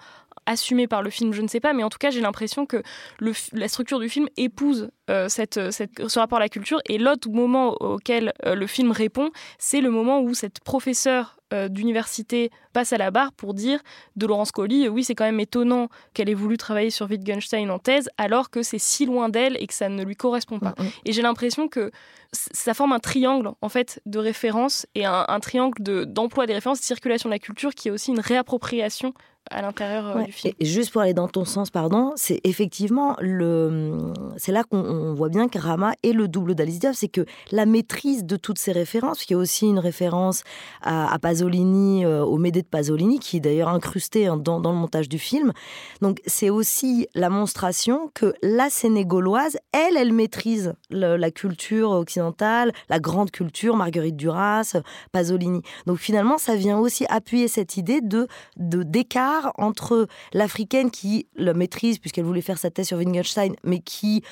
assumé 0.48 0.86
par 0.86 1.02
le 1.02 1.10
film, 1.10 1.32
je 1.32 1.42
ne 1.42 1.48
sais 1.48 1.60
pas, 1.60 1.72
mais 1.72 1.82
en 1.82 1.88
tout 1.88 1.98
cas, 1.98 2.10
j'ai 2.10 2.20
l'impression 2.20 2.66
que 2.66 2.82
le, 3.18 3.32
la 3.52 3.68
structure 3.68 4.00
du 4.00 4.08
film 4.08 4.28
épouse 4.36 4.90
cette, 5.28 5.70
cette, 5.70 6.06
ce 6.06 6.18
rapport 6.18 6.36
à 6.36 6.40
la 6.42 6.50
culture. 6.50 6.80
Et 6.86 6.98
l'autre 6.98 7.30
moment 7.30 7.72
auquel 7.80 8.34
le 8.44 8.66
film 8.66 8.92
répond, 8.92 9.30
c'est 9.56 9.80
le 9.80 9.90
moment 9.90 10.20
où 10.20 10.34
cette 10.34 10.60
professeure 10.60 11.38
euh, 11.54 11.68
d'université 11.68 12.50
passe 12.74 12.92
à 12.92 12.98
la 12.98 13.10
barre 13.10 13.32
pour 13.32 13.54
dire 13.54 13.80
de 14.16 14.26
Laurence 14.26 14.52
Colli, 14.52 14.86
oui, 14.86 15.02
c'est 15.02 15.14
quand 15.14 15.24
même 15.24 15.40
étonnant 15.40 15.88
qu'elle 16.12 16.28
ait 16.28 16.34
voulu 16.34 16.58
travailler 16.58 16.90
sur 16.90 17.08
Wittgenstein 17.08 17.70
en 17.70 17.78
thèse, 17.78 18.10
alors 18.18 18.50
que 18.50 18.62
c'est 18.62 18.78
si 18.78 19.06
loin 19.06 19.30
d'elle 19.30 19.56
et 19.58 19.66
que 19.66 19.72
ça 19.72 19.88
ne 19.88 20.04
lui 20.04 20.14
correspond 20.14 20.58
pas. 20.58 20.74
Mm, 20.78 20.82
mm. 20.82 20.90
Et 21.06 21.12
j'ai 21.14 21.22
l'impression 21.22 21.66
que 21.66 21.90
ça 22.32 22.74
forme 22.74 22.92
un 22.92 22.98
triangle 22.98 23.52
en 23.62 23.70
fait 23.70 24.02
de 24.04 24.18
référence 24.18 24.86
et 24.94 25.06
un, 25.06 25.40
triangle 25.40 26.04
d'emploi 26.04 26.46
des 26.46 26.52
références, 26.52 26.80
de 26.80 26.84
circulation 26.84 27.30
de 27.30 27.32
la 27.32 27.38
culture 27.38 27.74
qui 27.74 27.88
est 27.88 27.90
aussi 27.90 28.10
une 28.10 28.20
réappropriation 28.20 29.14
à 29.50 29.62
l'intérieur 29.62 30.16
euh, 30.16 30.22
du 30.22 30.32
film. 30.32 30.54
Et 30.58 30.64
juste 30.64 30.92
pour 30.92 31.02
aller 31.02 31.14
dans 31.14 31.28
ton 31.28 31.44
sens, 31.44 31.70
pardon, 31.70 32.12
c'est 32.16 32.40
effectivement 32.44 33.16
le, 33.20 34.12
c'est 34.36 34.52
là 34.52 34.64
qu'on 34.64 35.14
voit 35.14 35.28
bien 35.28 35.48
que 35.48 35.58
Rama 35.58 35.92
est 36.02 36.12
le 36.12 36.28
double 36.28 36.54
d'Alice 36.54 36.78
Diop, 36.78 36.94
c'est 36.94 37.08
que 37.08 37.24
la 37.50 37.66
maîtrise 37.66 38.24
de 38.24 38.36
toutes 38.36 38.58
ces 38.58 38.72
références, 38.72 39.24
il 39.26 39.32
y 39.32 39.34
a 39.34 39.38
aussi 39.38 39.66
une 39.66 39.78
référence 39.78 40.42
à, 40.82 41.18
Pasolini, 41.20 42.04
euh, 42.04 42.24
au 42.24 42.38
Médée 42.38 42.62
de 42.62 42.66
Pasolini, 42.66 43.18
qui 43.18 43.38
est 43.38 43.40
d'ailleurs 43.40 43.68
incrusté 43.68 44.26
hein, 44.26 44.36
dans, 44.36 44.60
dans, 44.60 44.72
le 44.72 44.78
montage 44.78 45.08
du 45.08 45.18
film. 45.18 45.52
Donc 46.00 46.20
c'est 46.26 46.50
aussi 46.50 47.08
la 47.14 47.30
monstration 47.30 48.10
que 48.14 48.34
la 48.42 48.70
Sénégaloise, 48.70 49.58
elle, 49.72 49.96
elle 49.96 50.12
maîtrise 50.12 50.74
la 50.90 51.30
culture 51.30 51.90
occidentale, 51.90 52.72
la 52.88 52.98
grande 52.98 53.30
culture, 53.30 53.76
Marguerite 53.76 54.16
Duras, 54.16 54.76
Pasolini. 55.12 55.62
Donc 55.86 55.98
finalement, 55.98 56.38
ça 56.38 56.54
vient 56.54 56.78
aussi 56.78 57.04
appuyer 57.08 57.48
cette 57.48 57.76
idée 57.76 58.00
de 58.00 58.28
d'écart 58.56 59.37
entre 59.56 60.06
l'africaine 60.32 60.90
qui 60.90 61.26
le 61.36 61.54
maîtrise 61.54 61.98
puisqu'elle 61.98 62.24
voulait 62.24 62.42
faire 62.42 62.58
sa 62.58 62.70
thèse 62.70 62.88
sur 62.88 62.98
Wittgenstein, 62.98 63.54
mais 63.64 63.80
qui 63.80 64.22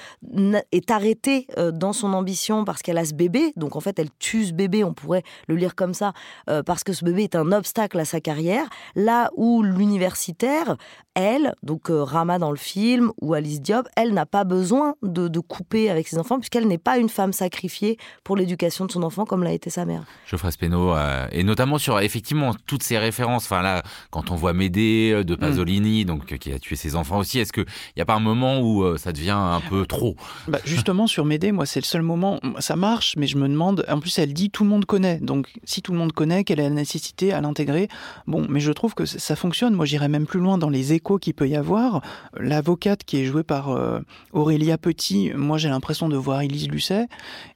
est 0.72 0.90
arrêtée 0.90 1.46
euh, 1.58 1.70
dans 1.70 1.92
son 1.92 2.12
ambition 2.12 2.64
parce 2.64 2.82
qu'elle 2.82 2.98
a 2.98 3.04
ce 3.04 3.14
bébé. 3.14 3.52
Donc 3.56 3.76
en 3.76 3.80
fait, 3.80 3.98
elle 3.98 4.10
tue 4.18 4.46
ce 4.46 4.52
bébé, 4.52 4.84
on 4.84 4.94
pourrait 4.94 5.22
le 5.48 5.56
lire 5.56 5.74
comme 5.74 5.94
ça, 5.94 6.12
euh, 6.48 6.62
parce 6.62 6.84
que 6.84 6.92
ce 6.92 7.04
bébé 7.04 7.24
est 7.24 7.36
un 7.36 7.52
obstacle 7.52 7.98
à 7.98 8.04
sa 8.04 8.20
carrière. 8.20 8.66
Là 8.94 9.30
où 9.36 9.62
l'universitaire, 9.62 10.76
elle, 11.14 11.54
donc 11.62 11.90
euh, 11.90 12.02
Rama 12.02 12.38
dans 12.38 12.50
le 12.50 12.56
film 12.56 13.12
ou 13.20 13.34
Alice 13.34 13.60
Diop, 13.60 13.88
elle 13.96 14.12
n'a 14.12 14.26
pas 14.26 14.44
besoin 14.44 14.94
de, 15.02 15.26
couper 15.40 15.90
avec 15.90 16.08
ses 16.08 16.18
enfants 16.18 16.38
puisqu'elle 16.38 16.66
n'est 16.66 16.78
pas 16.78 16.96
une 16.98 17.10
femme 17.10 17.32
sacrifiée 17.32 17.98
pour 18.24 18.36
l'éducation 18.36 18.86
de 18.86 18.92
son 18.92 19.02
enfant 19.02 19.26
comme 19.26 19.44
l'a 19.44 19.52
été 19.52 19.70
sa 19.70 19.84
mère. 19.84 20.04
Geoffrey 20.26 20.50
Speno, 20.50 20.94
et 21.30 21.42
notamment 21.44 21.78
sur 21.78 22.00
effectivement 22.00 22.54
toutes 22.66 22.82
ces 22.82 22.98
références. 22.98 23.44
Enfin 23.44 23.62
là, 23.62 23.82
quand 24.10 24.30
on 24.30 24.34
voit 24.34 24.54
Médée 24.54 24.95
de 25.24 25.34
mm. 25.34 25.38
Pasolini, 25.38 26.04
donc 26.04 26.38
qui 26.38 26.52
a 26.52 26.58
tué 26.58 26.76
ses 26.76 26.96
enfants 26.96 27.18
aussi, 27.18 27.38
est-ce 27.38 27.52
qu'il 27.52 27.66
n'y 27.96 28.02
a 28.02 28.06
pas 28.06 28.14
un 28.14 28.20
moment 28.20 28.60
où 28.60 28.96
ça 28.96 29.12
devient 29.12 29.30
un 29.30 29.60
peu 29.60 29.86
trop? 29.86 30.16
Bah, 30.48 30.58
Justement, 30.64 31.06
sur 31.06 31.24
Médée, 31.24 31.52
moi, 31.52 31.66
c'est 31.66 31.80
le 31.80 31.84
seul 31.84 32.02
moment. 32.02 32.40
Ça 32.58 32.76
marche, 32.76 33.14
mais 33.16 33.26
je 33.26 33.36
me 33.36 33.48
demande. 33.48 33.84
En 33.88 34.00
plus, 34.00 34.18
elle 34.18 34.32
dit 34.32 34.50
tout 34.50 34.64
le 34.64 34.70
monde 34.70 34.84
connaît. 34.84 35.18
Donc, 35.18 35.52
si 35.64 35.82
tout 35.82 35.92
le 35.92 35.98
monde 35.98 36.12
connaît, 36.12 36.44
quelle 36.44 36.60
est 36.60 36.68
la 36.68 36.70
nécessité 36.70 37.32
à 37.32 37.40
l'intégrer? 37.40 37.88
Bon, 38.26 38.46
mais 38.48 38.60
je 38.60 38.72
trouve 38.72 38.94
que 38.94 39.04
ça 39.04 39.36
fonctionne. 39.36 39.74
Moi, 39.74 39.86
j'irais 39.86 40.08
même 40.08 40.26
plus 40.26 40.40
loin 40.40 40.58
dans 40.58 40.70
les 40.70 40.92
échos 40.92 41.18
qu'il 41.18 41.34
peut 41.34 41.48
y 41.48 41.56
avoir. 41.56 42.02
L'avocate 42.38 43.04
qui 43.04 43.18
est 43.18 43.24
jouée 43.24 43.42
par 43.42 43.70
euh, 43.70 44.00
Aurélia 44.32 44.78
Petit, 44.78 45.32
moi, 45.34 45.58
j'ai 45.58 45.68
l'impression 45.68 46.08
de 46.08 46.16
voir 46.16 46.42
Élise 46.42 46.68
Lucet. 46.68 47.06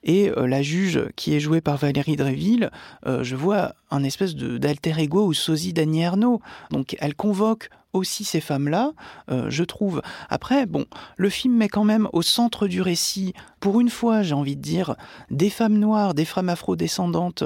Et 0.03 0.30
euh, 0.30 0.47
la 0.47 0.62
juge 0.62 1.05
qui 1.16 1.34
est 1.34 1.41
jouée 1.41 1.61
par 1.61 1.76
Valérie 1.76 2.16
Dréville, 2.16 2.70
euh, 3.07 3.22
je 3.22 3.36
vois 3.36 3.74
un 3.91 4.05
espèce 4.05 4.34
d'alter 4.34 4.99
ego 4.99 5.26
ou 5.26 5.34
sosie 5.34 5.72
d'Annie 5.72 6.03
Ernaux. 6.03 6.41
Donc, 6.70 6.97
elle 7.01 7.14
convoque 7.14 7.70
aussi 7.93 8.24
ces 8.24 8.41
femmes-là, 8.41 8.93
euh, 9.30 9.51
je 9.51 9.64
trouve. 9.64 10.03
Après, 10.28 10.66
bon, 10.66 10.86
le 11.16 11.28
film 11.28 11.57
met 11.57 11.68
quand 11.68 11.84
même 11.84 12.09
au 12.12 12.22
centre 12.22 12.68
du 12.68 12.82
récit, 12.82 13.34
pour 13.59 13.80
une 13.80 13.91
fois, 13.91 14.22
j'ai 14.22 14.34
envie 14.34 14.57
de 14.57 14.62
dire, 14.62 14.95
des 15.30 15.51
femmes 15.51 15.78
noires, 15.78 16.14
des 16.14 16.24
femmes 16.24 16.49
afrodescendantes. 16.49 17.45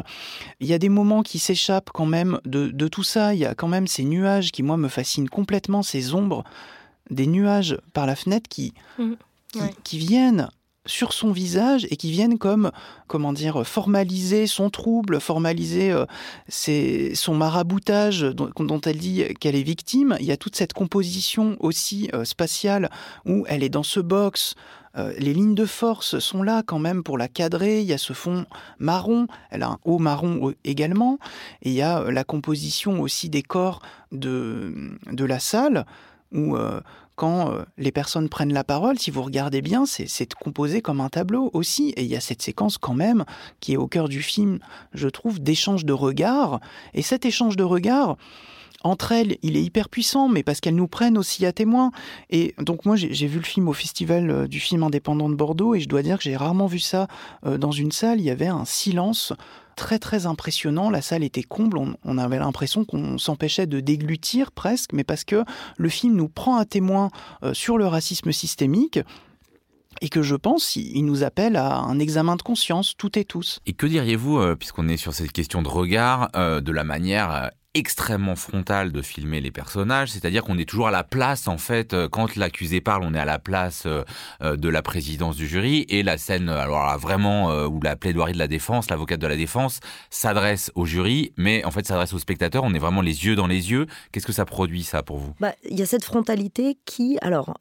Il 0.60 0.66
y 0.66 0.74
a 0.74 0.78
des 0.78 0.88
moments 0.88 1.22
qui 1.22 1.38
s'échappent 1.38 1.90
quand 1.92 2.06
même 2.06 2.40
de, 2.44 2.88
tout 2.88 3.02
ça. 3.02 3.34
Il 3.34 3.40
y 3.40 3.46
a 3.46 3.54
quand 3.54 3.68
même 3.68 3.86
ces 3.86 4.04
nuages 4.04 4.52
qui, 4.52 4.62
moi, 4.62 4.76
me 4.76 4.88
fascinent 4.88 5.28
complètement, 5.28 5.82
ces 5.82 6.14
ombres, 6.14 6.44
des 7.10 7.26
nuages 7.26 7.78
par 7.92 8.06
la 8.06 8.16
fenêtre 8.16 8.48
qui, 8.48 8.74
mmh. 8.98 9.12
qui 9.82 9.98
viennent 9.98 10.48
sur 10.86 11.12
son 11.12 11.32
visage 11.32 11.86
et 11.90 11.96
qui 11.96 12.10
viennent 12.10 12.38
comme, 12.38 12.70
comment 13.06 13.32
dire, 13.32 13.66
formaliser 13.66 14.46
son 14.46 14.70
trouble, 14.70 15.20
formaliser 15.20 15.92
euh, 15.92 17.14
son 17.14 17.34
maraboutage 17.34 18.22
dont, 18.22 18.80
elle 18.80 18.98
dit 18.98 19.24
qu'elle 19.40 19.56
est 19.56 19.62
victime. 19.62 20.16
Il 20.20 20.26
y 20.26 20.32
a 20.32 20.36
toute 20.36 20.56
cette 20.56 20.72
composition 20.72 21.56
aussi 21.60 22.10
euh, 22.14 22.24
spatiale 22.24 22.90
où 23.24 23.44
elle 23.48 23.62
est 23.62 23.68
dans 23.68 23.82
ce 23.82 24.00
box. 24.00 24.54
Euh, 24.96 25.12
les 25.18 25.34
lignes 25.34 25.56
de 25.56 25.66
force 25.66 26.18
sont 26.20 26.42
là 26.42 26.62
quand 26.64 26.78
même 26.78 27.02
pour 27.02 27.18
la 27.18 27.28
cadrer. 27.28 27.80
Il 27.80 27.86
y 27.86 27.92
a 27.92 27.98
ce 27.98 28.12
fond 28.12 28.46
marron, 28.78 29.26
elle 29.50 29.62
a 29.62 29.70
un 29.70 29.78
haut 29.84 29.98
marron 29.98 30.52
également, 30.64 31.18
et 31.62 31.70
il 31.70 31.74
y 31.74 31.82
a 31.82 32.10
la 32.10 32.24
composition 32.24 33.00
aussi 33.00 33.28
des 33.28 33.42
corps 33.42 33.80
de, 34.12 34.96
de 35.10 35.24
la 35.24 35.40
salle 35.40 35.84
où 36.32 36.56
quand 37.16 37.52
euh, 37.52 37.62
les 37.78 37.92
personnes 37.92 38.28
prennent 38.28 38.52
la 38.52 38.64
parole, 38.64 38.98
si 38.98 39.10
vous 39.10 39.22
regardez 39.22 39.62
bien, 39.62 39.84
c'est 39.86 40.34
composé 40.34 40.82
comme 40.82 41.00
un 41.00 41.08
tableau 41.08 41.50
aussi. 41.52 41.90
Et 41.96 42.02
il 42.02 42.08
y 42.08 42.16
a 42.16 42.20
cette 42.20 42.42
séquence 42.42 42.78
quand 42.78 42.94
même 42.94 43.24
qui 43.60 43.74
est 43.74 43.76
au 43.76 43.86
cœur 43.86 44.08
du 44.08 44.22
film, 44.22 44.58
je 44.92 45.08
trouve, 45.08 45.40
d'échange 45.40 45.84
de 45.84 45.92
regards. 45.92 46.60
Et 46.92 47.02
cet 47.02 47.24
échange 47.24 47.56
de 47.56 47.64
regards, 47.64 48.16
entre 48.84 49.12
elles, 49.12 49.38
il 49.42 49.56
est 49.56 49.62
hyper 49.62 49.88
puissant, 49.88 50.28
mais 50.28 50.42
parce 50.42 50.60
qu'elles 50.60 50.74
nous 50.74 50.88
prennent 50.88 51.16
aussi 51.16 51.46
à 51.46 51.52
témoin. 51.52 51.90
Et 52.30 52.54
donc 52.58 52.84
moi, 52.84 52.96
j'ai 52.96 53.26
vu 53.26 53.38
le 53.38 53.44
film 53.44 53.68
au 53.68 53.72
Festival 53.72 54.30
euh, 54.30 54.46
du 54.46 54.60
film 54.60 54.82
indépendant 54.82 55.30
de 55.30 55.34
Bordeaux, 55.34 55.74
et 55.74 55.80
je 55.80 55.88
dois 55.88 56.02
dire 56.02 56.18
que 56.18 56.24
j'ai 56.24 56.36
rarement 56.36 56.66
vu 56.66 56.78
ça 56.78 57.08
euh, 57.46 57.56
dans 57.56 57.72
une 57.72 57.92
salle. 57.92 58.20
Il 58.20 58.26
y 58.26 58.30
avait 58.30 58.46
un 58.46 58.66
silence 58.66 59.32
très 59.74 59.98
très 59.98 60.26
impressionnant. 60.26 60.90
La 60.90 61.02
salle 61.02 61.22
était 61.22 61.42
comble, 61.42 61.78
on, 61.78 62.18
avait 62.18 62.38
l'impression 62.38 62.84
qu'on 62.84 63.18
s'empêchait 63.18 63.66
de 63.66 63.80
déglutir 63.80 64.52
presque, 64.52 64.92
mais 64.92 65.04
parce 65.04 65.24
que 65.24 65.44
le 65.76 65.88
film 65.88 66.14
nous 66.14 66.28
prend 66.28 66.56
à 66.56 66.64
témoin 66.64 67.10
euh, 67.42 67.54
sur 67.54 67.78
le 67.78 67.86
racisme 67.86 68.32
systémique 68.32 69.00
et 70.00 70.08
que 70.08 70.22
je 70.22 70.34
pense 70.34 70.76
il 70.76 71.04
nous 71.04 71.22
appelle 71.22 71.56
à 71.56 71.76
un 71.78 71.98
examen 71.98 72.36
de 72.36 72.42
conscience 72.42 72.94
toutes 72.96 73.16
et 73.16 73.24
tous. 73.24 73.60
Et 73.66 73.72
que 73.72 73.86
diriez-vous, 73.86 74.38
euh, 74.38 74.56
puisqu'on 74.56 74.88
est 74.88 74.96
sur 74.96 75.14
cette 75.14 75.32
question 75.32 75.62
de 75.62 75.68
regard, 75.68 76.30
euh, 76.36 76.60
de 76.60 76.72
la 76.72 76.84
manière 76.84 77.50
extrêmement 77.74 78.36
frontal 78.36 78.92
de 78.92 79.02
filmer 79.02 79.40
les 79.40 79.50
personnages, 79.50 80.12
c'est-à-dire 80.12 80.44
qu'on 80.44 80.58
est 80.58 80.68
toujours 80.68 80.88
à 80.88 80.90
la 80.92 81.02
place, 81.02 81.48
en 81.48 81.58
fait, 81.58 81.92
euh, 81.92 82.08
quand 82.08 82.36
l'accusé 82.36 82.80
parle, 82.80 83.02
on 83.04 83.14
est 83.14 83.18
à 83.18 83.24
la 83.24 83.40
place 83.40 83.82
euh, 83.86 84.04
euh, 84.42 84.56
de 84.56 84.68
la 84.68 84.80
présidence 84.80 85.36
du 85.36 85.48
jury, 85.48 85.84
et 85.88 86.04
la 86.04 86.16
scène, 86.16 86.48
alors 86.48 86.86
là, 86.86 86.96
vraiment, 86.96 87.52
où 87.66 87.80
la 87.82 87.96
plaidoirie 87.96 88.32
de 88.32 88.38
la 88.38 88.46
défense, 88.46 88.88
l'avocate 88.90 89.20
de 89.20 89.26
la 89.26 89.36
défense, 89.36 89.80
s'adresse 90.10 90.70
au 90.74 90.86
jury, 90.86 91.32
mais 91.36 91.64
en 91.64 91.70
fait 91.70 91.86
s'adresse 91.86 92.12
aux 92.12 92.18
spectateurs, 92.18 92.62
on 92.64 92.72
est 92.74 92.78
vraiment 92.78 93.00
les 93.00 93.26
yeux 93.26 93.34
dans 93.34 93.46
les 93.46 93.70
yeux. 93.70 93.86
Qu'est-ce 94.12 94.26
que 94.26 94.32
ça 94.32 94.44
produit, 94.44 94.84
ça, 94.84 95.02
pour 95.02 95.18
vous? 95.18 95.34
Bah, 95.40 95.54
Il 95.68 95.78
y 95.78 95.82
a 95.82 95.86
cette 95.86 96.04
frontalité 96.04 96.78
qui, 96.84 97.18
alors, 97.22 97.54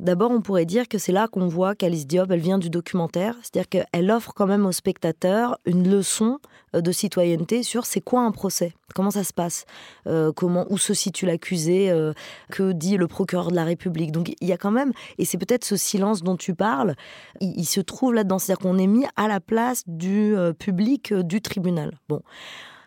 d'abord, 0.00 0.30
on 0.30 0.40
pourrait 0.40 0.64
dire 0.64 0.88
que 0.88 0.98
c'est 0.98 1.12
là 1.12 1.28
qu'on 1.28 1.48
voit 1.48 1.74
qu'Alice 1.74 2.06
Diop, 2.06 2.30
elle 2.30 2.40
vient 2.40 2.58
du 2.58 2.70
documentaire, 2.70 3.36
c'est-à-dire 3.42 3.68
qu'elle 3.68 4.10
offre 4.10 4.32
quand 4.34 4.46
même 4.46 4.64
aux 4.64 4.72
spectateurs 4.72 5.58
une 5.66 5.90
leçon 5.90 6.38
de 6.80 6.92
citoyenneté 6.92 7.62
sur 7.62 7.86
c'est 7.86 8.00
quoi 8.00 8.22
un 8.22 8.30
procès 8.30 8.72
Comment 8.94 9.10
ça 9.10 9.24
se 9.24 9.32
passe 9.32 9.64
euh, 10.06 10.32
Comment 10.32 10.66
Où 10.70 10.78
se 10.78 10.94
situe 10.94 11.26
l'accusé 11.26 11.90
euh, 11.90 12.12
Que 12.50 12.72
dit 12.72 12.96
le 12.96 13.06
procureur 13.06 13.50
de 13.50 13.56
la 13.56 13.64
République 13.64 14.12
Donc 14.12 14.32
il 14.40 14.48
y 14.48 14.52
a 14.52 14.56
quand 14.56 14.70
même, 14.70 14.92
et 15.18 15.24
c'est 15.24 15.38
peut-être 15.38 15.64
ce 15.64 15.76
silence 15.76 16.22
dont 16.22 16.36
tu 16.36 16.54
parles, 16.54 16.94
il, 17.40 17.64
se 17.64 17.80
trouve 17.80 18.14
là-dedans. 18.14 18.38
C'est-à-dire 18.38 18.62
qu'on 18.62 18.78
est 18.78 18.86
mis 18.86 19.06
à 19.16 19.28
la 19.28 19.40
place 19.40 19.82
du 19.86 20.36
euh, 20.36 20.52
public 20.52 21.12
du 21.14 21.40
tribunal. 21.40 21.98
Bon 22.08 22.22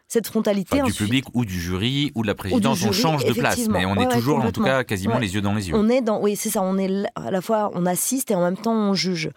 cette 0.08 0.28
frontalité. 0.28 0.84
du 0.84 0.94
public 0.94 1.26
ou 1.34 1.46
du 1.46 1.60
jury 1.60 2.12
ou 2.14 2.22
de 2.22 2.28
la 2.28 2.36
présidence, 2.36 2.84
on 2.84 2.92
change 2.92 3.26
de 3.26 3.34
place, 3.34 3.68
mais 3.68 3.86
on 3.86 3.96
est 3.96 4.08
toujours 4.14 4.38
en 4.40 4.52
tout 4.52 4.64
cas 4.64 4.84
quasiment 4.84 5.18
les 5.18 5.34
yeux 5.34 5.42
dans 5.42 5.56
les 5.56 5.70
yeux. 5.70 5.76
On 5.76 5.90
est 5.90 6.02
dans, 6.02 6.22
oui, 6.22 6.36
c'est 6.36 6.52
ça, 6.52 6.62
on 6.62 6.78
est 6.78 6.90
à 7.16 7.32
la 7.32 7.42
fois 7.42 7.72
on 7.74 7.88
assiste 7.88 8.30
et 8.30 8.36
en 8.36 8.42
même 8.42 8.56
temps 8.56 8.74
on 8.74 8.94
juge. 8.94 9.32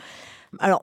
Alors 0.59 0.83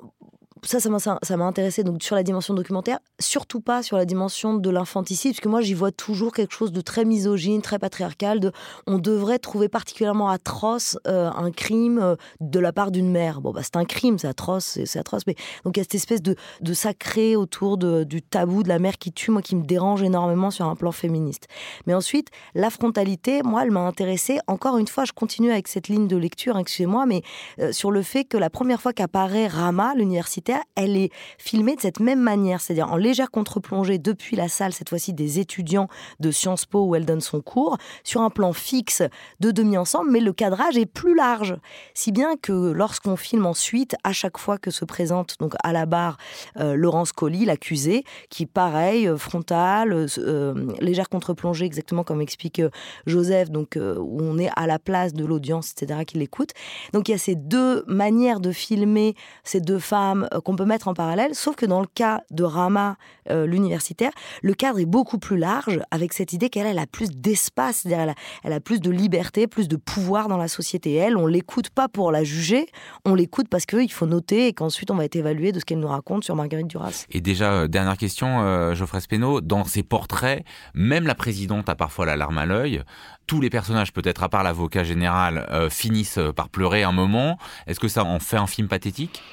ça, 0.65 0.79
ça 0.79 1.37
m'a 1.37 1.45
intéressé 1.45 1.83
donc 1.83 2.03
sur 2.03 2.15
la 2.15 2.23
dimension 2.23 2.53
documentaire, 2.53 2.99
surtout 3.19 3.61
pas 3.61 3.83
sur 3.83 3.97
la 3.97 4.05
dimension 4.05 4.55
de 4.55 4.69
l'infanticide, 4.69 5.31
parce 5.31 5.41
que 5.41 5.49
moi 5.49 5.61
j'y 5.61 5.73
vois 5.73 5.91
toujours 5.91 6.33
quelque 6.33 6.53
chose 6.53 6.71
de 6.71 6.81
très 6.81 7.05
misogyne, 7.05 7.61
très 7.61 7.79
patriarcal. 7.79 8.39
De, 8.39 8.51
on 8.87 8.97
devrait 8.97 9.39
trouver 9.39 9.69
particulièrement 9.69 10.29
atroce 10.29 10.97
euh, 11.07 11.29
un 11.29 11.51
crime 11.51 11.99
euh, 11.99 12.15
de 12.41 12.59
la 12.59 12.73
part 12.73 12.91
d'une 12.91 13.11
mère. 13.11 13.41
Bon, 13.41 13.51
bah, 13.51 13.61
c'est 13.63 13.75
un 13.75 13.85
crime, 13.85 14.17
c'est 14.17 14.27
atroce, 14.27 14.79
c'est 14.85 14.99
atroce, 14.99 15.23
mais 15.27 15.35
donc 15.63 15.77
il 15.77 15.79
y 15.79 15.81
a 15.81 15.83
cette 15.83 15.95
espèce 15.95 16.21
de, 16.21 16.35
sacré 16.73 17.35
autour 17.35 17.77
du 17.77 18.21
tabou 18.21 18.61
de 18.61 18.67
la 18.67 18.79
mère 18.79 18.97
qui 18.97 19.13
tue, 19.13 19.31
moi 19.31 19.41
qui 19.41 19.55
me 19.55 19.63
dérange 19.63 20.03
énormément 20.03 20.51
sur 20.51 20.65
un 20.65 20.75
plan 20.75 20.91
féministe. 20.91 21.47
Mais 21.87 21.93
ensuite, 21.93 22.29
la 22.53 22.69
frontalité, 22.69 23.43
moi, 23.43 23.63
elle 23.63 23.71
m'a 23.71 23.81
intéressée. 23.81 24.39
Encore 24.47 24.77
une 24.77 24.87
fois, 24.87 25.05
je 25.05 25.13
continue 25.13 25.51
avec 25.51 25.67
cette 25.67 25.87
ligne 25.87 26.07
de 26.07 26.17
lecture, 26.17 26.57
excusez-moi, 26.57 27.05
mais 27.05 27.21
euh, 27.59 27.71
sur 27.71 27.91
le 27.91 28.01
fait 28.01 28.25
que 28.25 28.37
la 28.37 28.49
première 28.49 28.81
fois 28.81 28.91
qu'apparaît 28.91 29.47
Rama, 29.47 29.93
l'universitaire, 29.95 30.54
elle 30.75 30.97
est 30.97 31.11
filmée 31.37 31.75
de 31.75 31.81
cette 31.81 31.99
même 31.99 32.21
manière, 32.21 32.61
c'est-à-dire 32.61 32.91
en 32.91 32.97
légère 32.97 33.31
contre-plongée 33.31 33.97
depuis 33.97 34.35
la 34.35 34.47
salle, 34.47 34.73
cette 34.73 34.89
fois-ci 34.89 35.13
des 35.13 35.39
étudiants 35.39 35.87
de 36.19 36.31
Sciences 36.31 36.65
Po 36.65 36.85
où 36.85 36.95
elle 36.95 37.05
donne 37.05 37.21
son 37.21 37.41
cours, 37.41 37.77
sur 38.03 38.21
un 38.21 38.29
plan 38.29 38.53
fixe 38.53 39.01
de 39.39 39.51
demi-ensemble, 39.51 40.11
mais 40.11 40.19
le 40.19 40.33
cadrage 40.33 40.77
est 40.77 40.85
plus 40.85 41.15
large. 41.15 41.55
Si 41.93 42.11
bien 42.11 42.35
que 42.41 42.71
lorsqu'on 42.71 43.15
filme 43.15 43.45
ensuite, 43.45 43.95
à 44.03 44.11
chaque 44.11 44.37
fois 44.37 44.57
que 44.57 44.71
se 44.71 44.85
présente 44.85 45.35
donc 45.39 45.53
à 45.63 45.73
la 45.73 45.85
barre 45.85 46.17
euh, 46.57 46.75
Laurence 46.75 47.11
Colli, 47.11 47.45
l'accusé, 47.45 48.03
qui 48.29 48.45
pareil, 48.45 49.07
euh, 49.07 49.17
frontal, 49.17 50.07
euh, 50.17 50.53
légère 50.79 51.09
contre-plongée, 51.09 51.65
exactement 51.65 52.03
comme 52.03 52.21
explique 52.21 52.61
Joseph, 53.05 53.49
donc 53.49 53.77
où 53.77 54.19
on 54.21 54.37
est 54.37 54.49
à 54.55 54.67
la 54.67 54.79
place 54.79 55.13
de 55.13 55.25
l'audience, 55.25 55.71
etc., 55.71 56.01
qui 56.05 56.17
l'écoute. 56.17 56.51
Donc 56.93 57.07
il 57.07 57.11
y 57.11 57.15
a 57.15 57.17
ces 57.17 57.35
deux 57.35 57.83
manières 57.87 58.39
de 58.39 58.51
filmer 58.51 59.15
ces 59.43 59.61
deux 59.61 59.79
femmes 59.79 60.27
qu'on 60.45 60.55
peut 60.55 60.65
mettre 60.65 60.87
en 60.87 60.93
parallèle, 60.93 61.35
sauf 61.35 61.55
que 61.55 61.65
dans 61.65 61.81
le 61.81 61.87
cas 61.87 62.21
de 62.29 62.43
Rama, 62.43 62.95
euh, 63.29 63.45
l'universitaire, 63.45 64.11
le 64.43 64.53
cadre 64.53 64.79
est 64.79 64.85
beaucoup 64.85 65.17
plus 65.17 65.37
large, 65.37 65.81
avec 65.91 66.13
cette 66.13 66.31
idée 66.33 66.49
qu'elle 66.49 66.67
elle 66.67 66.79
a 66.79 66.85
plus 66.85 67.09
d'espace, 67.09 67.79
c'est-à-dire 67.79 68.13
elle, 68.43 68.53
a, 68.53 68.59
plus 68.59 68.79
de 68.79 68.91
liberté, 68.91 69.47
plus 69.47 69.67
de 69.67 69.75
pouvoir 69.75 70.27
dans 70.27 70.37
la 70.37 70.47
société. 70.47 70.93
elle, 70.93 71.17
on 71.17 71.25
l'écoute 71.25 71.69
pas 71.71 71.89
pour 71.89 72.11
la 72.11 72.23
juger, 72.23 72.67
on 73.05 73.15
l'écoute 73.15 73.47
parce 73.49 73.65
qu'il 73.65 73.91
faut 73.91 74.05
noter 74.05 74.47
et 74.47 74.53
qu'ensuite 74.53 74.91
on 74.91 74.95
va 74.95 75.05
être 75.05 75.15
évalué 75.15 75.51
de 75.51 75.59
ce 75.59 75.65
qu'elle 75.65 75.79
nous 75.79 75.87
raconte 75.87 76.23
sur 76.23 76.35
Marguerite 76.35 76.67
Duras. 76.67 77.05
Et 77.09 77.21
déjà, 77.21 77.51
euh, 77.51 77.67
dernière 77.67 77.97
question, 77.97 78.41
euh, 78.41 78.75
Geoffrey 78.75 79.01
Speno, 79.01 79.41
dans 79.41 79.65
ses 79.65 79.81
portraits, 79.81 80.45
même 80.75 81.07
la 81.07 81.15
présidente 81.15 81.67
a 81.69 81.75
parfois 81.75 82.05
la 82.05 82.15
larme 82.15 82.37
à 82.37 82.45
l'œil 82.45 82.83
tous 83.27 83.41
les 83.41 83.49
personnages, 83.49 83.91
peut-être 83.91 84.21
à 84.21 84.29
part 84.29 84.43
l'avocat 84.43 84.83
général, 84.83 85.47
finissent 85.71 86.19
par 86.35 86.49
pleurer 86.49 86.83
un 86.83 86.91
moment. 86.91 87.39
Est-ce 87.65 87.79
que 87.79 87.87
ça 87.87 88.03
en 88.03 88.19
fait 88.19 88.37
un 88.37 88.45
film 88.45 88.67
pathétique? 88.67 89.23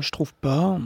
Je 0.00 0.10
trouve 0.10 0.32
pas. 0.34 0.78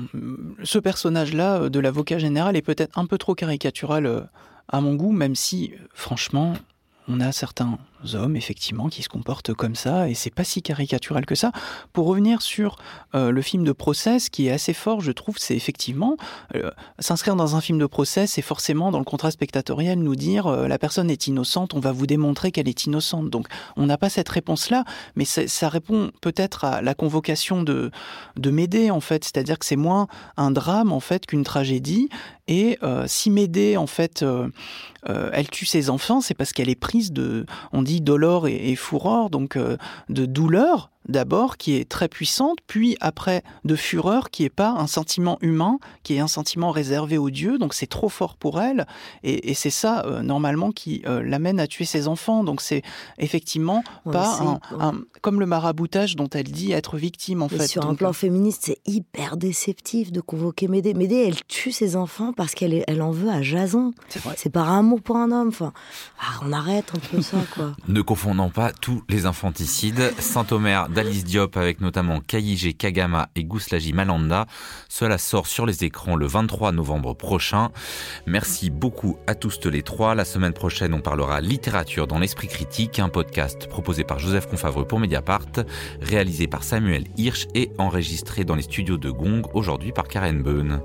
Ce 0.63 0.79
personnage-là 0.79 1.63
euh, 1.63 1.69
de 1.69 1.81
l'avocat 1.81 2.19
général 2.19 2.57
est 2.57 2.63
peut-être 2.63 2.99
un 2.99 3.07
peu 3.07 3.19
trop 3.19 3.35
caricatural 3.35 4.07
euh, 4.07 4.21
à 4.69 4.81
mon 4.81 4.95
goût, 4.95 5.13
même 5.13 5.35
si, 5.35 5.73
franchement, 5.95 6.55
on 7.09 7.21
a 7.21 7.33
certains 7.33 7.79
hommes 8.15 8.37
effectivement 8.37 8.89
qui 8.89 9.03
se 9.03 9.09
comportent 9.09 9.55
comme 9.55 9.75
ça 9.75 10.09
et 10.09 10.15
c'est 10.15 10.31
pas 10.31 10.45
si 10.45 10.63
caricatural 10.63 11.27
que 11.27 11.35
ça. 11.35 11.53
Pour 11.93 12.07
revenir 12.07 12.43
sur 12.43 12.77
euh, 13.15 13.31
le 13.31 13.43
film 13.43 13.65
de 13.65 13.73
procès, 13.73 14.19
ce 14.19 14.31
qui 14.31 14.49
est 14.49 14.53
assez 14.53 14.73
fort, 14.73 15.01
je 15.01 15.13
trouve, 15.13 15.37
c'est 15.39 15.57
effectivement 15.57 16.17
euh, 16.55 16.71
s'inscrire 16.99 17.37
dans 17.37 17.57
un 17.57 17.61
film 17.61 17.79
de 17.79 17.87
procès, 17.87 18.27
c'est 18.27 18.43
forcément 18.43 18.91
dans 18.91 18.99
le 18.99 19.05
contrat 19.05 19.31
spectatoriel 19.31 19.99
nous 19.99 20.17
dire 20.17 20.47
euh, 20.47 20.69
la 20.69 20.79
personne 20.79 21.11
est 21.11 21.27
innocente, 21.27 21.75
on 21.75 21.81
va 21.81 21.93
vous 21.93 22.07
démontrer 22.07 22.53
qu'elle 22.53 22.69
est 22.69 22.87
innocente. 22.87 23.31
Donc 23.31 23.49
on 23.77 23.87
n'a 23.87 23.99
pas 23.99 24.09
cette 24.09 24.29
réponse-là, 24.29 24.85
mais 25.15 25.25
ça 25.25 25.69
répond 25.69 26.11
peut-être 26.21 26.65
à 26.65 26.83
la 26.83 26.95
convocation 26.95 27.63
de 27.63 27.91
de 28.37 28.51
Médée 28.51 28.91
en 28.91 29.01
fait, 29.01 29.25
c'est-à-dire 29.25 29.59
que 29.59 29.67
c'est 29.67 29.77
moins 29.77 30.09
un 30.37 30.51
drame 30.51 30.93
en 30.93 31.01
fait 31.01 31.27
qu'une 31.27 31.45
tragédie. 31.45 32.09
Et 32.49 32.79
si 33.07 33.31
Médée 33.31 33.77
en 33.77 33.89
fait 33.89 34.25
elle 35.05 35.49
tue 35.49 35.67
ses 35.67 35.91
enfants, 35.91 36.21
c'est 36.21 36.35
parce 36.35 36.53
qu'elle 36.53 36.69
est 36.69 36.79
prise 36.79 37.13
de, 37.13 37.45
on 37.73 37.83
dit 37.83 37.96
dolore 38.03 38.49
et, 38.49 38.71
et 38.71 38.77
fureur, 38.77 39.31
donc 39.31 39.57
euh, 39.57 39.77
de 40.09 40.27
douleur 40.27 40.91
d'abord 41.09 41.57
qui 41.57 41.77
est 41.77 41.89
très 41.89 42.09
puissante, 42.09 42.59
puis 42.67 42.97
après 43.01 43.43
de 43.65 43.77
fureur 43.77 44.31
qui 44.31 44.45
est 44.45 44.51
pas 44.51 44.71
un 44.71 44.87
sentiment 44.87 45.39
humain, 45.41 45.79
qui 46.03 46.15
est 46.15 46.21
un 46.21 46.29
sentiment 46.29 46.71
réservé 46.71 47.19
aux 47.19 47.31
dieux, 47.31 47.59
donc 47.59 47.75
c'est 47.75 47.87
trop 47.87 48.09
fort 48.09 48.37
pour 48.37 48.61
elle, 48.61 48.87
et, 49.23 49.55
c'est 49.55 49.71
ça 49.71 50.05
euh, 50.05 50.23
normalement 50.23 50.71
qui 50.71 51.03
euh, 51.07 51.23
l'amène 51.23 51.61
à 51.61 51.67
tuer 51.67 51.85
ses 51.85 52.09
enfants. 52.09 52.45
Donc 52.45 52.61
c'est 52.61 52.83
effectivement 53.19 53.83
pas 54.05 54.59
un, 54.79 54.95
comme 55.23 55.41
le 55.41 55.47
maraboutage 55.47 56.17
dont 56.17 56.29
elle 56.29 56.51
dit 56.51 56.73
être 56.73 56.97
victime 56.97 57.43
en 57.43 57.49
fait. 57.49 57.67
Sur 57.67 57.87
un 57.87 57.95
plan 57.95 58.13
féministe, 58.13 58.63
c'est 58.67 58.79
hyper 58.87 59.37
déceptif 59.37 60.13
de 60.13 60.21
convoquer 60.21 60.69
Médée. 60.69 60.95
Médée, 60.95 61.25
elle 61.27 61.43
tue 61.45 61.73
ses 61.73 61.97
enfants 61.97 62.33
parce 62.33 62.55
qu'elle 62.55 62.85
elle 62.87 63.03
en 63.03 63.11
veut 63.11 63.31
à 63.31 63.43
Jason. 63.43 63.93
C'est 64.37 64.51
par 64.51 64.71
amour 64.71 65.01
pour 65.01 65.17
un 65.17 65.31
homme. 65.31 65.49
Enfin, 65.49 65.73
ah, 66.21 66.41
on 66.43 66.53
arrête 66.53 66.93
un 66.95 66.99
peu 66.99 67.23
ça 67.23 67.39
quoi. 67.55 67.73
ne 67.89 68.01
confondons 68.03 68.51
pas 68.51 68.73
tous 68.73 69.03
les 69.09 69.27
infanticides. 69.27 70.13
Saint-Omer 70.19 70.89
d'Alice 70.97 71.25
Diop 71.25 71.59
avec 71.59 71.83
notamment 71.83 72.21
Kaiji 72.21 72.75
Kagama 72.75 73.29
et 73.37 73.45
Gouslaji 73.45 73.93
Malanda. 73.93 74.47
Cela 74.89 75.19
sort 75.19 75.47
sur 75.47 75.67
les 75.67 75.85
écrans 75.85 76.17
le 76.17 76.27
23 76.27 76.73
novembre 76.73 77.13
prochain. 77.13 77.69
Merci 78.27 78.71
beaucoup 78.71 79.19
à 79.27 79.35
tous 79.35 79.67
les 79.67 79.83
trois. 79.83 80.15
La 80.15 80.25
semaine 80.25 80.55
prochaine, 80.55 80.95
on 80.95 81.03
parlera 81.03 81.43
littérature 81.43 82.07
dans 82.07 82.19
l'esprit 82.19 82.49
critique, 82.49 82.99
un 82.99 83.11
podcast 83.11 83.69
proposé 83.69 84.05
par 84.05 84.19
Joseph 84.19 84.47
Confavreux 84.47 84.87
pour 84.87 84.99
Mediapart, 84.99 85.45
réalisé 86.01 86.47
par 86.47 86.65
Samuel 86.65 87.05
Hirsch 87.19 87.47
et 87.55 87.71
enregistré 87.77 88.45
dans 88.45 88.55
les 88.55 88.63
studios 88.63 88.97
de 88.97 89.11
Gong 89.11 89.43
aujourd'hui 89.53 89.93
par 89.93 90.09
Karen 90.09 90.43
Beun. 90.43 90.81